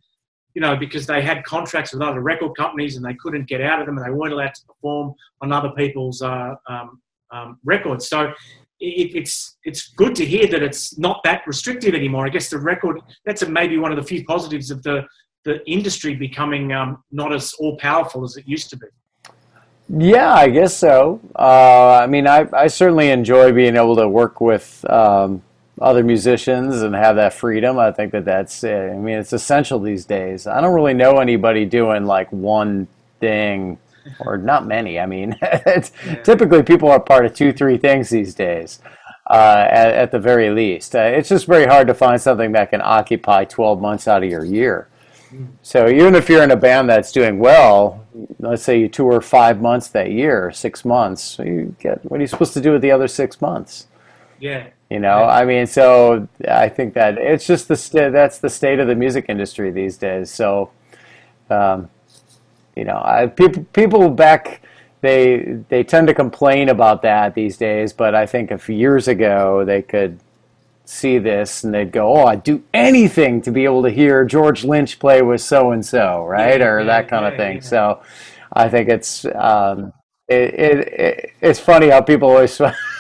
you 0.55 0.61
know, 0.61 0.77
because 0.77 1.07
they 1.07 1.21
had 1.21 1.45
contracts 1.45 1.93
with 1.93 2.03
other 2.03 2.21
record 2.21 2.57
companies 2.57 2.97
and 2.97 3.05
they 3.05 3.15
couldn't 3.15 3.47
get 3.47 3.61
out 3.61 3.81
of 3.81 3.87
them 3.87 3.99
and 3.99 4.07
they 4.07 4.11
weren't 4.11 4.33
allowed 4.33 4.55
to 4.55 4.65
perform 4.67 5.15
on 5.41 5.53
other 5.53 5.71
people's 5.71 6.23
uh, 6.23 6.55
um, 6.69 7.01
um. 7.33 7.59
So 7.99 8.33
it, 8.81 9.15
it's 9.15 9.57
it's 9.65 9.89
good 9.95 10.15
to 10.17 10.25
hear 10.25 10.47
that 10.49 10.63
it's 10.63 10.99
not 10.99 11.21
that 11.25 11.43
restrictive 11.47 11.95
anymore. 11.95 12.27
I 12.27 12.29
guess 12.29 12.49
the 12.51 12.59
record 12.59 13.01
that's 13.25 13.43
a, 13.43 13.49
maybe 13.49 13.79
one 13.79 13.93
of 13.93 13.97
the 13.97 14.05
few 14.05 14.25
positives 14.25 14.71
of 14.71 14.83
the 14.83 15.07
the 15.45 15.65
industry 15.69 16.15
becoming 16.15 16.73
um, 16.73 17.03
not 17.11 17.33
as 17.33 17.53
all 17.55 17.77
powerful 17.77 18.25
as 18.25 18.37
it 18.37 18.47
used 18.47 18.71
to 18.71 18.77
be. 18.77 18.87
Yeah, 19.89 20.33
I 20.33 20.49
guess 20.49 20.75
so. 20.77 21.21
Uh, 21.37 22.01
I 22.03 22.07
mean, 22.07 22.27
I, 22.27 22.47
I 22.53 22.69
certainly 22.69 23.11
enjoy 23.11 23.53
being 23.53 23.77
able 23.77 23.97
to 23.97 24.09
work 24.09 24.41
with 24.41 24.89
um, 24.89 25.43
other 25.81 26.03
musicians 26.05 26.83
and 26.83 26.95
have 26.95 27.17
that 27.17 27.35
freedom. 27.35 27.79
I 27.79 27.91
think 27.91 28.13
that 28.13 28.25
that's, 28.25 28.63
I 28.65 28.95
mean, 28.95 29.19
it's 29.19 29.33
essential 29.33 29.81
these 29.81 30.05
days. 30.05 30.47
I 30.47 30.61
don't 30.61 30.75
really 30.75 30.95
know 30.95 31.19
anybody 31.19 31.65
doing 31.65 32.07
like 32.07 32.31
one 32.33 32.87
thing, 33.21 33.79
or 34.21 34.37
not 34.37 34.67
many. 34.67 34.99
I 34.99 35.07
mean, 35.07 35.37
yeah. 35.43 35.89
typically 36.25 36.63
people 36.63 36.91
are 36.91 37.01
part 37.01 37.27
of 37.27 37.35
two, 37.35 37.53
three 37.53 37.79
things 37.79 38.11
these 38.11 38.35
days. 38.35 38.81
Uh, 39.31 39.67
at, 39.71 39.95
at, 39.95 40.11
the 40.11 40.19
very 40.19 40.51
least, 40.51 40.97
uh, 40.97 40.99
it's 40.99 41.29
just 41.29 41.47
very 41.47 41.65
hard 41.65 41.87
to 41.87 41.95
find 41.95 42.21
something 42.21 42.53
that 42.53 42.71
can 42.71 42.83
occupy 42.83 43.45
12 43.45 43.81
months 43.81 44.09
out 44.09 44.23
of 44.23 44.29
your 44.29 44.45
year. 44.45 44.89
So 45.63 45.89
even 45.89 46.15
if 46.15 46.29
you're 46.29 46.43
in 46.43 46.51
a 46.51 46.57
band 46.57 46.89
that's 46.89 47.13
doing 47.13 47.39
well, 47.39 48.05
let's 48.39 48.63
say 48.63 48.79
you 48.79 48.89
tour 48.89 49.21
five 49.21 49.61
months 49.61 49.89
that 49.89 50.11
year, 50.11 50.51
six 50.53 50.85
months, 50.85 51.39
you 51.39 51.75
get 51.79 52.05
what 52.11 52.19
are 52.19 52.21
you 52.21 52.27
supposed 52.27 52.55
to 52.55 52.61
do 52.61 52.73
with 52.73 52.83
the 52.83 52.91
other 52.91 53.09
six 53.09 53.41
months? 53.41 53.87
Yeah. 54.39 54.69
You 54.91 55.01
know, 55.01 55.21
yeah. 55.21 55.27
I 55.29 55.45
mean, 55.45 55.67
so 55.67 56.29
I 56.47 56.69
think 56.69 56.95
that 56.95 57.17
it's 57.17 57.47
just 57.47 57.69
the 57.69 57.77
st- 57.77 58.13
that's 58.13 58.39
the 58.39 58.51
state 58.51 58.79
of 58.79 58.89
the 58.89 58.95
music 58.95 59.27
industry 59.29 59.71
these 59.71 59.97
days. 59.97 60.31
So, 60.31 60.71
um, 61.49 61.89
you 62.77 62.85
know, 62.85 63.01
I, 63.05 63.27
people 63.27 63.65
people 63.73 64.09
back 64.11 64.63
they 65.01 65.59
they 65.69 65.83
tend 65.85 66.07
to 66.07 66.15
complain 66.15 66.69
about 66.69 67.03
that 67.03 67.35
these 67.35 67.57
days, 67.57 67.93
but 67.93 68.15
I 68.15 68.27
think 68.27 68.51
a 68.51 68.59
few 68.59 68.77
years 68.77 69.09
ago 69.09 69.65
they 69.65 69.83
could 69.83 70.19
see 70.85 71.19
this 71.19 71.65
and 71.65 71.75
they'd 71.75 71.93
go, 71.93 72.17
"Oh, 72.17 72.27
I'd 72.27 72.43
do 72.43 72.63
anything 72.73 73.43
to 73.43 73.51
be 73.51 73.65
able 73.65 73.83
to 73.83 73.91
hear 73.91 74.25
George 74.25 74.65
Lynch 74.65 74.99
play 74.99 75.23
with 75.23 75.41
so 75.41 75.73
and 75.73 75.85
so, 75.85 76.25
right?" 76.25 76.61
Yeah, 76.61 76.67
or 76.67 76.81
yeah, 76.81 76.87
that 76.87 77.09
kind 77.09 77.25
yeah, 77.25 77.29
of 77.31 77.37
thing. 77.37 77.61
So, 77.61 78.03
I 78.53 78.69
think 78.69 78.89
it's 78.89 79.25
um, 79.35 79.93
it, 80.29 80.55
it, 80.55 80.79
it 80.89 81.31
it's 81.41 81.59
funny 81.59 81.91
how 81.91 82.01
people 82.01 82.29
always 82.29 82.61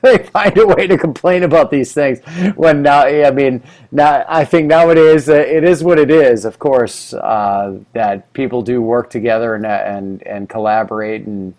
they 0.02 0.18
find 0.18 0.56
a 0.56 0.66
way 0.66 0.86
to 0.86 0.96
complain 0.96 1.42
about 1.42 1.70
these 1.70 1.92
things 1.92 2.20
when 2.56 2.82
now 2.82 3.02
I 3.02 3.30
mean 3.30 3.62
now 3.92 4.24
I 4.28 4.44
think 4.44 4.66
nowadays 4.66 5.28
uh, 5.28 5.34
it 5.34 5.64
is 5.64 5.84
what 5.84 5.98
it 5.98 6.10
is. 6.10 6.44
Of 6.44 6.58
course, 6.58 7.12
uh, 7.12 7.78
that 7.92 8.32
people 8.32 8.62
do 8.62 8.80
work 8.80 9.10
together 9.10 9.54
and 9.54 9.66
and 9.66 10.22
and 10.26 10.48
collaborate 10.48 11.26
and. 11.26 11.54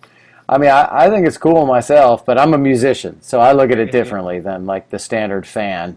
I 0.49 0.57
mean, 0.57 0.69
I, 0.69 1.05
I 1.05 1.09
think 1.09 1.25
it's 1.25 1.37
cool 1.37 1.65
myself, 1.65 2.25
but 2.25 2.37
I'm 2.37 2.53
a 2.53 2.57
musician, 2.57 3.21
so 3.21 3.39
I 3.39 3.53
look 3.53 3.71
at 3.71 3.79
it 3.79 3.89
differently 3.89 4.41
than 4.41 4.65
like 4.65 4.89
the 4.89 4.99
standard 4.99 5.47
fan. 5.47 5.95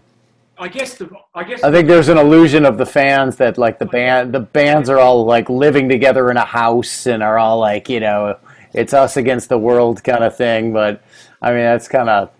I 0.57 0.69
guess 0.69 0.95
the 0.95 1.09
I 1.33 1.43
guess 1.43 1.61
I 1.63 1.71
think 1.71 1.89
there's 1.89 2.07
an 2.07 2.17
illusion 2.17 2.65
of 2.65 2.77
the 2.77 2.85
fans 2.85 3.35
that 3.37 3.57
like 3.57 3.79
the 3.79 3.85
band 3.85 4.33
the 4.33 4.39
bands 4.39 4.89
are 4.89 4.99
all 4.99 5.25
like 5.25 5.49
living 5.49 5.89
together 5.89 6.31
in 6.31 6.37
a 6.37 6.45
house 6.45 7.05
and 7.05 7.21
are 7.21 7.37
all 7.37 7.59
like 7.59 7.89
you 7.89 7.99
know 7.99 8.37
it's 8.73 8.93
us 8.93 9.17
against 9.17 9.49
the 9.49 9.57
world 9.57 10.03
kind 10.03 10.23
of 10.23 10.37
thing. 10.37 10.71
But 10.71 11.01
I 11.45 11.51
mean 11.51 11.63
that's 11.63 11.87
kind 11.87 12.09
of 12.09 12.31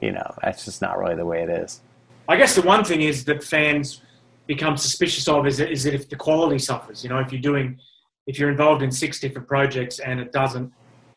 you 0.00 0.12
know 0.12 0.34
that's 0.42 0.64
just 0.64 0.80
not 0.80 0.98
really 0.98 1.16
the 1.16 1.26
way 1.26 1.42
it 1.42 1.50
is. 1.50 1.80
I 2.28 2.36
guess 2.36 2.54
the 2.54 2.62
one 2.62 2.84
thing 2.84 3.02
is 3.02 3.24
that 3.24 3.42
fans 3.42 4.00
become 4.46 4.76
suspicious 4.76 5.28
of 5.28 5.46
is 5.46 5.60
is 5.60 5.82
that 5.84 5.94
if 5.94 6.08
the 6.08 6.16
quality 6.16 6.58
suffers, 6.58 7.02
you 7.02 7.10
know, 7.10 7.18
if 7.18 7.32
you're 7.32 7.40
doing, 7.40 7.78
if 8.26 8.38
you're 8.38 8.50
involved 8.50 8.82
in 8.82 8.90
six 8.90 9.20
different 9.20 9.48
projects 9.48 9.98
and 9.98 10.20
it 10.20 10.30
doesn't, 10.32 10.72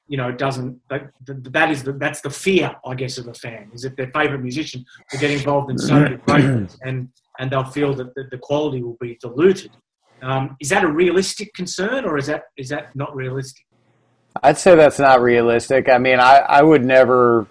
you 0.07 0.17
know, 0.17 0.29
it 0.29 0.37
doesn't, 0.37 0.79
that, 0.89 1.09
that 1.25 1.71
is 1.71 1.83
the, 1.83 1.93
that's 1.93 2.21
the 2.21 2.29
fear, 2.29 2.75
I 2.85 2.93
guess, 2.95 3.17
of 3.17 3.27
a 3.27 3.33
fan 3.33 3.71
is 3.73 3.81
that 3.83 3.97
their 3.97 4.11
favorite 4.11 4.41
musician 4.41 4.85
will 5.11 5.19
get 5.19 5.31
involved 5.31 5.71
in 5.71 5.77
so 5.77 5.99
many 5.99 6.17
projects 6.17 6.77
and, 6.83 7.09
and 7.39 7.51
they'll 7.51 7.63
feel 7.63 7.93
that 7.95 8.13
the, 8.15 8.25
the 8.29 8.37
quality 8.37 8.83
will 8.83 8.97
be 8.99 9.17
diluted. 9.19 9.71
Um, 10.21 10.55
is 10.59 10.69
that 10.69 10.83
a 10.83 10.91
realistic 10.91 11.53
concern 11.53 12.05
or 12.05 12.17
is 12.17 12.27
that, 12.27 12.43
is 12.57 12.69
that 12.69 12.95
not 12.95 13.15
realistic? 13.15 13.65
I'd 14.43 14.57
say 14.57 14.75
that's 14.75 14.99
not 14.99 15.21
realistic. 15.21 15.89
I 15.89 15.97
mean, 15.97 16.19
I, 16.19 16.38
I 16.38 16.61
would 16.61 16.83
never, 16.83 17.47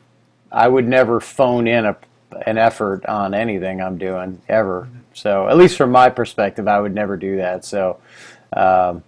I 0.52 0.68
would 0.68 0.86
never 0.86 1.20
phone 1.20 1.66
in 1.66 1.86
a 1.86 1.96
an 2.46 2.58
effort 2.58 3.06
on 3.06 3.32
anything 3.32 3.80
I'm 3.80 3.96
doing 3.96 4.42
ever. 4.48 4.88
So 5.12 5.48
at 5.48 5.56
least 5.56 5.76
from 5.76 5.92
my 5.92 6.10
perspective, 6.10 6.66
I 6.66 6.80
would 6.80 6.94
never 6.94 7.16
do 7.16 7.36
that. 7.36 7.64
So. 7.64 7.98
Um, 8.52 9.02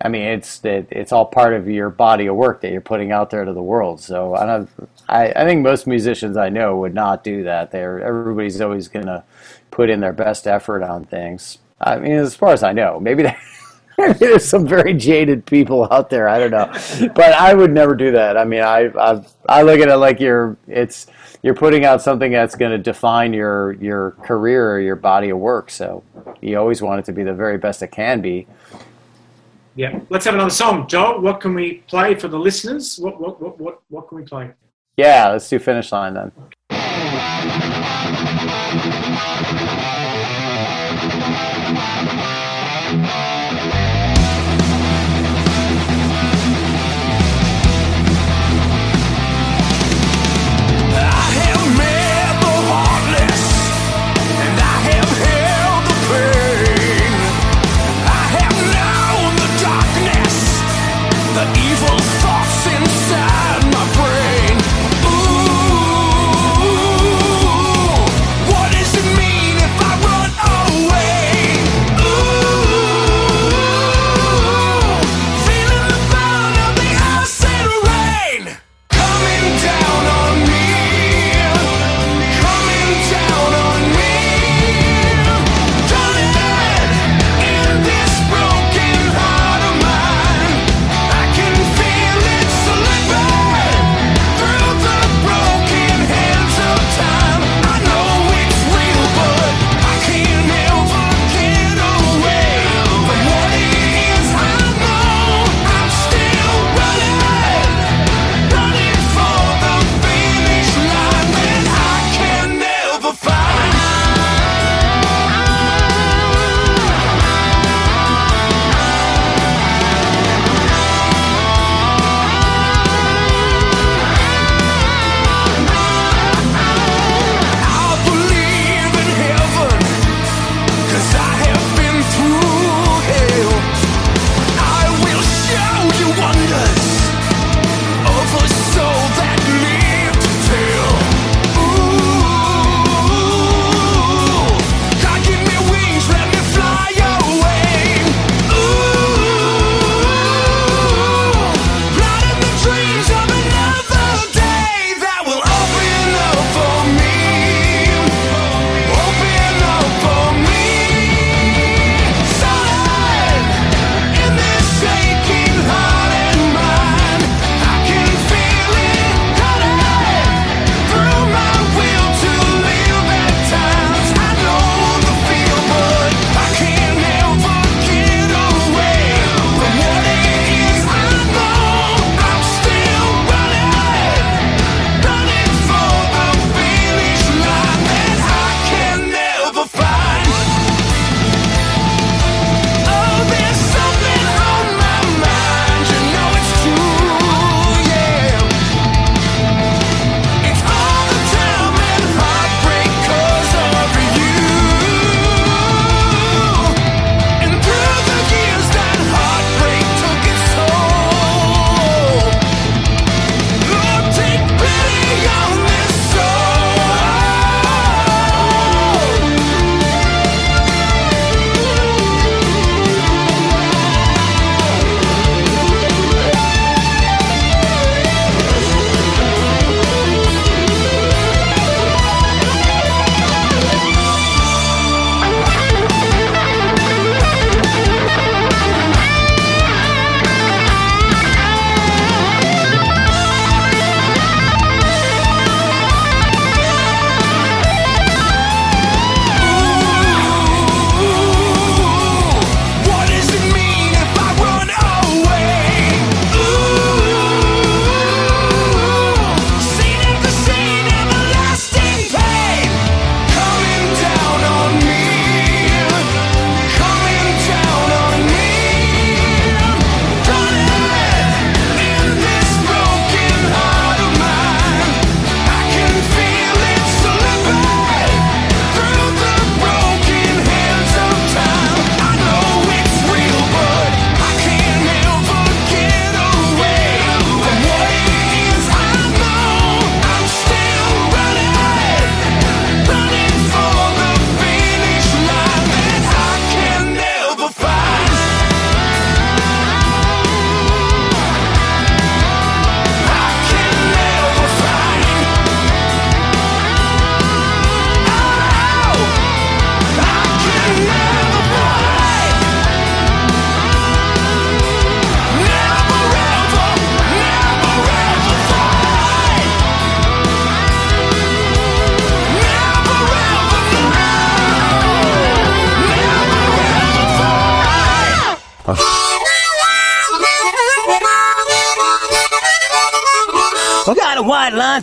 I 0.00 0.08
mean, 0.08 0.22
it's 0.22 0.62
it, 0.64 0.88
it's 0.90 1.10
all 1.10 1.24
part 1.24 1.54
of 1.54 1.68
your 1.68 1.88
body 1.88 2.26
of 2.26 2.36
work 2.36 2.60
that 2.60 2.70
you're 2.70 2.80
putting 2.82 3.12
out 3.12 3.30
there 3.30 3.44
to 3.44 3.52
the 3.52 3.62
world. 3.62 4.00
So 4.00 4.34
I 4.34 4.44
don't. 4.44 4.70
I, 5.08 5.32
I 5.34 5.44
think 5.44 5.62
most 5.62 5.86
musicians 5.86 6.36
I 6.36 6.50
know 6.50 6.76
would 6.76 6.94
not 6.94 7.24
do 7.24 7.44
that. 7.44 7.70
They're 7.70 8.00
everybody's 8.00 8.60
always 8.60 8.88
going 8.88 9.06
to 9.06 9.24
put 9.70 9.88
in 9.88 10.00
their 10.00 10.12
best 10.12 10.46
effort 10.46 10.82
on 10.82 11.04
things. 11.04 11.58
I 11.80 11.98
mean, 11.98 12.12
as 12.12 12.34
far 12.34 12.52
as 12.52 12.62
I 12.62 12.72
know, 12.72 13.00
maybe, 13.00 13.24
there's 14.18 14.44
some 14.44 14.66
very 14.66 14.92
jaded 14.92 15.46
people 15.46 15.88
out 15.90 16.10
there. 16.10 16.28
I 16.28 16.38
don't 16.38 16.50
know, 16.50 17.10
but 17.14 17.32
I 17.32 17.54
would 17.54 17.72
never 17.72 17.94
do 17.94 18.12
that. 18.12 18.36
I 18.36 18.44
mean, 18.44 18.60
I 18.62 18.88
I, 18.98 19.24
I 19.48 19.62
look 19.62 19.80
at 19.80 19.88
it 19.88 19.96
like 19.96 20.20
you're 20.20 20.56
it's 20.68 21.06
you're 21.42 21.54
putting 21.54 21.84
out 21.84 22.02
something 22.02 22.30
that's 22.30 22.54
going 22.54 22.72
to 22.72 22.78
define 22.78 23.32
your 23.32 23.72
your 23.74 24.10
career 24.22 24.70
or 24.70 24.80
your 24.80 24.96
body 24.96 25.30
of 25.30 25.38
work. 25.38 25.70
So 25.70 26.02
you 26.42 26.58
always 26.58 26.82
want 26.82 27.00
it 27.00 27.04
to 27.06 27.12
be 27.12 27.22
the 27.22 27.32
very 27.32 27.56
best 27.56 27.82
it 27.82 27.88
can 27.88 28.20
be. 28.20 28.46
Yeah. 29.76 30.00
Let's 30.10 30.24
have 30.24 30.34
another 30.34 30.50
song, 30.50 30.88
Joel. 30.88 31.20
What 31.20 31.40
can 31.40 31.54
we 31.54 31.84
play 31.86 32.14
for 32.14 32.28
the 32.28 32.38
listeners? 32.38 32.98
What 32.98 33.20
what 33.20 33.40
what 33.40 33.58
what, 33.58 33.80
what 33.88 34.08
can 34.08 34.18
we 34.18 34.24
play? 34.24 34.50
Yeah, 34.96 35.28
let's 35.28 35.48
do 35.48 35.58
finish 35.58 35.92
line 35.92 36.14
then. 36.14 36.32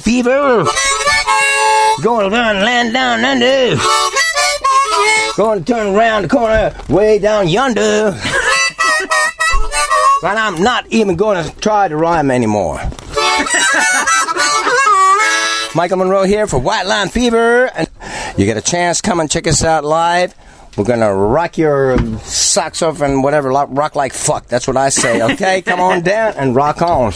Fever. 0.04 0.66
Run 2.04 2.32
land 2.32 2.94
down 2.94 3.24
under. 3.24 3.82
Going 5.38 5.64
to 5.64 5.74
turn 5.74 5.96
around 5.96 6.24
the 6.24 6.28
corner 6.28 6.76
way 6.90 7.20
down 7.20 7.48
yonder. 7.48 8.16
and 10.24 10.40
I'm 10.40 10.62
not 10.62 10.86
even 10.90 11.16
going 11.16 11.44
to 11.44 11.56
try 11.60 11.88
to 11.88 11.96
rhyme 11.96 12.30
anymore. 12.30 12.78
Michael 15.76 15.98
Monroe 15.98 16.24
here 16.24 16.46
for 16.48 16.60
White 16.60 16.86
Line 16.86 17.10
Fever. 17.10 17.66
And 17.74 17.90
you 18.38 18.46
get 18.46 18.58
a 18.58 18.62
chance, 18.62 19.02
come 19.02 19.20
and 19.20 19.32
check 19.32 19.48
us 19.48 19.64
out 19.64 19.84
live. 19.84 20.36
We're 20.78 20.86
gonna 20.86 21.14
rock 21.14 21.58
your 21.60 21.98
socks 22.22 22.82
off 22.82 23.02
and 23.02 23.24
whatever, 23.24 23.50
rock 23.50 23.96
like 23.96 24.12
fuck. 24.12 24.48
That's 24.48 24.68
what 24.68 24.76
I 24.76 24.90
say. 24.90 25.22
Okay, 25.34 25.62
come 25.62 25.80
on 25.80 26.02
down 26.02 26.34
and 26.36 26.56
rock 26.56 26.82
on. 26.82 27.14